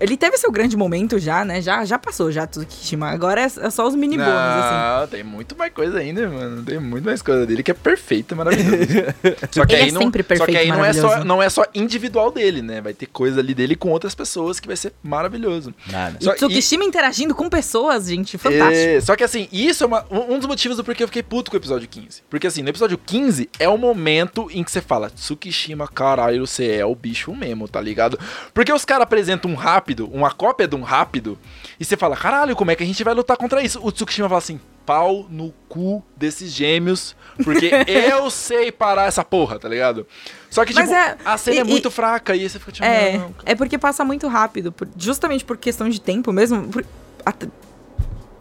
[0.00, 1.60] ele teve seu grande momento já, né?
[1.60, 3.08] Já, já passou, já, Tsukishima.
[3.10, 5.00] Agora é, é só os mini bônus, assim.
[5.00, 6.62] Não, tem muito mais coisa ainda, mano.
[6.62, 8.74] Tem muito mais coisa dele que é perfeito, maravilhoso.
[9.52, 11.42] Só que Ele aí é não, sempre Só que perfeito, aí não é, só, não
[11.42, 12.80] é só individual dele, né?
[12.80, 15.74] Vai ter coisa ali dele com outras pessoas que vai ser maravilhoso.
[15.90, 16.16] Nada.
[16.20, 18.74] E Só- Tsukishima interagindo com pessoas, gente, fantástico.
[18.74, 21.22] É, só que assim, isso é uma- um um dos motivos do porquê eu fiquei
[21.22, 22.22] puto com o episódio 15.
[22.28, 26.72] Porque assim, no episódio 15 é o momento em que você fala, Tsukishima, caralho, você
[26.72, 28.18] é o bicho mesmo, tá ligado?
[28.52, 29.54] Porque os caras apresentam um
[29.84, 31.38] rápido, uma cópia de um rápido,
[31.78, 33.78] e você fala, caralho, como é que a gente vai lutar contra isso?
[33.82, 37.14] O Tsukishima fala assim, pau no cu desses gêmeos,
[37.44, 40.06] porque eu sei parar essa porra, tá ligado?
[40.50, 42.58] Só que, Mas tipo, é- a cena e- é muito e- fraca, e aí você
[42.58, 46.32] fica tipo, É, não, é porque passa muito rápido, por- justamente por questão de tempo
[46.32, 46.62] mesmo.
[46.68, 46.84] por-
[47.26, 47.46] at-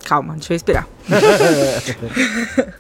[0.06, 0.88] Calma, deixa eu respirar.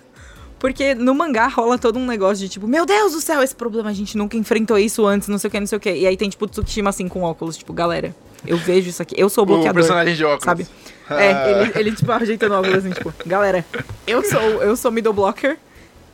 [0.59, 3.89] porque no mangá rola todo um negócio de tipo, meu Deus do céu, esse problema,
[3.89, 5.93] a gente nunca enfrentou isso antes, não sei o que, não sei o que.
[5.93, 8.15] E aí tem tipo Tsukishima assim com óculos, tipo, galera,
[8.45, 9.73] eu vejo isso aqui, eu sou o o bloqueador.
[9.73, 10.43] personagem de óculos.
[10.43, 10.67] Sabe?
[11.09, 13.63] É, ele, ele tipo ajeitando o óculos assim, tipo, galera,
[14.07, 15.57] eu sou, eu sou middle blocker,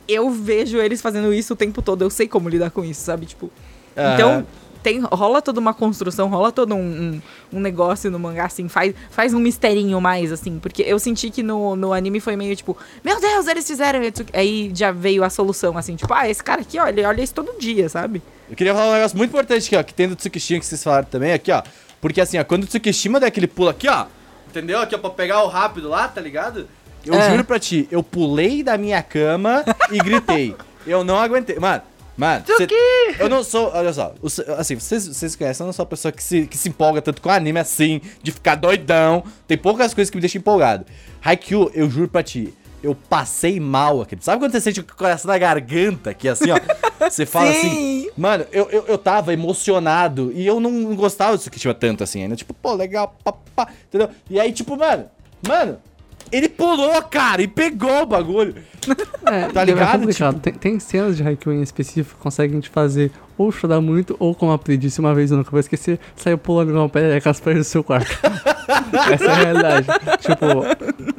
[0.08, 3.24] eu vejo eles fazendo isso o tempo todo, eu sei como lidar com isso, sabe?
[3.24, 3.50] Tipo,
[3.96, 4.44] então,
[4.82, 7.22] tem, rola toda uma construção, rola todo um, um,
[7.52, 11.42] um negócio no mangá, assim, faz, faz um misterinho mais, assim, porque eu senti que
[11.42, 14.24] no, no anime foi meio tipo, meu Deus, eles fizeram isso.
[14.32, 17.34] Aí já veio a solução, assim, tipo, ah, esse cara aqui, ó, ele olha isso
[17.34, 18.22] todo dia, sabe?
[18.48, 20.82] Eu queria falar um negócio muito importante aqui, ó, que tem do Tsukishima que vocês
[20.82, 21.62] falaram também, aqui, ó.
[22.00, 24.06] Porque assim, ó, quando o Tsukishima der aquele pulo aqui, ó,
[24.48, 24.80] entendeu?
[24.80, 26.68] Aqui, ó, pra pegar o rápido lá, tá ligado?
[27.04, 27.30] Eu É.
[27.30, 30.54] juro pra ti, eu pulei da minha cama e gritei.
[30.86, 31.58] Eu não aguentei.
[31.58, 31.82] Mano,
[32.16, 32.66] mano, cê-
[33.18, 34.14] eu não sou, olha só,
[34.56, 37.20] assim, vocês, vocês conhecem, eu não sou uma pessoa que se, que se empolga tanto
[37.20, 39.22] com anime assim, de ficar doidão.
[39.46, 40.86] Tem poucas coisas que me deixam empolgado.
[41.22, 44.16] Haikyuu, eu juro pra ti, eu passei mal aqui.
[44.20, 46.58] Sabe quando você sente o coração na garganta aqui, assim, ó?
[47.00, 47.58] Você fala Sim.
[47.58, 52.04] assim, Mano, eu, eu, eu tava emocionado e eu não gostava disso que tinha tanto
[52.04, 52.36] assim ainda.
[52.36, 54.10] Tipo, pô, legal, pá, pá, entendeu?
[54.28, 55.06] E aí, tipo, mano,
[55.46, 55.78] mano,
[56.32, 58.54] ele pulou, cara, e pegou o bagulho.
[59.26, 60.00] É, Tá é ligado?
[60.00, 60.40] complicado.
[60.40, 64.34] Tem, tem cenas de Haikyuu em específico que conseguem te fazer ou chorar muito, ou
[64.34, 67.30] como a Pri disse uma vez, eu nunca vou esquecer, saiu pulando igual uma perereca
[67.30, 68.10] as paredes do seu quarto.
[69.12, 69.86] Essa é a realidade.
[70.20, 70.46] Tipo,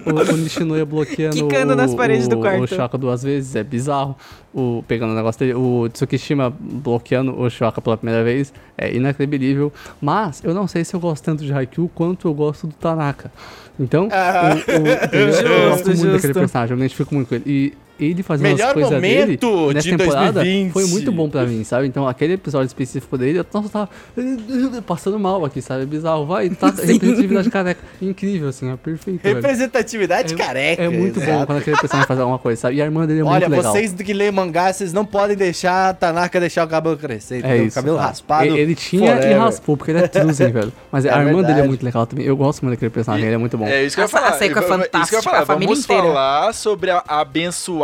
[0.09, 2.63] o, o Nishinoya bloqueando Quicando o, nas paredes o, do quarto.
[2.63, 4.15] o Shaka duas vezes, é bizarro.
[4.53, 9.73] O, pegando o negócio dele, o Tsukishima bloqueando o Shaka pela primeira vez, é inacreditável.
[9.99, 13.31] Mas eu não sei se eu gosto tanto de Haikyuu quanto eu gosto do Tanaka.
[13.79, 14.55] Então, Ah.
[14.55, 17.43] o, o, eu gosto muito daquele personagem, eu me identifico muito com ele.
[17.47, 20.71] E ele fazendo Melhor as coisas dele momento nessa de temporada 2020.
[20.73, 21.87] foi muito bom pra mim, sabe?
[21.87, 23.89] Então aquele episódio específico dele, eu nossa, tava
[24.85, 25.83] passando mal aqui, sabe?
[25.83, 26.25] É bizarro.
[26.25, 27.81] Vai, tá representatividade careca.
[28.01, 29.21] Incrível, assim, é perfeito.
[29.21, 29.35] velho.
[29.35, 30.83] Representatividade careca.
[30.83, 31.45] É muito bom exato.
[31.45, 32.75] quando aquele personagem faz alguma coisa, sabe?
[32.77, 33.73] E a irmã dele é Olha, muito legal.
[33.73, 37.43] vocês que lêem mangá, vocês não podem deixar a Tanaka deixar o cabelo crescer.
[37.45, 37.69] É isso.
[37.69, 38.07] O cabelo cara.
[38.09, 38.45] raspado.
[38.45, 39.37] Ele, ele tinha e forever.
[39.39, 40.71] raspou, porque ele é truzen, velho.
[40.91, 41.59] Mas É a irmã dele verdade.
[41.61, 42.25] é muito legal também.
[42.25, 43.67] Eu gosto muito daquele personagem, ele é muito bom.
[43.67, 44.31] É isso que eu ia Essa- falar.
[44.31, 46.01] a é eu fantástica, a família Vamos inteira.
[46.03, 47.25] falar sobre a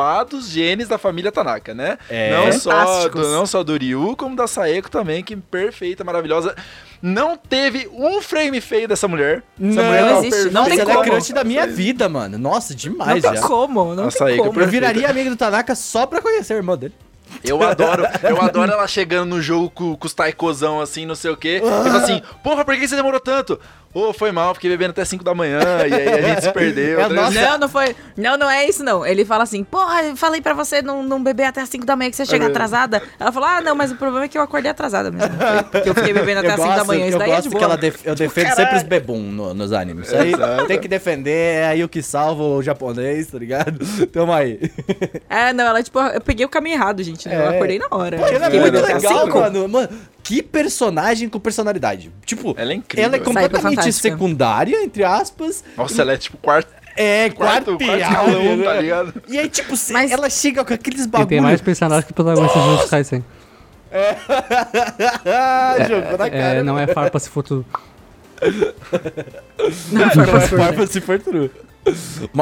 [0.07, 1.97] abençoados genes da família Tanaka, né?
[2.09, 2.31] É.
[2.31, 6.55] Não só, do, não só do Ryu, como da Saeko também, que perfeita, maravilhosa.
[7.01, 9.43] Não teve um frame feio dessa mulher.
[9.57, 10.51] Não, Essa mulher não existe, perfeita.
[10.59, 11.09] não tem ela é como.
[11.11, 12.37] crush da minha vida, mano.
[12.37, 13.41] Nossa, Não demais tem já.
[13.41, 14.59] como, não Nossa, tem eu como.
[14.59, 16.93] Eu viraria amigo do Tanaka só pra conhecer a irmã dele.
[17.43, 21.29] Eu adoro, eu adoro ela chegando no jogo com, com os taicozão assim, não sei
[21.29, 21.61] o quê.
[21.63, 23.59] E fala assim, porra, por que você demorou tanto?
[23.97, 27.01] Ô, foi mal, fiquei bebendo até 5 da manhã e aí a gente se perdeu.
[27.01, 27.41] É, nossa.
[27.41, 27.95] Não, não foi.
[28.15, 29.05] Não, não é isso, não.
[29.05, 31.95] Ele fala assim, porra, eu falei pra você não, não beber até as 5 da
[31.95, 32.51] manhã que você chega mesmo.
[32.51, 33.01] atrasada.
[33.19, 35.29] Ela falou, ah, não, mas o problema é que eu acordei atrasada mesmo.
[35.71, 37.05] Porque eu fiquei bebendo até eu as 5 da manhã.
[37.07, 37.65] Isso eu daí é de gosto que boa.
[37.65, 40.07] ela def- eu defendo sempre os bebum no- nos animes.
[40.07, 40.33] Isso aí
[40.67, 41.31] tem que defender,
[41.63, 43.79] é aí o que salva o japonês, tá ligado?
[44.13, 44.59] Tamo aí.
[45.29, 47.27] É, não, ela, tipo, eu peguei o caminho errado, gente.
[47.27, 47.47] Eu É.
[47.55, 48.15] acordei na hora.
[48.17, 49.39] Ela é muito legal, cinco.
[49.39, 49.67] mano.
[49.67, 49.89] Mano,
[50.27, 52.11] que personagem com personalidade.
[52.25, 53.05] Tipo, Ela é incrível.
[53.05, 55.63] ela é Saída completamente secundária, entre aspas.
[55.77, 59.13] Nossa, ela é tipo quarto, É, quarto, quarto, quarto escalão, tá ligado?
[59.27, 61.29] E aí, tipo, se- Mas- ela chega com aqueles Ele bagulhos.
[61.29, 63.23] tem mais personagens que protagonistas de Jujutsu Kaisen.
[65.87, 66.35] Jogou na cara.
[66.35, 67.65] É, não é farpa se for tudo.
[69.91, 71.49] Não, Não é farpa se for true.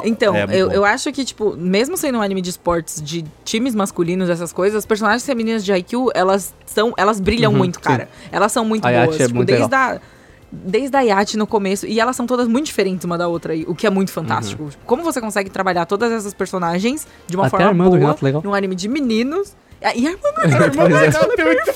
[0.04, 0.74] Então, é, muito eu, bom.
[0.74, 4.78] eu acho que, tipo, mesmo sendo um anime de esportes, de times masculinos, essas coisas,
[4.80, 8.10] as personagens femininas de Haikyuu, elas são, elas brilham Uhum, muito, cara.
[8.32, 9.20] Elas são muito A boas.
[9.20, 9.96] é tipo, muito desde legal.
[9.96, 10.00] a,
[10.52, 11.86] desde a Yachi no começo.
[11.86, 14.64] E elas são todas muito diferentes uma da outra, aí, o que é muito fantástico.
[14.64, 14.70] Uhum.
[14.86, 18.41] Como você consegue trabalhar todas essas personagens de uma Até forma boa legal.
[18.43, 19.56] num anime de meninos.
[19.82, 21.05] E a irmã do Pois é.
[21.05, 21.71] Ela tem muito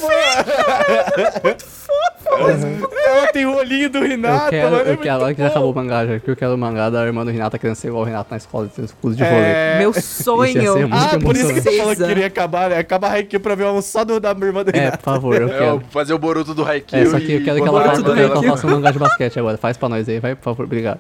[3.06, 4.90] Ela tem o olhinho do Eu Renato, quero, mano.
[4.90, 6.90] é eu quero, agora que já acabou o mangá, já que eu quero o mangá
[6.90, 9.40] da irmã do Renato querendo ser igual o Renato na escola de curso de vôlei.
[9.42, 9.78] É...
[9.80, 10.88] Meu sonho.
[10.88, 12.78] muito Ah, por isso que você falou que queria acabar, né?
[12.78, 14.98] Acabar Haikyuu pra ver um só do, da irmã do É, Renato.
[15.00, 15.84] por favor, eu É, quero.
[15.90, 18.16] fazer o Boruto do Haikyuu É, só que eu quero que ela, faça, eu quero
[18.32, 19.58] que ela faça um mangá de basquete agora.
[19.58, 21.00] Faz pra nós aí, vai, por favor, obrigado.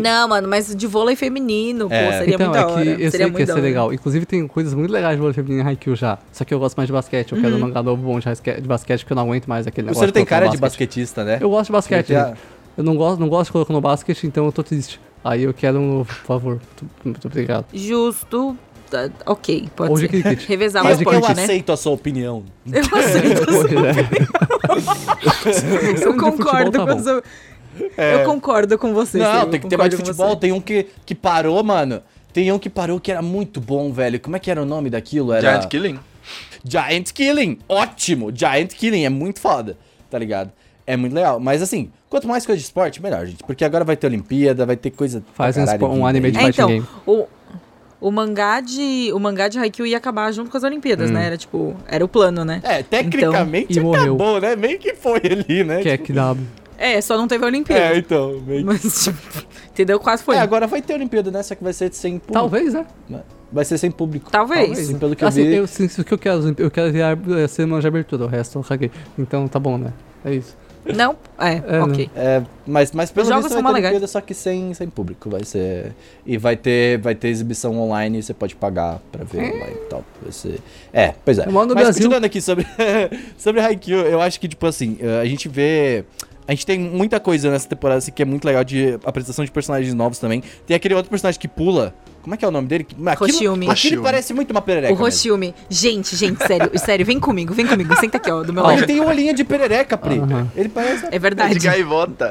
[0.00, 2.18] Não, mano, mas de vôlei feminino, pô, É.
[2.18, 2.82] seria então, muito é hora.
[2.84, 3.92] que eu seria sei que ia ser legal.
[3.92, 6.18] Inclusive, tem coisas muito legais de vôlei feminino em Haikyuu já.
[6.32, 7.32] Só que eu gosto mais de basquete.
[7.32, 9.66] Eu quero um mangá novo bom de basque- de basquete, porque eu não aguento mais
[9.66, 10.00] aquele negócio.
[10.00, 11.38] Você não tem cara de basquetista, né?
[11.40, 12.08] Eu gosto de basquete.
[12.08, 12.34] Já-?
[12.76, 15.00] Eu não gosto, não gosto de colocar no basquete, então eu tô triste.
[15.24, 16.60] Aí eu quero um novo, por favor.
[17.04, 17.66] Muito, obrigado.
[17.74, 18.56] Justo.
[18.88, 20.08] tá, ok, pode de ser.
[20.08, 20.46] cricket.
[20.48, 21.18] Revezar Mas eu né?
[21.44, 22.44] aceito a sua opinião.
[22.72, 23.50] Eu aceito.
[26.02, 27.20] eu de concordo futebol tá com a bom.
[27.78, 28.04] Sua...
[28.04, 29.18] Eu concordo com você.
[29.18, 30.36] Não, tem que ter mais de futebol.
[30.36, 32.02] Tem um que, que parou, mano.
[32.32, 34.20] Tem um que parou que era muito bom, velho.
[34.20, 35.32] Como é que era o nome daquilo?
[35.32, 35.52] Era...
[35.52, 35.98] Giant Killing.
[36.64, 37.58] Giant Killing.
[37.68, 38.30] Ótimo.
[38.34, 39.76] Giant Killing é muito foda,
[40.10, 40.50] tá ligado?
[40.86, 41.38] É muito legal.
[41.40, 43.42] Mas assim, quanto mais coisa de esporte, melhor, gente.
[43.44, 45.22] Porque agora vai ter Olimpíada, vai ter coisa.
[45.34, 46.86] Faz um caralho um vindo anime de É, fighting então, game.
[47.06, 47.26] o,
[48.00, 51.14] o mangá de o mangá de Haikyuu ia acabar junto com as Olimpíadas, Hum.
[51.14, 51.26] né?
[51.26, 52.60] Era tipo, era o plano, né?
[52.62, 54.14] É, tecnicamente E morreu.
[54.14, 54.54] acabou, né?
[54.56, 55.82] Meio que foi ali, né?
[55.82, 56.34] Que é Tipo, que dá.
[56.78, 57.94] É, só não teve a Olimpíada.
[57.94, 58.40] É, então.
[58.46, 58.64] Meio que...
[58.64, 59.18] Mas, tipo,
[59.70, 59.98] entendeu?
[59.98, 60.36] Quase foi.
[60.36, 61.42] É, agora vai ter Olimpíada, né?
[61.42, 62.32] Só que vai ser sem público.
[62.32, 62.86] Talvez, né?
[63.52, 64.30] Vai ser sem público.
[64.30, 64.78] Talvez.
[64.78, 65.54] Sim, pelo que eu assim, vi.
[65.56, 68.58] eu, sim, o que eu quero, eu quero ver a semana de abertura, o resto
[68.58, 68.90] eu caguei.
[69.18, 69.92] Então tá bom, né?
[70.24, 70.56] É isso.
[70.94, 71.16] Não?
[71.38, 72.10] É, É, ok.
[72.16, 73.78] É, mas, mas pelo Os jogos visto são vai ter.
[73.80, 75.28] Olimpíada, só que sem, sem público.
[75.28, 75.92] Vai ser.
[76.24, 79.88] E vai ter, vai ter exibição online e você pode pagar pra ver online e
[79.88, 80.04] tal.
[80.22, 80.60] Vai ser.
[80.92, 81.46] É, pois é.
[81.46, 81.92] Mas Brasil.
[81.94, 82.66] continuando aqui sobre,
[83.36, 86.04] sobre Haikyuu, eu acho que, tipo assim, a gente vê.
[86.48, 89.50] A gente tem muita coisa nessa temporada assim, que é muito legal de apresentação de
[89.50, 90.42] personagens novos também.
[90.66, 91.94] Tem aquele outro personagem que pula.
[92.22, 92.86] Como é que é o nome dele?
[93.06, 93.30] Aquilo
[93.70, 94.02] Hoshiumi.
[94.02, 94.94] parece muito uma perereca.
[94.94, 95.54] O Hoshiumi.
[95.68, 97.94] Gente, gente, sério, sério, vem comigo, vem comigo.
[97.96, 98.70] Senta aqui, ó, do meu mesmo.
[98.72, 98.86] Ele lado.
[98.86, 100.22] tem um olhinho de perereca, Pri.
[100.56, 101.04] Ele parece.
[101.06, 101.58] É De verdade.
[101.58, 102.30] gaivota.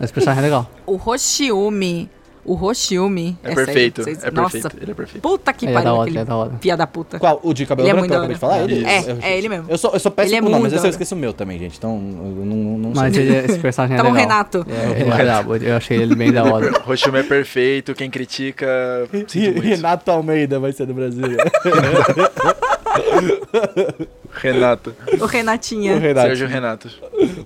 [0.00, 0.70] Esse personagem é legal.
[0.86, 2.08] O Hoshiumi.
[2.44, 3.36] O Hoshiumi.
[3.42, 4.02] É, perfeito.
[4.02, 4.76] sério, vocês- É Nossa, perfeito.
[4.82, 5.22] Ele é perfeito.
[5.22, 6.50] puta que Ele é da pariu, hora, aquele ele é da hora.
[6.60, 7.18] pia da puta.
[7.18, 7.40] Qual?
[7.42, 8.62] O de cabelo Ele é branco que eu acabei de falar?
[8.62, 8.84] Ele?
[8.84, 9.66] É, é ele mesmo.
[9.68, 11.32] Eu sou, eu sou péssimo Ele é com nomes, muito esse eu esqueci o meu
[11.32, 11.76] também, gente.
[11.76, 13.02] Então, eu não, não sei.
[13.02, 14.16] Mas ele, esse personagem é legal.
[14.16, 14.66] Renato.
[14.68, 16.70] É, ele é brabo, eu achei ele bem da hora.
[16.84, 18.66] Roshumi é perfeito, quem critica.
[19.62, 21.24] Renato Almeida vai ser do Brasil.
[24.40, 24.94] Renato.
[25.20, 25.94] O Renatinha.
[25.94, 26.26] o Renato.
[26.28, 26.90] Sérgio Renato.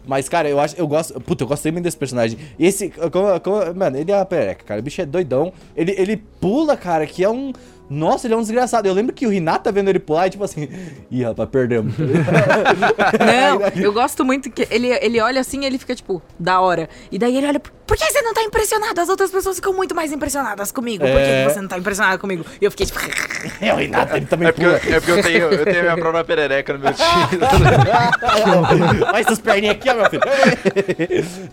[0.06, 1.20] Mas, cara, eu acho, eu gosto.
[1.20, 2.38] Puta, eu gostei muito desse personagem.
[2.58, 2.88] E esse.
[3.10, 4.80] como- como- mano, ele é uma perereca, cara.
[4.80, 5.52] O bicho é doidão.
[5.76, 7.52] Ele, ele pula, cara, que é um.
[7.90, 8.88] Nossa, ele é um desgraçado.
[8.88, 10.68] Eu lembro que o Renato tá vendo ele pular e tipo assim.
[11.10, 11.94] Ih, rapaz, perdemos.
[11.98, 16.88] Não, eu gosto muito que ele, ele olha assim e ele fica tipo, da hora.
[17.12, 19.00] E daí ele olha, por que você não tá impressionado?
[19.00, 21.04] As outras pessoas ficam muito mais impressionadas comigo.
[21.04, 21.46] Por que É.
[21.46, 22.44] que você não tá impressionado comigo?
[22.60, 22.98] E eu fiquei tipo,
[23.60, 24.94] é o Renato, ele também É porque, eu, pula.
[24.96, 27.38] é porque eu tenho, eu tenho minha própria perereca no meu time.
[29.10, 30.22] Vai essas perninhas aqui, ó, meu filho.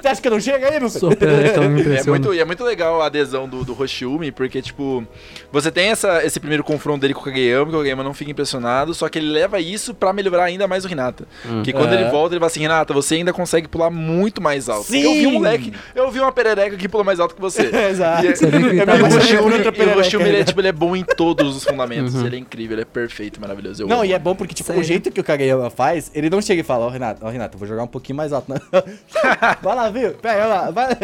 [0.02, 1.00] Você acha que eu não chego aí, meu filho?
[1.00, 2.10] Sua perereca me É impressiona.
[2.20, 5.06] muito, e é muito legal a adesão do, do Hoshiumi, porque, tipo,
[5.52, 8.32] você tem essa, esse primeiro confronto dele com o Kageyama, que o Kageyama não fica
[8.32, 11.28] impressionado, só que ele leva isso pra melhorar ainda mais o Hinata.
[11.44, 12.02] Porque quando É.
[12.02, 14.88] ele volta, ele fala assim, Hinata, você ainda consegue pular muito mais alto.
[14.88, 15.02] Sim!
[15.04, 17.64] Eu vi um moleque, eu vi uma perereca que pula mais alto que você.
[17.92, 18.26] Exato.
[18.26, 20.44] E, Você e tá o e Hoshiumi, ele, é, né?
[20.44, 22.16] tipo, ele é bom em todos os fundamentos.
[22.16, 22.26] Uhum.
[22.26, 23.84] Ele é incrível, ele é perfeito, maravilhoso.
[23.84, 24.06] Eu Não, amo.
[24.06, 24.82] e é bom porque, tipo, Sério?
[24.82, 27.56] o jeito que o Kageyama faz, ele não chega e fala, ó, Renato, ó, Renato,
[27.56, 28.52] eu vou jogar um pouquinho mais alto.
[29.62, 30.12] Vai lá, viu?
[30.14, 30.98] Pega lá, vai.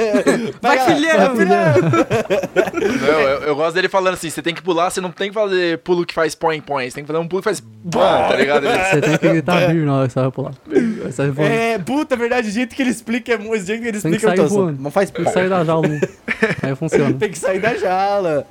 [0.61, 1.17] Vai, lá, filhão.
[1.17, 1.73] Vai, filhão.
[3.01, 5.33] Não, eu, eu gosto dele falando assim, você tem que pular, você não tem que
[5.33, 8.27] fazer pulo que faz point point, você tem que fazer um pulo que faz BAM,
[8.27, 8.67] tá ligado?
[8.87, 10.53] Você tem que gritar vir na hora que você vai pular.
[11.39, 13.97] É, puta, é verdade, o jeito que ele explica é muito, o jeito que ele
[13.97, 14.35] explica é.
[14.79, 15.87] Não faz Tem que sair da jaula.
[16.63, 17.13] Aí funciona.
[17.13, 18.45] Tem que sair da jaula.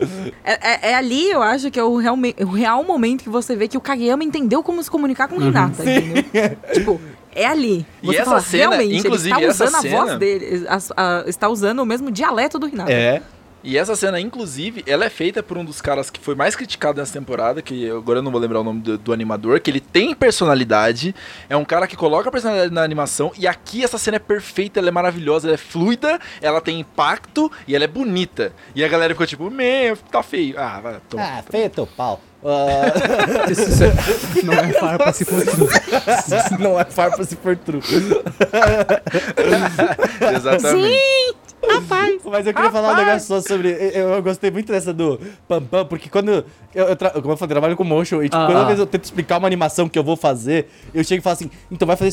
[0.45, 3.55] É, é- é ali, eu acho, que é o real, o real momento que você
[3.57, 6.25] vê que o Kageyama entendeu como se comunicar com o Hinata, entendeu?
[6.73, 7.01] Tipo,
[7.35, 7.87] é ali.
[8.03, 10.67] E Você essa fala, cena, realmente, inclusive, ele está essa usando a cena- voz dele,
[10.69, 12.93] a- a- está usando o mesmo dialeto do Hinata.
[12.93, 13.23] É.
[13.67, 17.01] E essa cena, inclusive, ela é feita por um dos caras que foi mais criticado
[17.01, 19.81] nessa temporada, que agora eu não vou lembrar o nome do, do animador, que ele
[19.81, 21.13] tem personalidade,
[21.49, 24.87] é um cara que coloca personalidade na animação, e aqui essa cena é perfeita, ela
[24.87, 28.53] é maravilhosa, ela é fluida, ela tem impacto e ela é bonita.
[28.73, 30.55] E a galera ficou tipo, meu, tá feio.
[30.57, 31.25] Ah, vai, toma.
[31.25, 32.21] Ah, feio teu pau.
[32.45, 32.93] Ah,
[33.51, 35.67] Isso, isso não é farpa se for tudo.
[35.67, 37.83] isso não é farpa se for true.
[40.37, 41.37] Exatamente.
[41.69, 42.21] Rapaz.
[42.25, 43.71] Mas eu queria falar um negócio só sobre.
[43.71, 45.19] Eu, eu gostei muito dessa do
[45.49, 46.45] Pam Pam, porque quando.
[46.75, 48.65] Eu, eu tra- como eu falei, eu trabalho com motion e tipo, Ah, toda ah.
[48.65, 51.51] vez eu tento explicar uma animação que eu vou fazer, eu chego e falo assim,
[51.71, 52.13] então vai fazer.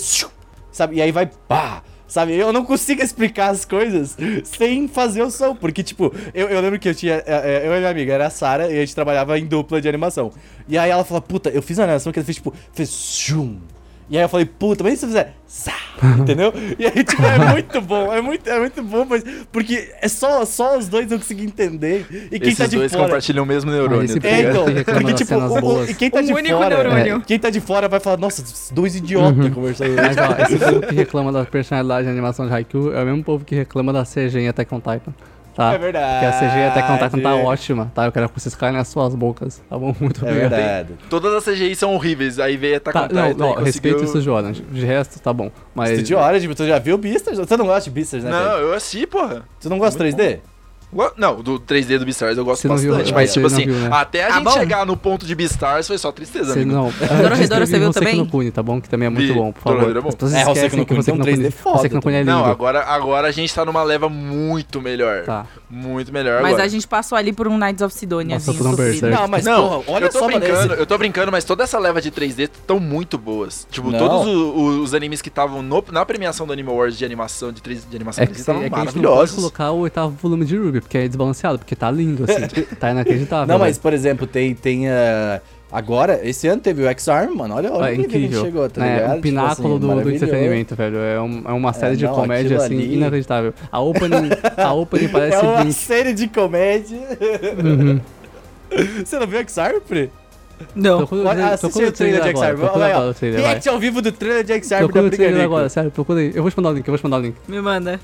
[0.72, 0.96] Sabe?
[0.96, 1.84] E aí vai pá.
[2.08, 2.36] Sabe?
[2.36, 5.56] Eu não consigo explicar as coisas sem fazer o som.
[5.56, 7.24] Porque, tipo, eu, eu lembro que eu tinha.
[7.26, 9.82] é, é, Eu e minha amiga, era a Sarah, e a gente trabalhava em dupla
[9.82, 10.32] de animação.
[10.68, 12.90] E aí ela falou, puta, eu fiz uma animação que ela fez, tipo, fez.
[12.92, 13.58] Shum.
[14.14, 15.34] E aí eu falei, puta, mas e se eu fizer.
[15.48, 15.74] Sá,
[16.20, 16.54] entendeu?
[16.78, 19.24] E aí, tipo, é muito bom, é muito, é muito bom, mas.
[19.52, 22.06] Porque é só, só os dois eu consegui entender.
[22.32, 23.06] E quem Esses tá de dois fora.
[23.06, 26.32] compartilham o mesmo neurônio, tá É, então, porque, tipo, o- e quem tá Um de
[26.34, 26.70] único fora.
[26.84, 27.16] neurônio.
[27.18, 29.96] é, quem tá de fora vai falar, nossa, dois idiotas conversando.
[29.96, 33.24] Mas ó, esse povo que reclama da personalidade de animação de Haikyuu é o mesmo
[33.24, 35.12] povo que reclama da CG em Attack on Titan.
[35.56, 35.74] Tá?
[35.74, 36.26] É verdade.
[36.26, 38.06] Porque a CG Attack on Titan tá ótima, tá?
[38.06, 39.62] Eu quero que vocês caem nas suas bocas.
[39.70, 39.96] Tá bom?
[40.02, 40.50] Muito É obrigado.
[40.52, 40.94] verdade.
[41.10, 43.64] Todas as CGI são horríveis, aí veio Attack Tá, não, não, conseguiu...
[43.66, 44.64] respeito isso de Orange.
[44.72, 45.52] De resto, tá bom.
[45.76, 45.92] Mas.
[45.92, 47.38] Estúdio Orange, tu já viu Beastars?
[47.38, 48.32] Você não gosta de Beastars, né?
[48.32, 49.44] Não, eu assisti, porra.
[49.62, 50.36] Tu não gosta de 3D?
[50.38, 50.53] Go-
[51.18, 53.76] Não, do 3D do Beastars eu gosto não viu, bastante, é, mas tipo assim, viu,
[53.76, 53.90] né?
[53.92, 54.52] até a Ah, gente bom.
[54.52, 56.72] chegar no ponto de Beastars foi só tristeza, Você amigo.
[56.72, 56.92] não.
[57.22, 58.16] Dorohedoro, você viu também?
[58.18, 58.80] no Kune, tá bom?
[58.82, 59.34] Que também é muito Vi.
[59.34, 59.96] bom, por favor.
[59.98, 60.10] É bom.
[60.10, 61.52] É, Hoseki esquecem no que Kune você tem um no 3D Kune.
[61.52, 62.32] foda Hoseki no Kune é lindo.
[62.32, 65.24] Não, agora, agora a gente tá numa leva muito melhor.
[65.24, 65.46] Tá.
[65.76, 66.64] Muito melhor Mas agora.
[66.66, 68.36] a gente passou ali por um Knights of Sidonia.
[68.36, 68.76] Nossa, um.
[68.76, 69.16] Berserk.
[69.16, 71.80] Não, mas não, porra, olha eu tô só, brincando, eu tô brincando, mas toda essa
[71.80, 73.68] leva de 3D estão muito boas.
[73.72, 73.98] Tipo, Não.
[73.98, 77.60] todos o- o- os animes que estavam na premiação do Anime Awards de animação, de,
[77.62, 79.36] 3, de animação É 3D, que, estavam é que a gente não pode maravilhosos.
[79.36, 82.42] colocar o oitavo volume de Ruby, porque é desbalanceado, porque tá lindo, assim.
[82.80, 83.48] tá inacreditável.
[83.48, 83.82] Não, mas, velho.
[83.82, 84.54] por exemplo, tem.
[84.54, 85.42] tem ah,
[85.74, 87.56] agora, esse ano teve o X-Arm, mano.
[87.56, 88.42] Olha, olha É o que a gente incrível.
[88.46, 89.06] chegou, tá é, ligado?
[89.06, 90.98] o Tipo pináculo assim, do- do, entretenimento, velho.
[90.98, 93.54] É, um- é uma série de não, comédia, assim, ali- inacreditável.
[93.72, 95.74] A opening, a opening parece É uma Blink.
[95.74, 97.00] série de comédia.
[97.64, 98.00] Uhum.
[99.06, 100.10] Você não viu X-Arm, Pri?
[100.76, 100.98] Não.
[101.00, 102.58] Procura, assiste o trailer de X-Arm.
[102.58, 103.14] procura Olha agora aí, o ó.
[103.14, 103.50] trailer, vai.
[103.52, 106.20] React ao vivo do trailer de X-Arm da Procura o Briga trailer agora, sério, procura
[106.20, 106.32] aí.
[106.34, 107.36] Eu vou te mandar o link, eu vou te mandar o link.
[107.48, 108.00] Me manda.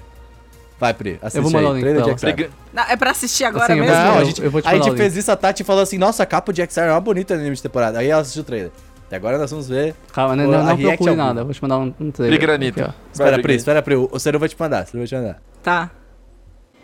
[0.79, 2.31] Vai, Pri, assiste Eu vou mandar aí, o link trailer pra de ela.
[2.31, 2.51] X-Arm.
[2.73, 3.95] Não, é pra assistir agora Assim, eu mesmo?
[3.97, 5.97] Não, a eu- gente, eu vou te a gente fez isso, a Tati falou assim,
[5.97, 7.99] nossa, a capa de X-Arm é uma bonita no anime de temporada.
[7.99, 8.71] Aí ela assistiu o trailer.
[9.11, 9.93] E agora nós vamos ver.
[10.13, 12.11] Calma, não, Ô, não, a não React procure nada, eu vou te mandar um, um
[12.11, 12.39] trailer.
[12.81, 12.89] Ó.
[13.11, 13.55] Espera, Pri, Pri.
[13.55, 13.95] espera, Pri.
[13.95, 15.41] O Ciro vai te mandar, o vai te mandar.
[15.63, 15.89] Tá.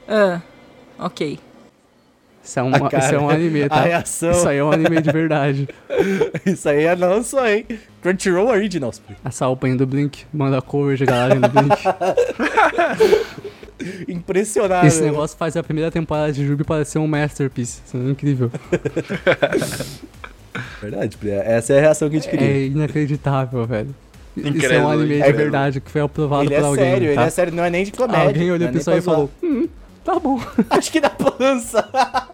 [0.09, 0.41] Ah,
[0.99, 1.39] ok.
[2.43, 3.81] Isso é, um, A cara, isso é um anime, a tá?
[3.81, 4.29] reação.
[4.31, 5.67] Isso aí é um anime de verdade.
[6.45, 7.65] Isso aí é não só, hein?
[8.03, 9.15] Crunchyroll Originals, Pri.
[9.25, 11.75] Essa opening do Blink, manda cover de galera do Blink.
[14.07, 14.87] Impressionável.
[14.87, 17.81] Esse negócio faz a primeira temporada de Ruby parecer um masterpiece.
[17.85, 18.51] Isso é incrível.
[20.81, 21.17] Verdade.
[21.29, 22.47] Essa é a reação que a gente queria.
[22.47, 23.93] É inacreditável, velho.
[24.37, 25.37] Isso é um anime de incrédulo.
[25.37, 26.85] verdade que foi aprovado ele por é alguém.
[26.85, 27.23] sério, ele tá?
[27.23, 28.27] é sério, não é nem de comédia.
[28.27, 29.67] Alguém olhou não é pessoal e falou: Hum,
[30.03, 30.39] tá bom.
[30.69, 32.29] Acho que dá pra lançar.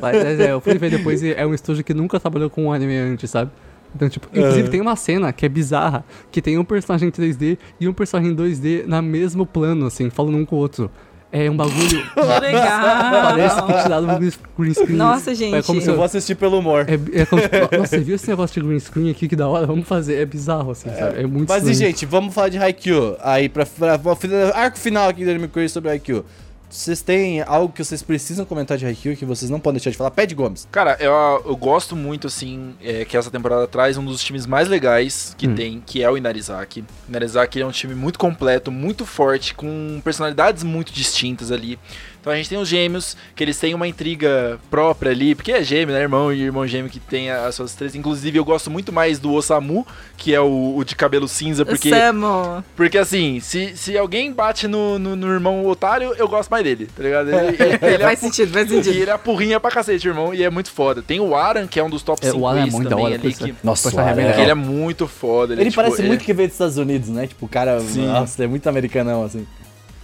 [0.00, 2.72] Mas é, eu fui ver depois e é um estúdio que nunca trabalhou com um
[2.72, 3.50] anime antes, sabe?
[3.94, 4.70] Então, tipo, inclusive Ah.
[4.70, 8.32] tem uma cena que é bizarra, que tem um personagem em 3D e um personagem
[8.32, 10.90] em 2D na mesmo plano, assim, falando um com o outro.
[11.32, 12.02] É um bagulho.
[12.12, 12.80] Que legal.
[13.22, 14.18] Parece que tiraram um
[14.58, 14.96] green screen.
[14.96, 15.54] Nossa, gente.
[15.54, 16.86] É como se Eu vou assistir pelo humor.
[16.88, 17.40] É, é como,
[17.78, 19.64] nossa, você viu esse negócio de green screen aqui que da hora?
[19.64, 20.16] Vamos fazer.
[20.16, 21.20] É bizarro, assim, sabe?
[21.20, 21.92] É muito Mas e, estranho.
[21.92, 23.16] gente, vamos falar de Haikyuu.
[23.22, 24.16] Aí, pra, pra, pra-
[24.54, 26.24] arco final aqui do Anime Quiz sobre Haikyuu.
[26.70, 29.96] Vocês têm algo que vocês precisam comentar de Haikyuu que vocês não podem deixar de
[29.96, 30.12] falar?
[30.12, 30.68] Pede Gomes.
[30.70, 31.12] Cara, eu,
[31.44, 35.48] eu gosto muito, assim, é, que essa temporada traz um dos times mais legais que
[35.48, 35.54] Hum.
[35.56, 36.82] tem, que é o Inarizaki.
[36.82, 41.76] O Inarizaki é um time muito completo, muito forte, com personalidades muito distintas ali.
[42.20, 45.62] Então a gente tem os gêmeos, que eles têm uma intriga própria ali, porque é
[45.62, 46.02] gêmeo, né?
[46.02, 47.94] Irmão e irmão gêmeo que tem as suas três.
[47.94, 49.86] Inclusive, eu gosto muito mais do Osamu,
[50.18, 52.62] que é o, o de cabelo cinza, porque Samo.
[52.76, 56.88] porque assim, se, se alguém bate no, no, no irmão otário, eu gosto mais dele,
[56.94, 57.30] tá ligado?
[57.30, 59.00] Ele, ele, ele é Faz sentido, faz e sentido.
[59.00, 61.00] ele é a porrinha pra cacete, irmão, e é muito foda.
[61.00, 62.90] Tem o Aran, que é um dos top É, 5 o Aran é muito da
[62.90, 63.54] também hora, ali, que.
[63.64, 65.54] Nossa, o Aran é- que ele é muito foda.
[65.54, 67.26] Ele, tipo, parece ele- muito que veio dos Estados Unidos, né?
[67.26, 67.80] Tipo, o cara.
[67.80, 68.06] Sim.
[68.06, 69.46] Nossa, é muito americanão, assim.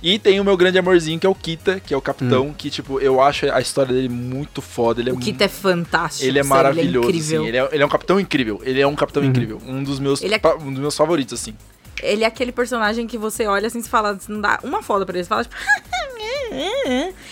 [0.02, 2.02] E tem o meu grande amorzinho, que é o Kita, que é o Hum.
[2.02, 5.01] capitão, que, tipo, eu acho a história dele muito foda.
[5.01, 6.24] Ele é O Kit é fantástico.
[6.24, 7.40] Ele é sério, maravilhoso, Ele é incrível.
[7.40, 7.48] assim.
[7.48, 8.60] Ele é, ele é um capitão incrível.
[8.62, 9.28] Ele é um capitão Uhum.
[9.31, 9.60] incrível.
[9.66, 11.55] Um dos meus, Ele é- um dos meus favoritos, assim.
[12.02, 15.06] Ele é aquele personagem que você olha assim e fala, você não dá uma foda
[15.06, 15.24] pra ele.
[15.24, 15.56] Você fala, tipo.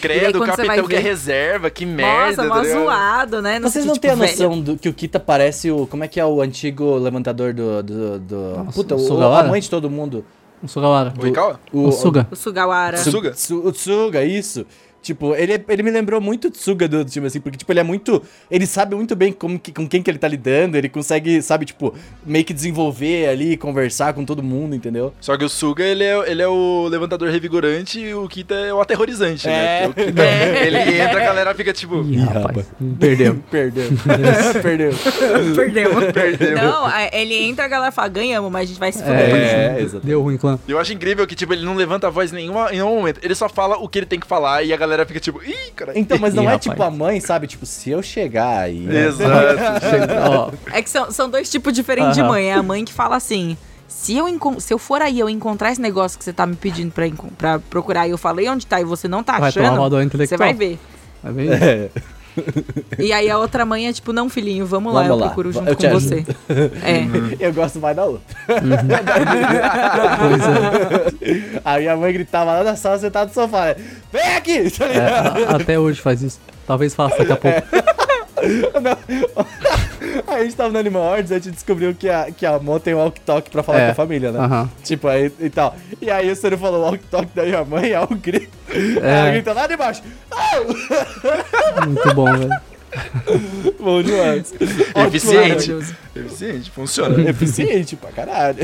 [0.00, 2.82] Credo, o capitão que é reserva, que merda, Nossa, tá mó ligado?
[2.84, 3.60] zoado, né?
[3.60, 5.86] Vocês sentido, não têm a tipo, noção do, que o Kita parece o.
[5.86, 7.82] Como é que é o antigo levantador do.
[7.82, 10.24] do, do Nossa, puta, o a mãe de todo mundo.
[10.64, 11.12] O Sugawara.
[11.20, 11.60] O Ikawa?
[11.72, 12.26] O, O Suga.
[12.30, 12.96] O Sugawara.
[12.96, 13.30] Su- Tsuga?
[13.32, 14.64] Tsu- O Tsuga, isso.
[15.04, 17.82] Tipo, ele, ele me lembrou muito o Tsuga do time, assim, porque, tipo, ele é
[17.82, 18.22] muito.
[18.50, 21.66] Ele sabe muito bem como que- com quem que ele tá lidando, ele consegue, sabe,
[21.66, 21.94] tipo,
[22.24, 25.12] meio que desenvolver ali, conversar com todo mundo, entendeu?
[25.20, 28.72] Só que o Suga, ele é, ele é o levantador revigorante e o Kita é
[28.72, 29.50] o aterrorizante, É.
[29.50, 29.86] né?
[29.88, 30.22] Porque o Kita,
[30.66, 32.02] ele entra, a galera fica tipo...
[32.02, 32.66] Ih, rapaz.
[32.98, 33.36] Perdeu.
[33.50, 33.90] Perdeu.
[34.62, 34.90] Perdeu.
[35.54, 36.12] Perdeu.
[36.12, 36.56] Perdeu.
[36.56, 39.18] Não, ele entra, a galera fala, ganhamos, mas a gente vai se fuder.
[39.34, 40.06] É, exatamente.
[40.06, 40.58] Deu ruim, clã.
[40.66, 43.20] Eu acho incrível que, tipo, ele não levanta a voz em, nenhuma, em nenhum momento.
[43.22, 45.72] Ele só fala o que ele tem que falar e a galera fica tipo, ih,
[45.74, 45.92] cara.
[45.98, 46.62] Então, mas não Ih, é rapaz.
[46.64, 47.46] tipo a mãe, sabe?
[47.46, 48.80] Tipo, se eu chegar aí.
[48.80, 49.06] né?
[49.06, 49.28] Exato.
[50.30, 52.28] Ó, É que são, são dois tipos diferentes de Aham.
[52.28, 52.50] mãe.
[52.50, 53.56] É a mãe que fala assim:
[53.88, 56.56] se eu, encon- se eu for aí eu encontrar esse negócio que você tá me
[56.56, 59.50] pedindo pra, encon- pra procurar e eu falei onde tá e você não tá vai
[59.52, 60.38] tomar uma achando, dor você intelectual.
[60.38, 60.78] vai ver.
[61.22, 61.62] Vai ver?
[61.62, 61.90] É.
[62.98, 65.52] E aí a outra mãe é tipo: não, filhinho, vamos lá, Vamos eu lá, procuro
[65.52, 66.24] junto eu com você.
[66.82, 67.06] É.
[67.46, 68.22] Eu gosto mais da outra.
[70.18, 71.60] Pois é.
[71.64, 73.66] Aí a mãe gritava lá na sala, sentada no sofá.
[73.66, 73.76] né?
[74.12, 74.72] Vem aqui!
[74.80, 74.98] É,
[75.52, 76.40] a- até hoje faz isso.
[76.66, 77.62] Talvez faça daqui a pouco.
[80.26, 82.78] Aí a gente tava no Animal Hordes, a gente descobriu que a, que a Mo
[82.80, 83.86] tem um walk-talk pra falar É.
[83.86, 84.38] com a família, né?
[84.40, 84.70] Aham.
[84.82, 85.74] Tipo, aí e tal.
[86.00, 88.48] E aí o Ciro falou walk-talk da minha mãe, aí o grito.
[88.70, 89.18] É.
[89.20, 90.02] Ela grita lá de baixo.
[91.86, 92.50] Muito bom, velho.
[93.80, 94.54] Bom demais.
[95.06, 95.48] Eficiente.
[95.48, 95.96] Maravilhoso.
[96.14, 97.28] Eficiente, funciona.
[97.30, 98.58] Eficiente pra caralho.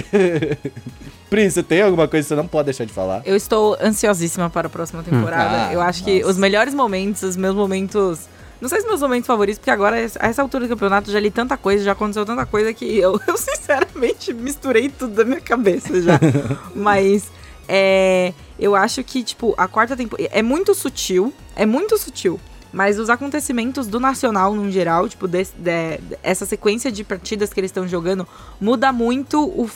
[1.29, 3.23] Pri, você tem alguma coisa que você não pode deixar de falar?
[3.25, 5.69] Eu estou ansiosíssima para a próxima temporada.
[5.69, 6.31] Ah, eu acho que nossa.
[6.33, 8.29] os melhores momentos, os meus momentos.
[8.61, 11.31] Não sei se meus momentos favoritos, porque agora, a essa altura do campeonato, já li
[11.31, 16.01] tanta coisa, já aconteceu tanta coisa que eu, eu sinceramente misturei tudo da minha cabeça
[16.03, 16.19] já.
[16.75, 17.31] Mas
[17.69, 20.29] é, eu acho que, tipo, a quarta temporada.
[20.33, 21.33] É muito sutil.
[21.57, 22.39] É muito sutil.
[22.73, 27.59] Mas os acontecimentos do Nacional, no geral, tipo, desse- de- essa sequência de partidas que
[27.59, 28.27] eles estão jogando,
[28.61, 29.69] muda muito o.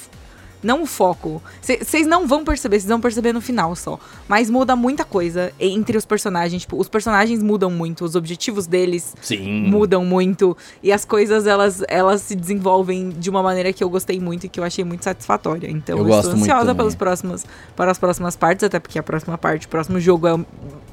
[0.64, 1.42] não o foco.
[1.60, 3.98] Vocês não vão perceber, vocês vão perceber no final só.
[4.28, 6.62] Mas muda muita coisa entre os personagens.
[6.62, 9.68] Tipo, os personagens mudam muito, os objetivos deles Sim.
[9.68, 10.56] mudam muito.
[10.82, 14.48] E as coisas, elas, elas se desenvolvem de uma maneira que eu gostei muito e
[14.48, 15.70] que eu achei muito satisfatória.
[15.70, 16.76] Então, Eu eu, gosto estou muito ansiosa também.
[16.76, 17.44] pelos próximos,
[17.76, 20.46] para as próximas partes, até porque a próxima parte, o próximo jogo é o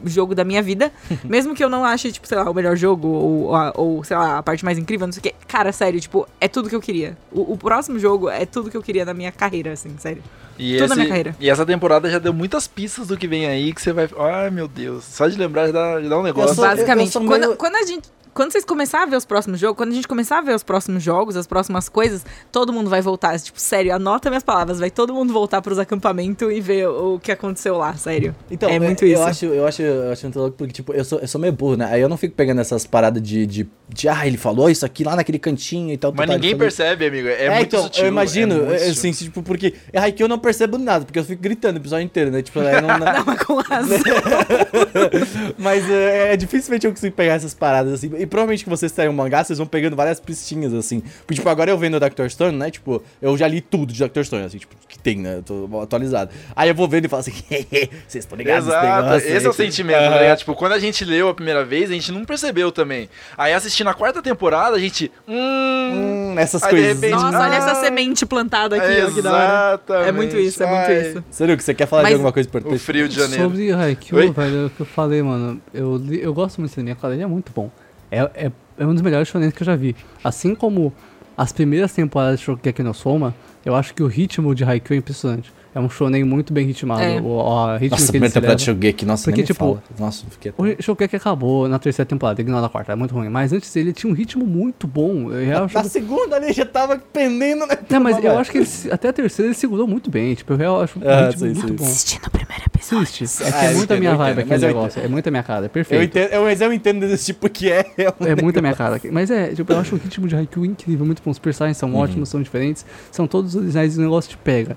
[0.05, 0.91] jogo da minha vida.
[1.23, 4.37] Mesmo que eu não ache, tipo, sei lá, o melhor jogo ou, ou sei lá,
[4.39, 5.35] a parte mais incrível, não sei o quê.
[5.47, 7.17] Cara, sério, tipo, é tudo que eu queria.
[7.31, 10.23] O, o próximo jogo é tudo que eu queria na minha carreira, assim, sério.
[10.59, 11.35] E, Tudo na esse- minha carreira.
[11.39, 14.09] e essa temporada já deu muitas pistas do que vem aí que você vai.
[14.19, 15.03] Ai, meu Deus.
[15.05, 16.55] Só de lembrar já dá, já dá um negócio.
[16.55, 18.09] sou- Basicamente, eu sou quando, meio- quando a gente.
[18.33, 20.63] Quando vocês começarem a ver os próximos jogos, quando a gente começar a ver os
[20.63, 23.37] próximos jogos, as próximas coisas, todo mundo vai voltar.
[23.39, 24.79] Tipo, sério, anota minhas palavras.
[24.79, 28.33] Vai todo mundo voltar pros acampamentos e ver o, que aconteceu lá, sério.
[28.49, 29.21] Então, é eu- muito eu isso.
[29.23, 31.75] Acho, eu, acho, eu acho muito louco porque, tipo, eu sou, eu sou meio burro,
[31.75, 31.87] né?
[31.91, 35.03] Aí eu não fico pegando essas paradas de, de, de, ah, ele falou isso aqui
[35.03, 36.13] lá naquele cantinho e tal.
[36.15, 37.27] Mas tal, ninguém percebe, amigo.
[37.27, 38.03] É, É, muito então, sutil.
[38.03, 38.91] eu imagino, é muito é, sutil.
[38.91, 42.05] assim, tipo, porque é Haikyuu eu não percebo nada, porque eu fico gritando o episódio
[42.05, 42.41] inteiro, né?
[42.41, 43.97] Tipo, aí não, não- Não, mas com razão.
[45.57, 48.20] mas é, é dificilmente eu consigo pegar essas paradas, assim.
[48.21, 51.01] E provavelmente que vocês saem um mangá, vocês vão pegando várias pistinhas, assim.
[51.19, 52.27] Porque, tipo, agora eu vendo o Dr.
[52.29, 52.69] Stone, né?
[52.69, 54.23] Tipo, eu já li tudo de Dr.
[54.23, 55.37] Stone, assim, tipo, que tem, né?
[55.37, 56.31] Eu tô atualizado.
[56.55, 57.31] Aí eu vou vendo e falo assim,
[58.07, 60.11] vocês estão ligados Exato, negócio esse aí?" é o sentimento, Aham.
[60.11, 60.37] tá ligado?
[60.39, 63.09] Tipo, quando a gente leu a primeira vez, a gente não percebeu também.
[63.37, 65.11] Aí assistindo a quarta temporada, a gente.
[65.27, 66.31] Hum.
[66.33, 66.93] Hum, essas de coisas.
[66.95, 69.43] repente, Nossa, olha essa Ah, semente plantada aqui, ó, que da hora.
[69.73, 70.07] Exatamente.
[70.09, 71.23] É muito isso, é muito Ai, isso.
[71.31, 72.79] Sério, que você quer falar de Mas- alguma coisa O importante?
[72.79, 73.43] frio de janeiro.
[73.43, 77.13] Sobre Haikyuu, velho, o que eu falei, mano, eu, eu gosto muito desse anime, cara,
[77.13, 77.69] ele é muito bom.
[78.11, 79.95] É, é, é um dos melhores shonen que eu já vi.
[80.23, 80.93] Assim como
[81.37, 83.33] as primeiras temporadas de Shokugeki no Soma,
[83.65, 85.51] eu acho que o ritmo de Haikyuu é impressionante.
[85.73, 87.01] É um shonen muito bem ritmado.
[87.01, 87.21] É.
[87.21, 88.63] O, o ritmo Nossa, a que primeira temporada de.
[88.65, 89.83] Shogeki, nossa, Porque, tipo, fala.
[89.97, 90.53] Nossa, eu fiquei...
[90.57, 93.29] O Shokugeki acabou na terceira temporada, ignora a quarta, é muito ruim.
[93.29, 95.31] Mas antes ele tinha um ritmo muito bom.
[95.31, 95.89] Eu Na acho...
[95.89, 97.77] segunda ali já tava pendendo, né?
[97.89, 100.35] Não, mas eu acho que ele, até a terceira ele segurou muito bem.
[100.35, 101.73] Tipo, eu real acho um Ah, ritmo sim, muito sim.
[101.75, 101.85] bom.
[101.85, 103.07] Assistindo o primeiro episódio.
[103.07, 103.43] Triste.
[103.43, 105.01] É que Ah, é eu muito a minha eu vibe aquele eu negócio.
[105.01, 106.03] É muito a minha cara, é Eu perfeito.
[106.03, 107.85] entendo, eu, mas eu entendo desse tipo que é.
[107.97, 108.99] é um É muito a minha cara.
[109.09, 111.31] Mas é, tipo, eu acho o ritmo de Haikyuu incrível, muito bom.
[111.31, 111.95] Os personagens são Uhum.
[111.99, 114.75] ótimos, são diferentes, são todos originais e o negócio te pega.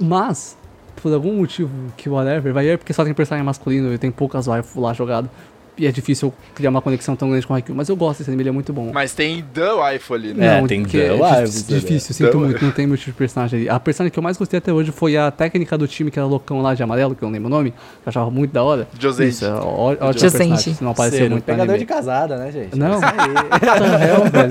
[0.00, 0.56] Mas,
[0.96, 4.46] por algum motivo que whatever, vai é porque só tem personagem masculino e tem poucas
[4.46, 5.30] waifus lá jogado.
[5.76, 7.76] E é difícil criar uma conexão tão grande com o Haikyuu.
[7.76, 8.92] Mas eu gosto desse anime, ele é muito bom.
[8.94, 10.46] Mas tem The Wife ali, né?
[10.58, 11.80] É, Não, tem porque The é difícil, né?
[11.80, 13.68] difícil, sinto The muito, não tem meu tipo de personagem ali.
[13.68, 16.26] A personagem que eu mais gostei até hoje foi a técnica do time que era
[16.28, 18.62] loucão lá de amarelo, que eu não lembro o nome, que eu achava muito da
[18.62, 18.86] hora.
[19.00, 19.30] Josente.
[19.30, 20.20] Isso, é ó- Josente.
[20.30, 21.78] personagem, não apareceu um muito pegador anime.
[21.80, 22.78] de casada, né, gente?
[22.78, 22.94] Não.
[22.94, 23.34] É isso aí.
[23.34, 24.48] What the hell, velho?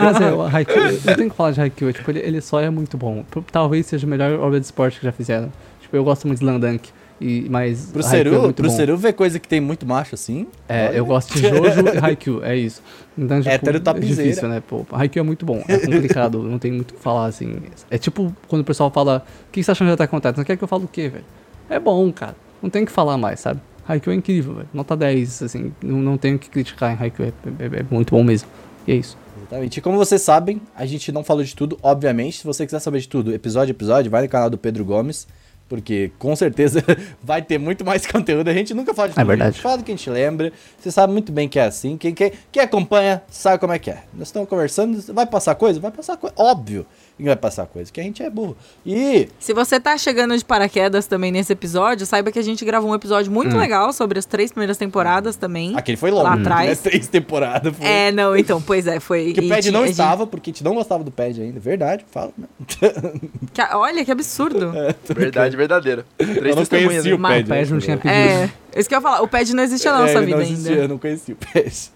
[0.00, 2.70] Mas é, o Haikyuu, não tem que falar de Haikyuu, tipo, ele, ele só é
[2.70, 3.22] muito bom.
[3.52, 5.52] Talvez seja a melhor obra de esporte que já fizeram.
[5.82, 6.88] Tipo, eu gosto muito de Slandunk,
[7.26, 8.74] e, mas Pro é Seru, muito pro bom.
[8.76, 10.46] Seru ver coisa que tem muito macho assim.
[10.68, 10.96] É, olha.
[10.96, 12.82] eu gosto de Jojo e Haikyuu, é isso.
[13.16, 14.62] Então, tipo, Hétero é difícil, né?
[14.66, 17.56] Pô, Haikyuu é muito bom, é complicado, não tem muito o que falar, assim.
[17.90, 20.34] É tipo quando o pessoal fala, o que você tá achando de Attack on Titan?
[20.36, 21.24] Você quer que eu fale o quê, velho?
[21.70, 23.60] É bom, cara, não tem o que falar mais, sabe?
[23.88, 24.68] Haikyuu é incrível, velho.
[24.72, 28.10] Nota 10, assim, não, não tenho o que criticar em Haikyuu, é, é- é muito
[28.14, 28.48] bom mesmo.
[28.86, 29.16] E é isso.
[29.38, 29.78] Exatamente.
[29.78, 32.38] E como vocês sabem, a gente não falou de tudo, obviamente.
[32.38, 35.26] Se você quiser saber de tudo, episódio a episódio, vai no canal do Pedro Gomes.
[35.68, 36.84] Porque com certeza
[37.22, 38.48] vai ter muito mais conteúdo.
[38.48, 39.26] A gente nunca fala de É tudo.
[39.26, 39.48] verdade.
[39.48, 40.52] A gente fala do que a gente lembra.
[40.78, 41.96] Você sabe muito bem que é assim.
[41.96, 44.02] Quem, quem, quem acompanha sabe como é que é.
[44.12, 45.00] Nós estamos conversando.
[45.12, 45.80] Vai passar coisa?
[45.80, 46.34] Vai passar coisa.
[46.38, 46.86] Óbvio
[47.16, 47.92] que vai passar coisa.
[47.92, 48.56] Que a gente é burro.
[48.84, 52.90] E Se você tá chegando de paraquedas também nesse episódio, saiba que a gente gravou
[52.90, 55.76] um episódio muito legal sobre as três primeiras temporadas também.
[55.76, 56.24] aquele foi longo.
[56.24, 56.42] Lá né?
[56.42, 56.80] atrás.
[56.82, 57.74] Três temporadas.
[57.76, 57.86] Foi.
[57.86, 59.32] É, não, então, pois é, foi.
[59.32, 61.40] Que o e pad não a gente- estava, porque a gente não gostava do pad
[61.40, 61.60] ainda.
[61.60, 62.32] Verdade, fala.
[62.36, 62.46] né?
[63.52, 64.72] que- olha, que absurdo.
[65.14, 66.04] Verdade verdadeira.
[66.16, 67.06] Três Eu não testemunhas.
[67.06, 67.44] o pad.
[67.44, 68.14] O Pad não tinha pedido.
[68.18, 69.22] É, isso que eu ia falar.
[69.22, 70.82] O pad não existia na nossa É, ele vida não existia, ainda.
[70.84, 71.90] Eu não conhecia o pad.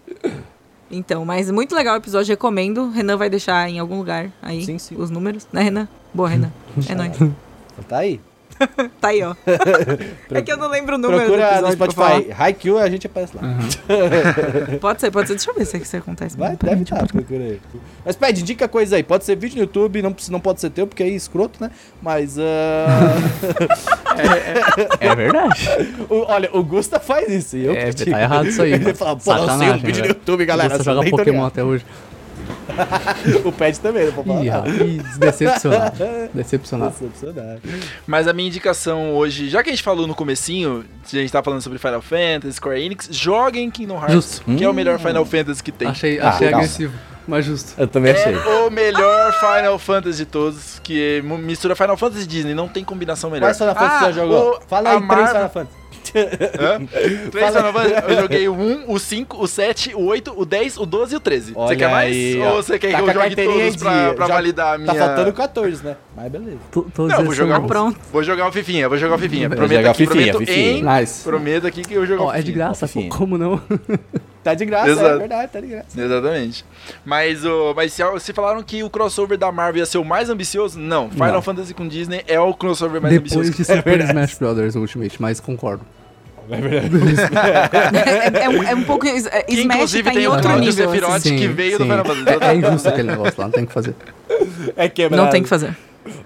[0.91, 2.89] Então, mas muito legal o episódio, recomendo.
[2.89, 4.95] Renan vai deixar em algum lugar aí Sim, sim.
[4.97, 5.87] os números, né, Renan?
[6.13, 6.51] Boa, Renan.
[6.89, 7.17] É nóis.
[7.87, 8.19] Tá aí.
[8.99, 9.33] Tá aí, ó.
[10.35, 12.31] é que eu não lembro o número Procura do no Spotify.
[12.37, 13.41] Haikyuu, a gente aparece lá.
[13.87, 14.79] falar.
[14.79, 15.35] Pode ser, pode ser.
[15.35, 16.37] Deixa eu ver se isso acontece.
[16.37, 17.61] Vai, deve eu estar, procura aí.
[18.05, 19.03] Mas pede, indica coisa aí.
[19.03, 21.71] Pode ser vídeo no YouTube, não, não pode ser teu, porque aí é escroto, né?
[22.01, 22.95] Mas, ah,
[24.99, 25.69] É verdade.
[26.09, 27.57] o- olha, o Gusta faz isso.
[27.57, 28.11] E eu É, critico.
[28.11, 30.07] tá errado isso aí, Ele fala, pô, lancei um vídeo no velho.
[30.07, 30.69] YouTube, galera.
[30.77, 31.85] Você vocês joga Pokémon até hoje.
[33.45, 34.67] O pad também, não pode falar.
[34.67, 35.97] Ih, decepcionado.
[36.33, 36.91] Decepcionado.
[36.99, 37.61] Decepcionado.
[38.07, 41.41] Mas a minha indicação hoje, já que a gente falou no comecinho, a gente tá
[41.43, 44.55] falando sobre Final Fantasy, Square Enix, joguem Kingdom Hearts, Justo.
[44.55, 45.87] que é o melhor Final Fantasy que tem.
[45.87, 46.63] Achei, Ah, achei calma.
[46.63, 46.93] agressivo,
[47.27, 47.73] mas justo.
[47.77, 48.33] Eu também achei.
[48.33, 52.83] É o melhor Final Fantasy de todos, que mistura Final Fantasy e Disney, não tem
[52.83, 53.47] combinação melhor.
[53.47, 54.57] Quais Final Fantasy Ah, você já jogou?
[54.57, 55.78] o- Fala aí três Marvel- Final Fantasy.
[56.15, 56.85] Hã?
[57.31, 57.93] Três Final Fantasy?
[58.13, 61.17] Eu joguei o 1, o 5, o 7, o 8, o 10, o 12 e
[61.17, 61.53] o 13.
[61.55, 62.15] Olha você quer mais?
[62.15, 64.77] aí, Ou você quer Tá que eu jogue todos pra, de- pra já validar a
[64.77, 64.93] minha...
[64.93, 65.95] Tá faltando 14, né?
[66.15, 66.57] Mas beleza.
[66.71, 67.59] To- Todos Não, vou jogar.
[67.61, 67.99] Pronto.
[68.11, 69.49] Vou jogar o Fifinha, vou jogar o Fifinha.
[69.49, 70.71] Prometo jogar aqui, Fifinha, prometo Fifinha.
[70.97, 70.99] em...
[71.01, 71.23] Nice.
[71.23, 73.09] Prometo aqui que eu jogo Ó, é de graça, pô, fofinho.
[73.11, 73.61] como não?
[74.41, 75.19] Tá de graça, é Exato.
[75.19, 76.01] verdade, tá de graça.
[76.01, 76.65] Exatamente.
[77.03, 80.29] Mas, o, mas se, se falaram que o crossover da Marvel ia ser o mais
[80.29, 81.09] ambicioso, não.
[81.09, 81.41] Final Não.
[81.41, 83.57] Fantasy com Disney é o crossover mais Depois ambicioso.
[83.57, 84.11] de Super verdade.
[84.11, 85.85] Smash Brothers Ultimate, mas concordo.
[86.51, 86.89] É verdade.
[88.39, 89.05] É, é um, é um pouco.
[89.07, 90.89] é, Que Smash inclusive tá em tem o outro nível.
[90.89, 91.35] Sephiroth assim.
[91.37, 92.37] que veio do Final Fantasy.
[92.43, 93.95] É, é injusto aquele negócio lá, não tem o que fazer.
[94.75, 95.23] É quebrado.
[95.23, 95.75] Não tem que fazer.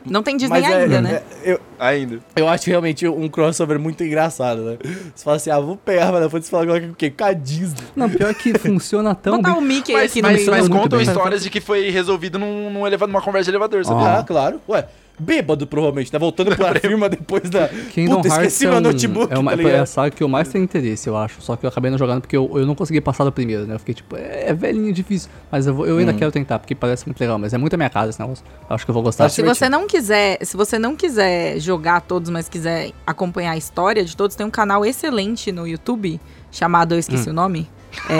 [0.06, 1.22] Não tem Disney Mas é- ainda, né?
[1.44, 2.20] é- eu, Ainda.
[2.38, 4.78] eu acho realmente um crossover muito engraçado, né?
[5.14, 7.10] Você fala assim, ah, vou pegar Final Fantasy e falar agora com o quê?
[7.10, 7.82] Com a Disney.
[7.96, 9.58] Não, pior que funciona tão Botar bem.
[9.60, 10.52] o Mickey Mas, aqui no mas, meio.
[10.52, 11.08] mas muito contam bem.
[11.08, 14.08] histórias de que foi resolvido num, num numa conversa de elevador, sabia?
[14.08, 14.20] Ah.
[14.20, 14.62] Ah, claro.
[14.70, 14.86] Ué,
[15.20, 17.68] bêbado provavelmente, tá voltando pra firma depois da...
[17.68, 20.24] Kingdom Puta, Hearts esqueci é, meu um, notebook, é, uma, tá é a saga que
[20.24, 21.42] eu mais tenho interesse, eu acho.
[21.42, 23.76] Só que eu acabei não jogando porque eu, eu não consegui passar do primeiro, né?
[23.76, 25.30] Eu fiquei tipo, é, é velhinho, difícil.
[25.52, 26.18] Mas eu, vou- eu ainda Hum.
[26.18, 27.38] quero tentar, porque parece muito legal.
[27.38, 28.44] Mas é muito a minha casa esse negócio.
[28.70, 29.30] Eu acho que eu vou gostar.
[29.30, 29.56] Se divertido.
[29.56, 34.16] você não quiser, se você não quiser jogar todos, mas quiser acompanhar a história de
[34.18, 36.20] todos, tem um canal excelente no YouTube
[36.52, 37.70] chamado, eu esqueci o nome.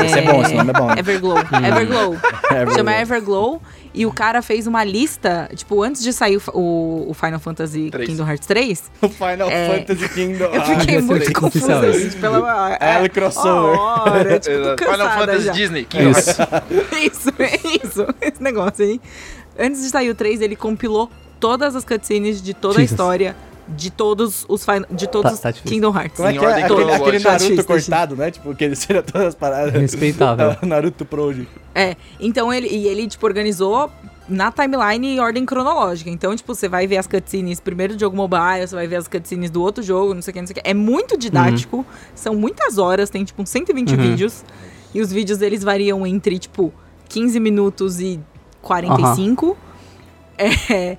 [0.06, 0.92] Esse é bom, esse nome é bom.
[0.92, 1.38] Everglow.
[1.38, 2.14] Everglow.
[2.52, 2.76] Everglow.
[2.76, 3.62] Chama Everglow.
[3.96, 8.10] E o cara fez uma lista, tipo, antes de sair o, o- Final Fantasy Três.
[8.10, 9.78] Kingdom Hearts 3, O Final É.
[9.86, 12.76] Fantasy Kingdom eu fiquei esse muito é confusa, gente, pela...
[12.82, 13.78] É, o crossover.
[13.80, 14.84] Hora, tipo.
[14.92, 15.52] Final Fantasy já.
[15.54, 15.86] Disney.
[15.86, 16.42] Kingdom Isso.
[16.42, 16.92] Hearts.
[17.04, 18.08] Isso, é isso.
[18.20, 19.00] Esse negócio aí.
[19.60, 22.92] Antes de sair o 3, ele compilou todas as cutscenes de toda a Jesus.
[22.92, 23.36] história
[23.68, 25.60] de todos os fin- de todos Tá- tá.
[25.64, 26.18] Kingdom Hearts.
[26.18, 26.42] Como é que é?
[26.48, 27.08] ordem Aquele, cronológica.
[27.10, 28.32] aquele Naruto Tá difícil, cortado, né?
[28.32, 29.74] Tipo, que ele tira todas as paradas.
[29.74, 30.56] Respeitável.
[30.68, 31.46] Naruto Prod.
[31.74, 33.90] É, então ele e ele tipo organizou
[34.30, 36.10] na timeline em ordem cronológica.
[36.10, 39.08] Então, tipo, você vai ver as cutscenes primeiro do jogo mobile, você vai ver as
[39.08, 40.70] cutscenes do outro jogo, não sei o que, não sei o que.
[40.70, 41.86] É muito didático,
[42.16, 43.98] são muitas horas, tem tipo uns 120 Uhum.
[43.98, 44.44] vídeos.
[44.94, 46.72] E os vídeos deles variam entre, tipo,
[47.10, 48.20] 15 minutos e
[48.62, 49.58] 45.
[49.60, 49.63] É,
[50.38, 50.98] é,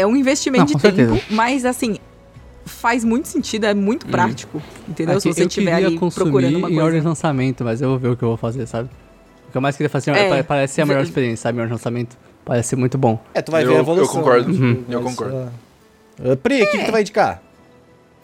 [0.00, 1.22] é um investimento Não, de tempo, certeza.
[1.30, 1.96] mas assim,
[2.64, 4.60] faz muito sentido, é muito prático.
[4.88, 5.20] Entendeu?
[5.20, 7.08] Se você eu estiver ali procurando uma em ordem de coisa.
[7.08, 8.88] lançamento, mas eu vou ver o que eu vou fazer, sabe?
[9.48, 10.28] O que eu mais queria fazer É.
[10.38, 11.58] pa- parece ser a melhor experiência, sabe?
[11.58, 12.16] Em ordem de lançamento.
[12.44, 13.20] Parece ser muito bom.
[13.34, 14.14] É, tu vai Eu- ver a eu evolução.
[14.16, 14.52] concordo.
[14.52, 14.58] né?
[14.66, 14.84] Uhum.
[14.88, 15.36] Eu concordo.
[15.36, 17.42] ah, Pri, o que, que tu vai indicar?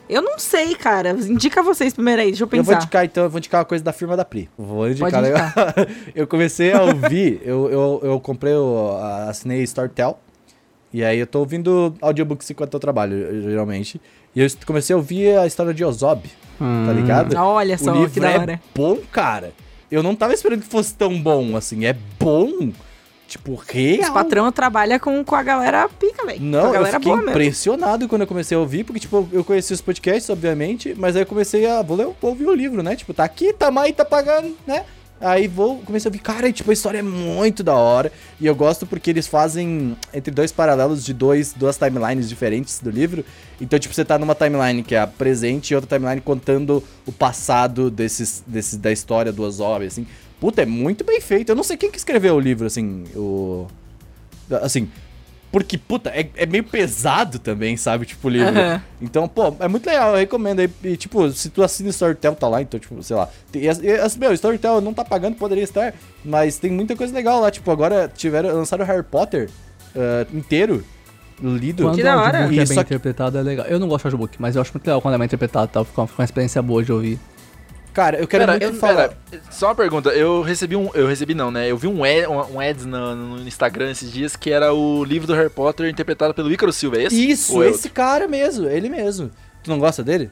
[0.08, 1.10] Eu não sei, cara.
[1.10, 2.76] Indica vocês primeiro aí, deixa eu Eu vou pensar.
[2.82, 4.48] indicar, então, eu vou indicar uma coisa da firma da Pri.
[4.56, 5.10] Vou indicar.
[5.10, 5.52] Pode legal.
[6.14, 10.18] eu comecei a ouvir, eu, eu, eu comprei, o, a- assinei Storytel.
[10.92, 14.00] E aí eu tô ouvindo audiobooks enquanto eu trabalho, geralmente.
[14.34, 16.22] E eu comecei a ouvir a história de Ozob,
[16.58, 16.92] tá Hum.
[16.94, 17.36] ligado?
[17.36, 18.60] Olha só, o livro que da é hora.
[18.74, 19.52] bom, cara.
[19.90, 21.84] Eu não tava esperando que fosse tão bom, assim.
[21.86, 22.70] É bom.
[23.26, 24.00] Tipo, real.
[24.04, 26.40] Os patrão trabalha com, com a galera pica, velho.
[26.40, 27.30] Não, a eu fiquei boa mesmo.
[27.30, 31.22] impressionado quando eu comecei a ouvir, porque, tipo, eu conheci os podcasts, obviamente, mas aí
[31.22, 31.82] eu comecei a.
[31.82, 32.96] Vou ler, vou ouvir o livro, né?
[32.96, 34.84] Tipo, tá aqui, tá mais, tá pagando, né?
[35.20, 38.12] Aí vou, comecei a ouvir, cara, e, tipo, a história é muito da hora.
[38.40, 42.88] E eu gosto porque eles fazem entre dois paralelos de dois, duas timelines diferentes do
[42.90, 43.24] livro.
[43.60, 47.10] Então, tipo, você tá numa timeline que é a presente e outra timeline contando o
[47.10, 50.06] passado desses, desses da história do Ozob, assim.
[50.40, 51.50] Puta, é muito bem feito.
[51.50, 53.66] Eu não sei quem que escreveu o livro, assim, o.
[54.62, 54.88] Assim,
[55.50, 58.04] porque, puta, é, é meio pesado também, sabe?
[58.06, 58.48] Tipo, o livro.
[58.58, 58.82] Aham.
[59.00, 60.70] Então, pô, é muito legal, eu recomendo aí.
[60.84, 63.28] E, tipo, se tu assina o Storytel, tá lá, então, tipo, sei lá.
[63.50, 65.94] Tem, e, as- e, as- meu, o Storytel não tá pagando, poderia estar,
[66.24, 67.50] mas tem muita coisa legal lá.
[67.50, 69.48] Tipo, agora tiveram, lançaram o Harry Potter
[69.96, 70.84] ah, inteiro,
[71.40, 71.84] lido.
[71.84, 72.38] Quando Que o da hora.
[72.38, 73.66] é Isso bem aqui- interpretado, é legal.
[73.66, 75.84] Eu não gosto de audiobook, mas eu acho muito legal quando é bem interpretado, tá?
[75.84, 77.18] Fica uma, fica uma experiência boa de ouvir.
[77.98, 79.08] Cara, eu quero Pera, muito eu- falar.
[79.28, 80.10] pera, só uma pergunta.
[80.10, 80.88] Eu recebi um.
[80.94, 81.68] Eu recebi não, né?
[81.68, 85.26] Eu vi um, ad, um, ads no, no Instagram esses dias que era o livro
[85.26, 87.28] do Harry Potter interpretado pelo Ícaro Silva, é esse?
[87.28, 89.32] Isso, é esse cara mesmo, ele mesmo.
[89.64, 90.30] Tu não gosta dele?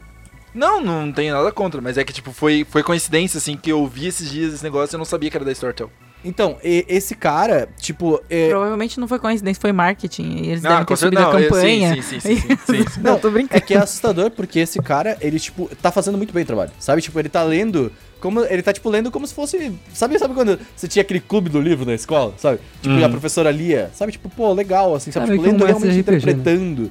[0.55, 3.84] Não, não tem nada contra, mas é que, tipo, foi, foi coincidência, assim, que eu
[3.88, 5.90] vi esses dias esse negócio e eu não sabia que era da Storytel.
[6.27, 8.20] Então, e- esse cara, tipo.
[8.28, 10.24] é- Provavelmente não foi coincidência, foi marketing.
[10.43, 11.94] E eles Ah, devem ter subido certeza, a não, eu- campanha.
[11.94, 13.01] sim, sim, sim, sim, sim, sim.
[13.01, 13.57] não, tô brincando.
[13.57, 16.70] É que é assustador, porque esse cara, ele, tipo, tá fazendo muito bem o trabalho.
[16.81, 17.01] Sabe?
[17.01, 17.93] Tipo, ele tá lendo.
[18.20, 19.73] Como, ele tá, tipo, lendo como se fosse.
[19.94, 22.35] Sabe, sabe quando você tinha aquele clube do livro na escola?
[22.39, 22.59] Sabe?
[22.82, 23.90] Tipo, a professora lia.
[23.94, 25.28] Sabe, tipo, pô, legal, assim, sabe?
[25.28, 26.19] Meio tipo, lendo realmente RPG, né?
[26.19, 26.90] interpretando.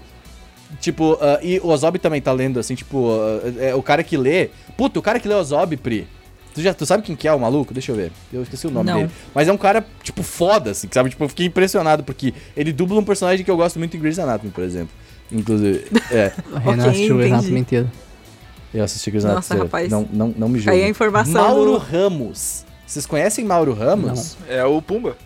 [0.80, 4.18] Tipo, ah, e o Ozob também tá lendo, assim, tipo, ah, é, o cara que
[4.18, 4.50] lê.
[4.78, 6.08] Puta, o cara que lê Ozob, Pri.
[6.56, 7.74] Tu, já, tu sabe quem que é o maluco?
[7.74, 8.12] Deixa eu ver.
[8.32, 8.98] Eu esqueci o nome Não.
[9.00, 9.12] dele.
[9.34, 11.10] Mas é um cara, tipo, foda, assim, sabe?
[11.10, 14.18] Tipo, eu fiquei impressionado, porque ele dubla um personagem que eu gosto muito em Grey's
[14.18, 14.90] Anatomy, por exemplo.
[15.32, 15.86] Inclusive.
[16.12, 16.32] É.
[16.56, 17.30] A Renan assistiu o entendi.
[17.36, 17.92] Renato inteiro.
[18.74, 19.60] Eu assisti Grey's Nossa, Anatomy.
[19.62, 19.90] rapaz.
[19.92, 20.84] Não, não, não me Aí julgue.
[20.84, 22.64] a informação Mauro do- Ramos.
[22.88, 24.38] Vocês conhecem Mauro Ramos?
[24.48, 25.18] É o Pumba.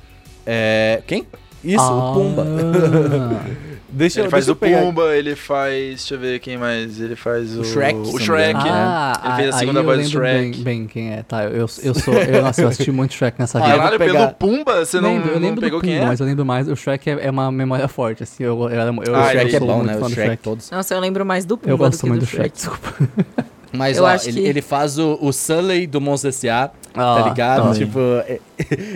[0.48, 1.04] É.
[1.06, 1.28] Quem?
[1.64, 2.12] Isso, Ah.
[2.12, 2.46] o Pumba.
[3.92, 4.82] Deixa, Ele faz o pegar.
[4.82, 5.74] Pumba, ele faz.
[5.74, 7.00] Deixa eu ver quem mais.
[7.02, 7.62] Ele faz o.
[7.62, 8.50] O Shrek, O não Shrek.
[8.52, 8.70] engano.
[8.72, 10.64] Ah, Ele fez a segunda voz do lembro bem, Shrek.
[10.64, 11.44] bem quem é, tá?
[11.46, 11.52] Eu,
[11.82, 12.14] eu sou.
[12.14, 13.78] Eu, nossa, eu assisti muito Shrek nessa Ah, vida.
[13.78, 16.08] Caralho, pegar- pelo Pumba, você não, lembro, eu não lembro pegou do quem Pumba, é?
[16.10, 16.68] mas eu lembro mais.
[16.68, 18.44] O Shrek é, é uma memória forte, assim.
[18.44, 18.92] Eu, eu, eu, Ah, O
[19.26, 19.98] eu Shrek é bom, né?
[19.98, 20.70] O do Shrek todos.
[20.72, 22.94] Nossa, eu lembro mais do Pumba Eu gosto do que muito do do Shrek, desculpa.
[23.72, 26.74] Mas, Eu ó, acho ele, que- ele faz o, o Sully do Monstros S.A., tá
[26.96, 27.70] Ah, ligado?
[27.70, 27.74] tá.
[27.76, 28.00] Tipo,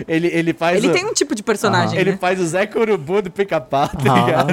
[0.08, 0.92] ele, ele faz Ele o...
[0.92, 2.18] tem um tipo de personagem, Ele né?
[2.20, 4.52] faz o Zé Corubu do Pica-Pau, tá Ah, ligado?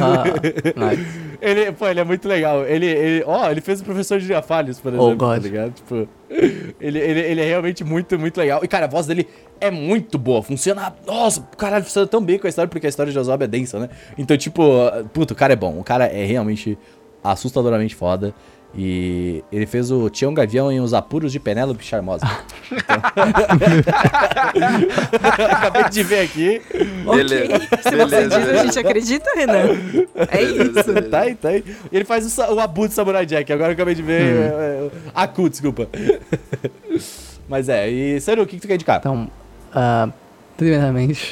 [0.75, 1.21] nice.
[1.41, 2.63] Ele, pô, ele é muito legal.
[2.67, 5.43] Ele, ele, ó, ele fez o professor de Girafalhos, por Oh, exemplo, tá God.
[5.43, 5.71] ligado?
[5.73, 6.07] Tipo,
[6.79, 8.59] ele, ele, ele é realmente muito, muito legal.
[8.63, 9.27] E, cara, a voz dele
[9.59, 10.43] é muito boa.
[10.43, 13.47] Funciona, nossa, caralho, funciona tão bem com a história, porque a história de Ozob é
[13.47, 13.89] densa, né?
[14.19, 14.61] Então, tipo,
[15.13, 15.79] puto, o cara é bom.
[15.79, 16.77] O cara é realmente
[17.23, 18.35] assustadoramente foda.
[18.73, 22.25] E ele fez o Tião Gavião em Os Apuros de Penélope Charmosa.
[22.71, 22.95] Então...
[25.51, 26.61] Acabei de ver aqui.
[27.03, 27.55] Beleza.
[27.55, 27.59] Ok.
[27.59, 28.63] Se você Beleza, diz, a beleza.
[28.63, 29.65] gente acredita, Renan?
[30.29, 31.01] É isso.
[31.09, 31.65] Tá aí, tá aí.
[31.91, 33.51] E ele faz o, o Abu de Samurai Jack.
[33.51, 34.23] Agora eu acabei de ver.
[34.23, 34.41] Hum.
[34.41, 35.89] é, é, Aku, desculpa.
[37.49, 38.99] Mas é, e Seru, o que, que tu quer indicar?
[38.99, 39.27] Então,
[39.73, 40.07] ah,
[40.61, 41.27] primeiramente,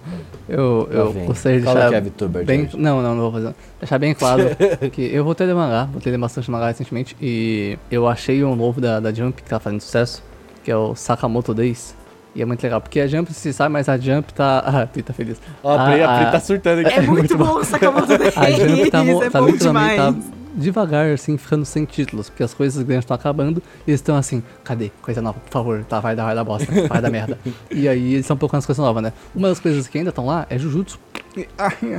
[0.46, 3.32] eu, eu gostaria de Qual é deixar que é, VTuber, bem, não, não, não vou
[3.32, 3.54] fazer.
[3.80, 4.42] Deixar bem claro
[4.92, 8.78] que eu vou ter mangá, vou ter bastante mangá recentemente e eu achei um novo
[8.78, 10.22] da, da Jump que tá fazendo sucesso,
[10.62, 11.94] que é o Sakamoto Days.
[12.34, 14.62] E é muito legal, porque a Jump se sabe, mas a Jump tá.
[14.66, 15.40] Ah, Pri tá feliz.
[15.64, 16.92] Ó, a Pri, a Pri a- tá surtando aqui.
[16.92, 18.36] É muito muito bom o Sakamoto Days.
[18.36, 19.96] A Jump tá, é tá bom literalmente demais.
[19.96, 20.14] tá
[20.56, 24.42] devagar, assim, ficando sem títulos, porque as coisas grandes estão acabando e eles estão assim,
[24.64, 24.90] cadê?
[25.02, 27.38] Coisa nova, por favor, tá, vai dar, vai dar bosta, vai dar merda.
[27.70, 29.12] E aí eles estão procurando as coisas novas, né?
[29.34, 30.98] Uma das coisas que ainda estão lá é Jujutsu.
[31.36, 31.46] E,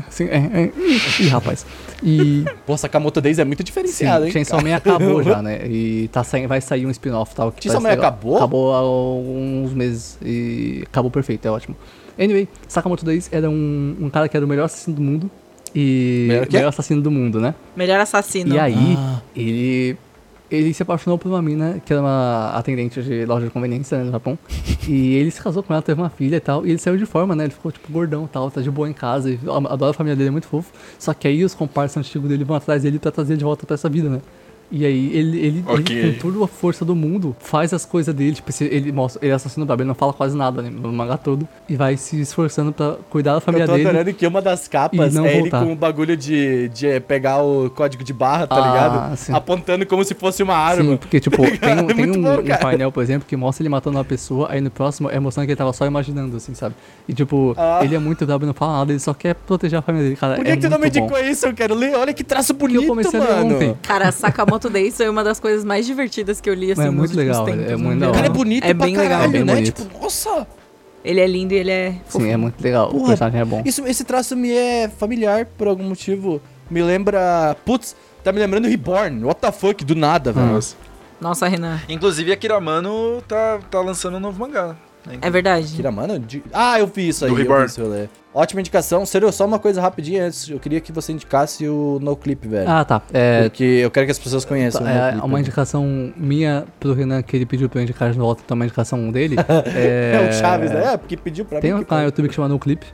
[0.08, 0.72] assim, é, é,
[1.22, 1.64] ih, rapaz.
[2.02, 4.32] E Pô, Sakamoto Days é muito sim, diferenciado, hein?
[4.32, 5.68] Chainsaw Man acabou já, né?
[5.68, 7.52] E tá saindo, vai sair um spin-off tal.
[7.52, 8.38] que Chainsaw Man acabou?
[8.38, 11.76] Acabou há alguns meses e acabou perfeito, é ótimo.
[12.20, 15.30] Anyway, Sakamoto Days era um, um cara que era o melhor assassino do mundo.
[15.80, 16.26] E.
[16.28, 17.54] Melhor melhor assassino do mundo, né?
[17.76, 18.56] Melhor assassino.
[18.56, 19.22] E aí, Ah.
[19.36, 19.96] ele.
[20.50, 24.06] Ele se apaixonou por uma mina que era uma atendente de loja de conveniência né,
[24.06, 24.40] no Japão.
[24.88, 26.66] E ele se casou com ela, teve uma filha e tal.
[26.66, 27.44] E ele saiu de forma, né?
[27.44, 29.30] Ele ficou tipo gordão e tal, tá de boa em casa.
[29.30, 29.38] E
[29.70, 30.72] adora a família dele, é muito fofo.
[30.98, 33.66] Só que aí os comparsas antigos dele vão atrás dele pra trazer ele de volta
[33.66, 34.22] pra essa vida, né?
[34.70, 35.96] E aí ele, ele, Ok.
[35.98, 38.34] ele, com toda a força do mundo, faz as coisas dele.
[38.34, 41.16] Tipo, ele mostra, ele assassina o brabo, ele não fala quase nada né, no mangá
[41.16, 41.48] todo.
[41.70, 43.88] E vai se esforçando pra cuidar da família Eu tô dele.
[43.88, 45.64] adorando que uma das capas não é ele voltar.
[45.64, 49.16] com o bagulho de, de pegar o código de barra, tá Ah, ligado?
[49.18, 49.34] sim.
[49.34, 50.84] Apontando como se fosse uma arma.
[50.84, 53.62] Sim, porque, tipo, tem, um- É tem um, bom, um painel, por exemplo, que mostra
[53.64, 56.54] ele matando uma pessoa, aí no próximo é mostrando que ele tava só imaginando, assim,
[56.54, 56.76] sabe?
[57.08, 57.80] E, tipo, Ah.
[57.84, 60.18] ele é muito brabo e não fala nada, ele só quer proteger a família dele,
[60.20, 60.36] cara.
[60.36, 61.46] Por é que, que tu não me indicou isso?
[61.46, 61.96] Eu quero ler.
[61.96, 63.56] Olha que traço Porque bonito, eu comecei a ler mano.
[63.56, 63.78] ontem.
[63.82, 64.12] Cara,
[64.60, 67.16] Sakamoto Days foi uma das coisas mais divertidas que eu li assim É nos muito
[67.16, 67.66] legal, tempos.
[67.72, 69.12] é muito da O cara é bonito É pra bem legal.
[69.20, 69.54] caralho, É bem né?
[69.56, 69.84] bonito.
[69.84, 70.48] Tipo, nossa.
[71.06, 72.26] Ele é lindo e ele é fofo.
[72.26, 72.90] Sim, é muito legal.
[72.90, 73.04] Porra.
[73.04, 73.62] O personagem é bom.
[73.66, 76.42] Isso, esse traço me é familiar por algum motivo.
[76.70, 77.56] Me lembra...
[77.66, 79.24] Putz, tá me lembrando Reborn.
[79.24, 80.48] What the fuck, do nada, velho.
[80.48, 80.76] Nossa.
[81.22, 81.80] Nossa, Renan.
[81.88, 84.76] Inclusive, a Kiramano tá, tá lançando um novo mangá.
[85.08, 85.18] Né?
[85.22, 85.68] É verdade.
[85.76, 87.32] Kira, mano, de- Ah, eu vi isso aí.
[87.32, 88.10] Do eu isso, eu.
[88.34, 89.04] Ótima indicação.
[89.06, 90.48] Sério, só uma coisa rapidinha antes.
[90.48, 92.70] Eu queria que você indicasse o No Clip, velho.
[92.70, 93.02] Ah, tá.
[93.12, 95.26] É, Porque eu quero que as pessoas conheçam o é Clip.
[95.26, 98.66] uma indicação minha pro Renan que ele pediu pra eu indicar de volta, então uma
[98.66, 99.36] indicação dele.
[99.76, 100.94] É é, o Chaves, né?
[100.94, 101.80] É, porque pediu pra Tem mim.
[101.80, 102.08] um que canal no.
[102.10, 102.86] YouTube que chama No Clip.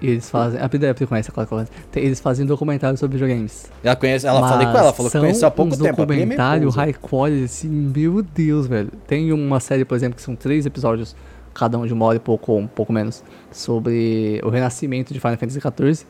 [0.00, 0.60] E eles fazem.
[0.60, 1.72] A Pri conhece, claro que conhece.
[1.90, 3.66] Tem- Eles fazem documentários sobre videogames.
[3.82, 6.02] Ela conhece, ela falei com Mas ela, falou que conheceu há pouco uns tempo.
[6.02, 8.90] é documentário high quality, assim, meu Deus, velho.
[9.08, 11.16] Tem uma série, por exemplo, que são três episódios,
[11.58, 15.36] cada um de uma hora e pouco, um pouco menos, sobre o renascimento de Final
[15.36, 16.06] Fantasy XIV.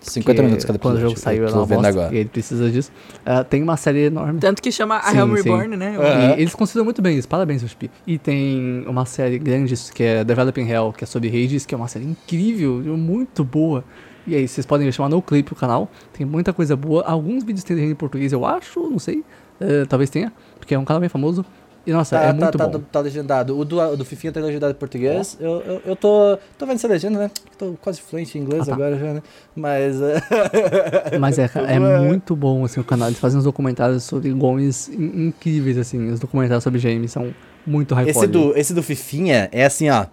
[0.00, 2.14] 50 que minutos cada Quando o jogo saiu, eu tô vendo bosta, agora.
[2.14, 2.92] e ele precisa disso.
[3.26, 4.38] Ah, tem uma série enorme.
[4.38, 5.42] Tanto que chama A Sim, Realm sim.
[5.42, 5.96] Reborn, né?
[5.98, 6.38] É.
[6.38, 7.90] E eles consideram muito bem isso, parabéns, Sushi.
[8.06, 11.78] E tem uma série grande que é Developing Hell, que é sobre Hades, que é
[11.78, 13.82] uma série incrível, muito boa.
[14.24, 17.02] E aí, vocês podem chamar no clipe o canal, tem muita coisa boa.
[17.02, 19.24] Alguns vídeos tem em português, eu acho, não sei.
[19.60, 21.44] Eh, talvez tenha, porque é um canal bem famoso.
[21.88, 22.80] E nossa, Tá, é tá, muito tá, bom.
[22.92, 23.58] tá legendado.
[23.58, 25.38] O do, o do Fifinha tá legendado em português.
[25.40, 27.30] Eu, eu, eu tô, tô vendo essa legenda, né?
[27.56, 28.74] Tô quase fluente em inglês Ah, tá.
[28.74, 29.22] agora já, né?
[29.56, 29.96] Mas.
[30.02, 30.20] é,
[31.18, 33.08] Mas é, é muito bom assim, o canal.
[33.08, 36.10] Eles fazem uns documentários sobre Gomes in- incríveis, assim.
[36.10, 37.34] Os documentários sobre James são
[37.68, 38.32] muito high esse, quality.
[38.32, 40.06] do, esse do Fifinha é assim, ó.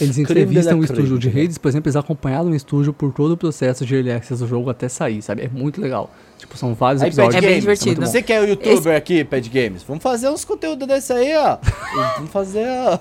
[0.00, 3.36] Eles entrevistam o estúdio de redes, por exemplo, eles acompanharam o estúdio por todo o
[3.36, 5.42] processo de early access do jogo até sair, sabe?
[5.42, 6.10] É muito legal.
[6.36, 7.34] Tipo, são vários Aí, episódios.
[7.34, 8.06] Pad É bem Games, divertido.
[8.06, 11.56] Você que é o youtuber aqui, Pad Games, vamos fazer uns conteúdos desse aí, ó.
[12.16, 12.98] vamos fazer, ó.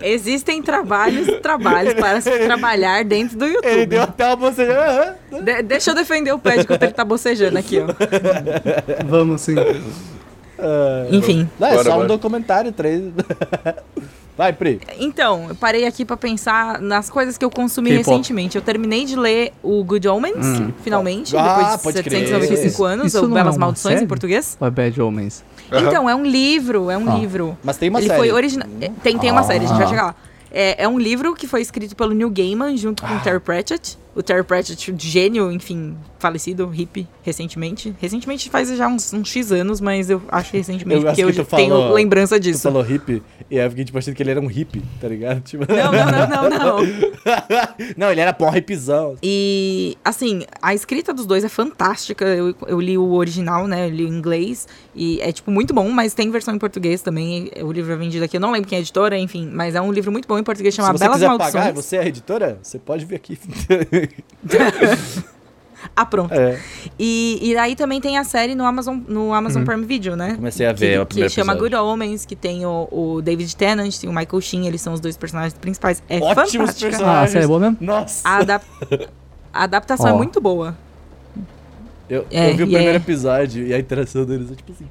[0.00, 3.68] Existem trabalhos e trabalhos para se trabalhar dentro do YouTube.
[3.72, 5.18] Ele deu até uma bocejada.
[5.42, 7.86] De- deixa eu defender o pé enquanto ele tá bocejando aqui, ó.
[9.04, 9.54] Vamos sim.
[10.58, 11.48] Ah, Enfim.
[11.58, 12.08] Não, é Bora, só um bora.
[12.08, 13.02] documentário, três.
[14.36, 14.80] Vai, Pri.
[14.98, 18.10] Então, eu parei aqui pra pensar nas coisas que eu consumi K-pop.
[18.10, 18.56] recentemente.
[18.56, 20.72] Eu terminei de ler o Good Omens, Hum.
[20.84, 21.42] finalmente, Ah,
[21.76, 22.28] depois de pode crer.
[22.28, 24.04] 795 anos, Isso ou é Belas uma Maldições série?
[24.04, 24.56] em português.
[24.60, 25.42] Ou é Bad Omens?
[25.72, 27.16] Então, é um livro, é um Ah.
[27.18, 27.56] livro.
[27.64, 28.18] Mas tem uma Ele série.
[28.18, 28.68] foi original.
[29.02, 29.44] Tem, tem uma Ah.
[29.44, 30.14] série, a gente vai chegar lá.
[30.50, 33.96] É, é um livro que foi escrito pelo Neil Gaiman junto com o Terry Pratchett.
[34.16, 37.94] O Terry Pratchett, gênio, enfim, falecido, hippie, recentemente.
[38.00, 41.44] Recentemente faz já uns, uns X anos, mas eu acho recentemente, Eu porque eu tu
[41.56, 42.62] tenho falou- lembrança Tu disso.
[42.62, 45.42] falou hippie, e eu fiquei tipo achando que ele era um hippie, tá ligado?
[45.42, 45.66] Tipo...
[45.70, 46.86] Não, não, não, não, não.
[47.96, 49.16] não, ele era um hippizão.
[49.22, 52.24] E, assim, a escrita dos dois é fantástica.
[52.24, 53.86] Eu, eu li o original, né?
[53.86, 54.66] Eu li o inglês.
[54.94, 57.50] E é, tipo, muito bom, mas tem versão em português também.
[57.62, 58.36] O livro é vendido aqui.
[58.36, 59.48] Eu não lembro quem é a editora, enfim.
[59.52, 61.52] Mas é um livro muito bom em português, Se chama você Belas quiser Maldições.
[61.52, 63.38] pagar, você é a editora, você pode vir aqui.
[65.94, 66.34] Ah, pronto.
[66.34, 66.60] é.
[66.98, 69.66] E, e aí também tem a série no Amazon, no Amazon Uhum.
[69.66, 70.34] Prime Video, né?
[70.34, 71.76] Comecei a ver que, Que chama episódio.
[71.78, 75.00] Good Omens, que tem o, o David Tennant, tem o Michael Sheen, eles são os
[75.00, 76.02] dois personagens principais.
[76.08, 76.90] É Ótimos fantástica.
[76.90, 77.20] personagens.
[77.20, 77.76] Ah, a série é boa mesmo?
[77.80, 78.28] Nossa.
[78.28, 78.64] A, adap-
[79.52, 80.16] a adaptação é Ó.
[80.16, 80.76] muito boa.
[82.10, 84.72] Eu, É, eu vi o e primeiro é- episódio e a interação deles é tipo
[84.72, 84.86] assim.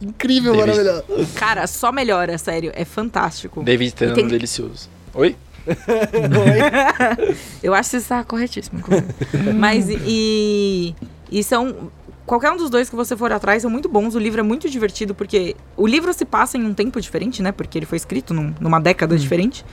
[0.00, 1.32] Incrível, David- maravilhoso.
[1.34, 2.70] Cara, só melhora, sério.
[2.74, 3.62] É fantástico.
[3.62, 4.88] David Tennant tem- delicioso.
[5.12, 5.36] Oi?
[7.62, 8.78] Eu acho que você está corretíssimo.
[8.80, 9.52] inclusive.
[9.54, 10.94] Mas e,
[11.30, 11.90] e são.
[12.24, 14.16] Qualquer um dos dois que você for atrás são muito bons.
[14.16, 17.52] O livro é muito divertido, porque o livro se passa em um tempo diferente, né?
[17.52, 19.64] Porque ele foi escrito num- numa década diferente.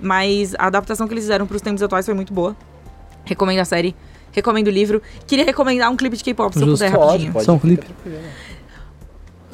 [0.00, 2.56] Mas a adaptação que eles fizeram para os tempos atuais foi muito boa.
[3.24, 3.94] Recomendo a série.
[4.32, 5.00] Recomendo o livro.
[5.26, 7.32] Queria recomendar um clipe de K-pop, se eu puder, Pode, rapidinho.
[7.32, 7.44] pode.
[7.44, 7.84] Só um clipe.
[7.86, 8.18] tranquilo.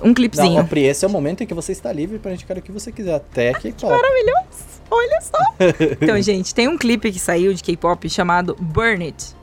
[0.03, 0.61] Um Não, clipezinho.
[0.61, 2.71] ó, Pri, esse é o momento em que você está livre pra indicar o que
[2.73, 3.15] você quiser.
[3.17, 4.76] Até que Maravilhoso!
[4.91, 5.39] Olha só!
[6.01, 9.35] então, gente, tem um clipe que saiu de K-pop chamado Burn It.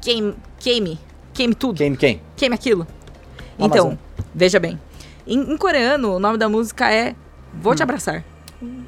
[0.00, 0.98] Queime, queime,
[1.32, 1.78] queime tudo.
[1.78, 2.20] Quem, quem?
[2.36, 2.86] Queime aquilo.
[3.58, 3.92] Amazon.
[3.92, 3.98] Então,
[4.34, 4.78] veja bem.
[5.26, 7.14] Em, em coreano, o nome da música é
[7.52, 8.24] Vou Te Abraçar.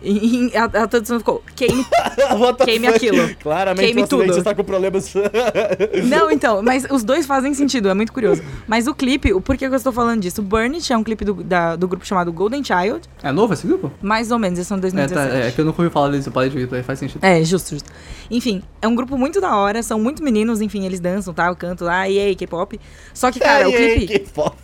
[0.03, 1.85] E, a, a tradução ficou Queime.
[2.65, 3.35] Queime aquilo.
[3.43, 4.36] Claramente Queime o tudo.
[4.39, 5.12] está com problemas.
[6.09, 8.43] Não, então, mas os dois fazem sentido, é muito curioso.
[8.66, 10.43] Mas o clipe, o porquê que eu estou falando disso?
[10.43, 13.01] Burn It é um clipe do, da- do grupo chamado Golden Child.
[13.23, 13.90] É novo esse grupo?
[14.03, 15.47] Mais ou menos, eles são É, tá, 2017.
[15.48, 17.23] é que eu nunca ouvi falar deles, eu parei de ouvir, aí faz sentido.
[17.24, 17.90] É, justo, justo.
[18.31, 21.86] Enfim, é um grupo muito da hora, são muito meninos, enfim, eles dançam, tal, cantam
[21.86, 22.81] lá, e aí, K-pop.
[23.15, 24.57] Só que, cara, o clipe, foda.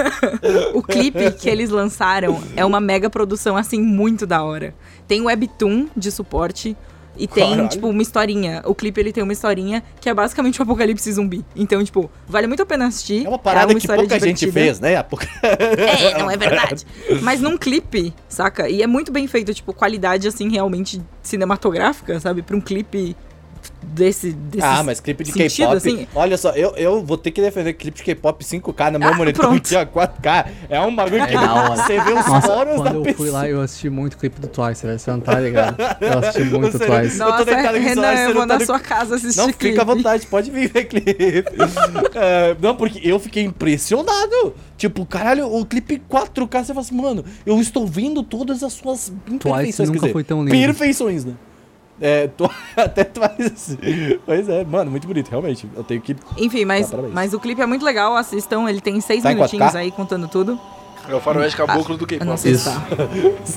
[0.74, 4.74] o clipe que eles lançaram é uma mega produção, assim, muito da hora.
[5.06, 6.76] Tem webtoon de suporte
[7.16, 7.68] e tem, Caralho.
[7.68, 8.62] tipo, uma historinha.
[8.64, 11.44] O clipe, ele tem uma historinha que é basicamente um apocalipse zumbi.
[11.54, 13.24] Então, tipo, vale muito a pena assistir.
[13.24, 14.52] É uma parada que história pouca gente divertida.
[14.52, 14.96] fez, né?
[14.96, 16.84] A pouca- É, não é verdade.
[17.22, 18.68] Mas num clipe, saca?
[18.68, 22.42] E é muito bem feito, tipo, qualidade, assim, realmente cinematográfica, sabe?
[22.42, 23.16] Pra um clipe
[23.82, 24.32] desse.
[24.32, 25.76] desse Ah, mas clipe de K-pop.
[25.76, 26.06] assim.
[26.14, 29.14] Olha só, eu, eu vou ter que defender clipe de K-pop 5K no meu Ah,
[29.16, 29.56] monitor pronto.
[29.76, 30.46] aqui, ó, 4K.
[30.68, 31.76] É um bagulho que É da hora.
[31.76, 33.14] você vê os Nossa, da quando eu pessoa.
[33.16, 34.98] fui lá, eu assisti muito clipe do Twice, velho.
[34.98, 35.76] Você não tá ligado?
[36.00, 37.18] Eu assisti muito Você- Twice.
[37.20, 39.46] Eu tô Nossa, deitado aqui só, Renan, eu vou tá na sua casa assistir Não,
[39.46, 39.68] clipe.
[39.70, 41.14] fica à vontade, pode vir ver clipe.
[42.16, 44.54] É, não, porque eu fiquei impressionado.
[44.76, 49.12] Tipo, caralho, o clipe 4K, você fala assim, mano, eu estou vendo todas as suas
[49.28, 49.88] imperfeições.
[49.88, 50.50] nunca quer dizer, foi tão lindo.
[50.50, 51.34] Perfeições, né?
[52.06, 53.78] É, tu- até Twice.
[54.26, 55.66] Pois é, mano, muito bonito, realmente.
[55.74, 56.14] Eu tenho que.
[56.36, 58.68] Enfim, mas, Tá, mas o clipe é muito legal, assistam.
[58.68, 59.76] Ele tem seis Tá minutinhos 4K?
[59.76, 60.60] aí contando tudo.
[61.08, 62.38] É o faroeste caboclo do Eu não K-pop.
[62.38, 62.82] sei se tá.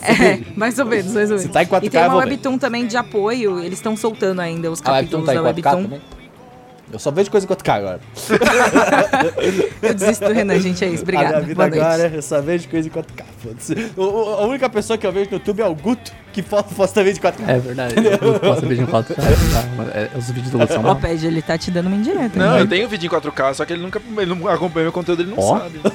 [0.23, 1.41] É, mais ou menos, mais ou menos.
[1.41, 3.59] Se tá em 4K, e tem uma webtoon também de apoio.
[3.59, 5.99] Eles estão soltando ainda os A Webtoon capítulos tá em da 4K webtoon.
[6.91, 7.99] Eu só vejo coisa em 4K agora.
[9.81, 10.83] Eu desisto do Renan, gente.
[10.85, 10.99] É isso.
[10.99, 11.27] A Obrigada.
[11.29, 11.83] minha vida Boa noite.
[11.83, 13.23] agora, eu só vejo coisa em 4K.
[13.43, 13.91] foda-se.
[13.97, 16.63] O- o- A única pessoa que eu vejo no YouTube é o Guto, que po-
[16.63, 17.43] posta vídeo em 4K.
[17.49, 17.95] É verdade.
[18.21, 19.13] Eu posso ver de um quadro.
[19.93, 21.01] É, os vídeos do Luciano são bons.
[21.01, 22.39] Pede, ele tá te dando uma indireta.
[22.39, 22.61] Não, né?
[22.61, 25.31] eu tenho vídeo em 4K, só que ele nunca ele não acompanha meu conteúdo, ele
[25.31, 25.59] não Ó.
[25.59, 25.79] sabe.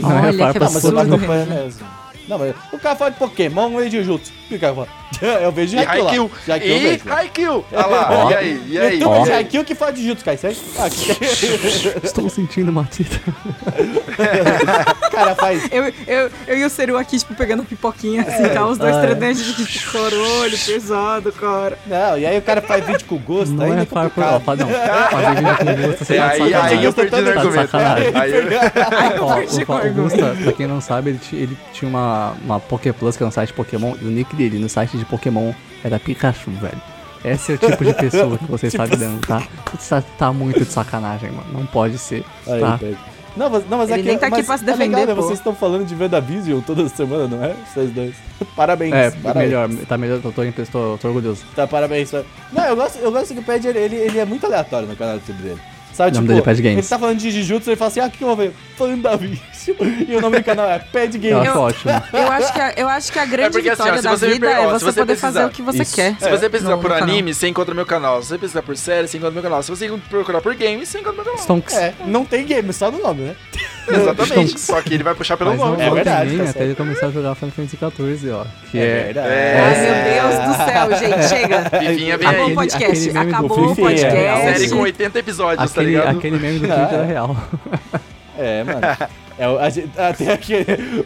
[0.00, 1.86] Não é Olha, reparo que pra Não, mas não absurdo.
[2.26, 4.32] Não, mas o cara fala de Pokémon e Jujutsu.
[4.43, 4.88] O que o cara fala?
[5.40, 6.54] Eu vejo E Haikyuu lá.
[6.54, 6.68] Haikyuu.
[6.74, 7.10] De E.
[7.12, 7.64] Haikyuu.
[7.72, 8.98] Olha lá, e aí, e aí?
[8.98, 10.38] De Haikyuu que fala de Jujutsu, cara.
[10.78, 12.06] Ah, que...
[12.06, 13.20] Estou sentindo uma tita.
[15.06, 15.68] o cara faz...
[15.70, 18.66] Eu, eu, eu e o Seru aqui, tipo, pegando pipoquinha, assim, tá?
[18.66, 19.06] Os dois Ah, é.
[19.06, 21.78] tredentes, tipo, caralho, pesado, cara.
[21.86, 24.24] Não, e aí o cara faz vídeo com gosto, Não aí é é reparo por.
[24.24, 24.40] Não.
[24.40, 27.76] Fazer vídeo com gosto, você É, tá de aí, aí eu perdi Tá de argumento.
[27.76, 30.42] Aí eu- perdi o, o o argumento.
[30.42, 33.48] Pra quem não sabe, ele, ti- ele tinha uma, uma Poképlus, que é um site
[33.48, 35.52] de Pokémon, e o nick dele no site de Pokémon
[35.82, 36.80] era Pikachu, velho.
[37.24, 39.42] Esse é o tipo de pessoa que você está lidando, tá?
[39.72, 41.46] Você tá, tá muito de sacanagem, mano.
[41.52, 42.24] Não pode ser.
[42.46, 42.78] Aí, tá?
[42.78, 42.98] pega.
[43.36, 44.86] Não, mas, não, mas Ele é que, nem tá aqui mas pra se é legal,
[44.86, 45.14] defender, né?
[45.14, 45.22] pô.
[45.22, 47.54] Vocês estão falando de WandaVision toda semana, não é?
[47.66, 48.14] Vocês dois.
[48.54, 48.94] Parabéns.
[48.94, 49.46] É, parabéns.
[49.46, 51.44] melhor, tá melhor, tô, tô, tô, tô orgulhoso.
[51.56, 52.12] Tá, parabéns.
[52.52, 55.18] Não, eu gosto, eu gosto que o Pad, ele, ele é muito aleatório no canal
[55.18, 55.60] do YouTube dele.
[55.94, 56.78] Sabe, O nome tipo, dele é Pad Games.
[56.78, 58.52] ele tá falando de Jujutsu, ele fala assim, ah, o que que eu vou ver?
[58.76, 59.38] Pandavision.
[60.06, 61.56] E o nome do canal é Pad Eu Games.
[61.56, 61.90] ótimo.
[62.12, 64.46] Eu acho que a, eu acho que a grande porque, assim, ó, vitória da vida
[64.46, 65.94] per- é você, você poder fazer o que você Isso.
[65.96, 66.16] quer.
[66.20, 68.20] Se você pesquisar por anime, você encontra meu canal.
[68.22, 69.62] Se você pesquisar por série, você encontra meu canal.
[69.62, 71.40] Se você procurar por games, você encontra meu canal.
[71.40, 71.74] Stonks.
[71.76, 73.36] É, não tem game, só no nome, né?
[73.88, 74.32] Exatamente.
[74.48, 74.60] Stonks.
[74.60, 75.82] Só que ele vai puxar pelo Mas nome.
[75.82, 77.78] É verdade, tá até ele começar a jogar Final Fantasy
[78.18, 78.44] XIV, ó.
[78.70, 79.02] Que É é...
[79.04, 79.28] verdade.
[79.28, 79.60] É.
[79.60, 81.70] Ai, meu Deus do céu, gente, chega.
[81.70, 82.52] Fifinha vem Acabou aí.
[82.52, 84.06] o podcast, acabou o podcast.
[84.16, 86.18] é, Série com 80 episódios, tá Aquele, ligado?
[86.18, 87.02] aquele meme do Ah, Twitter é.
[87.02, 87.36] é real.
[88.38, 88.80] É, mano.
[89.36, 90.54] É, o- a gente, até aqui,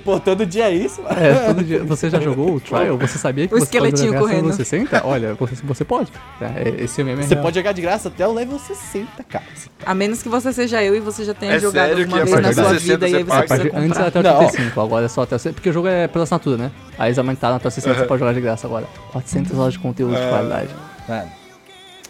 [0.05, 1.19] pô, todo dia é isso, mano.
[1.19, 1.83] É, todo dia.
[1.85, 2.99] Você já jogou o Trial?
[2.99, 4.43] Você sabia que O você pode esqueletinho jogar até correndo.
[4.49, 5.03] level 60?
[5.07, 6.13] Olha, você, você pode.
[6.41, 7.43] É, Esse meme é Você real.
[7.45, 9.45] pode jogar de graça até o level 60, cara.
[9.85, 12.25] A menos que você seja eu e você já tenha É jogado sério alguma que
[12.31, 14.39] vez na sua de 60 vida e aí você precisa antes era até o Não.
[14.39, 15.55] 35, agora é só até o 60.
[15.55, 16.71] Porque o jogo é pela assinatura, né?
[16.99, 18.87] Aí eles aumentaram até o 60, você pode jogar de graça agora.
[19.13, 20.69] 400 horas de conteúdo de qualidade.
[21.09, 21.31] Mano,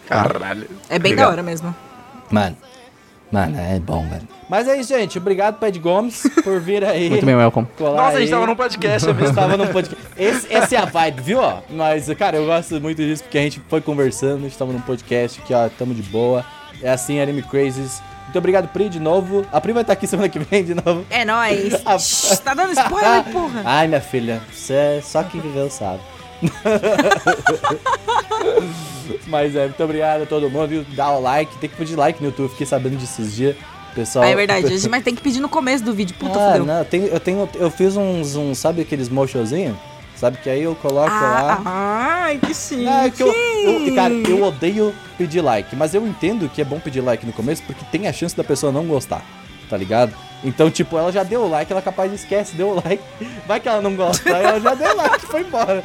[0.07, 0.67] Caralho.
[0.89, 1.25] É bem Obrigado.
[1.27, 1.73] da hora mesmo.
[2.31, 2.55] Mano.
[3.31, 4.27] Mano, é bom, velho.
[4.49, 5.19] Mas é isso, gente.
[5.19, 7.11] Obrigado, Pad Gomes, por vir aí.
[7.11, 7.67] Muito bem, welcome.
[7.79, 8.29] Nossa, a gente aí.
[8.31, 9.29] tava num podcast é mesmo.
[9.29, 10.07] Estava num podcast.
[10.17, 11.39] Esse- essa é a vibe, viu?
[11.39, 11.59] Ó?
[11.69, 14.81] Mas, cara, eu gosto muito disso porque a gente foi conversando, a gente tava num
[14.81, 16.43] podcast aqui, ó, tamo de boa.
[16.81, 18.01] É assim, Anime Crazes.
[18.23, 19.45] Muito obrigado, Pri, de novo.
[19.51, 21.05] A Pri vai estar aqui semana que vem de novo.
[21.11, 21.73] É nóis.
[21.99, 23.61] Shhh, tá dando spoiler, porra.
[23.63, 25.99] Ai, minha filha, você é só quem viveu sabe.
[29.27, 30.85] Mas é, muito obrigado a todo mundo, viu?
[30.95, 33.55] Dá o like, tem que pedir like no YouTube, fiquei sabendo disso esses dias.
[33.95, 34.23] Pessoal.
[34.23, 36.15] Ah, é verdade, mas tem que pedir no começo do vídeo.
[36.19, 36.65] Puta, Ah, fudeu.
[36.65, 39.75] não, eu tenho, eu tenho, eu fiz uns, uns sabe aqueles motionzinhos?
[40.15, 41.61] Sabe que aí eu coloco lá.
[41.65, 42.83] Ah, ai, que sim.
[42.83, 46.65] Não, é que eu, eu- cara, eu odeio pedir like, mas eu entendo que é
[46.65, 49.23] bom pedir like no começo porque tem a chance da pessoa não gostar,
[49.69, 50.13] tá ligado?
[50.43, 53.03] Então, tipo, ela já deu o like, ela capaz de esquece, deu o like.
[53.45, 55.83] Vai que ela não gosta, ela já deu like foi embora.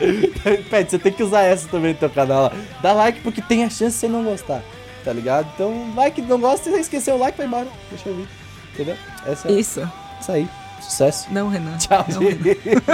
[0.70, 2.52] Pede, você tem que usar essa também no teu canal.
[2.80, 4.62] Dá like porque tem a chance de você não gostar,
[5.04, 5.48] tá ligado?
[5.54, 7.68] Então, vai que não gosta, você esqueceu o like, vai embora.
[7.90, 8.28] Deixa eu ver.
[8.72, 8.96] Entendeu?
[9.26, 9.88] Essa, Isso.
[10.20, 10.48] Isso aí.
[10.80, 11.26] Sucesso.
[11.30, 11.76] Não, Renan.
[11.78, 12.58] Tchau, não, gente.
[12.64, 12.84] Renan.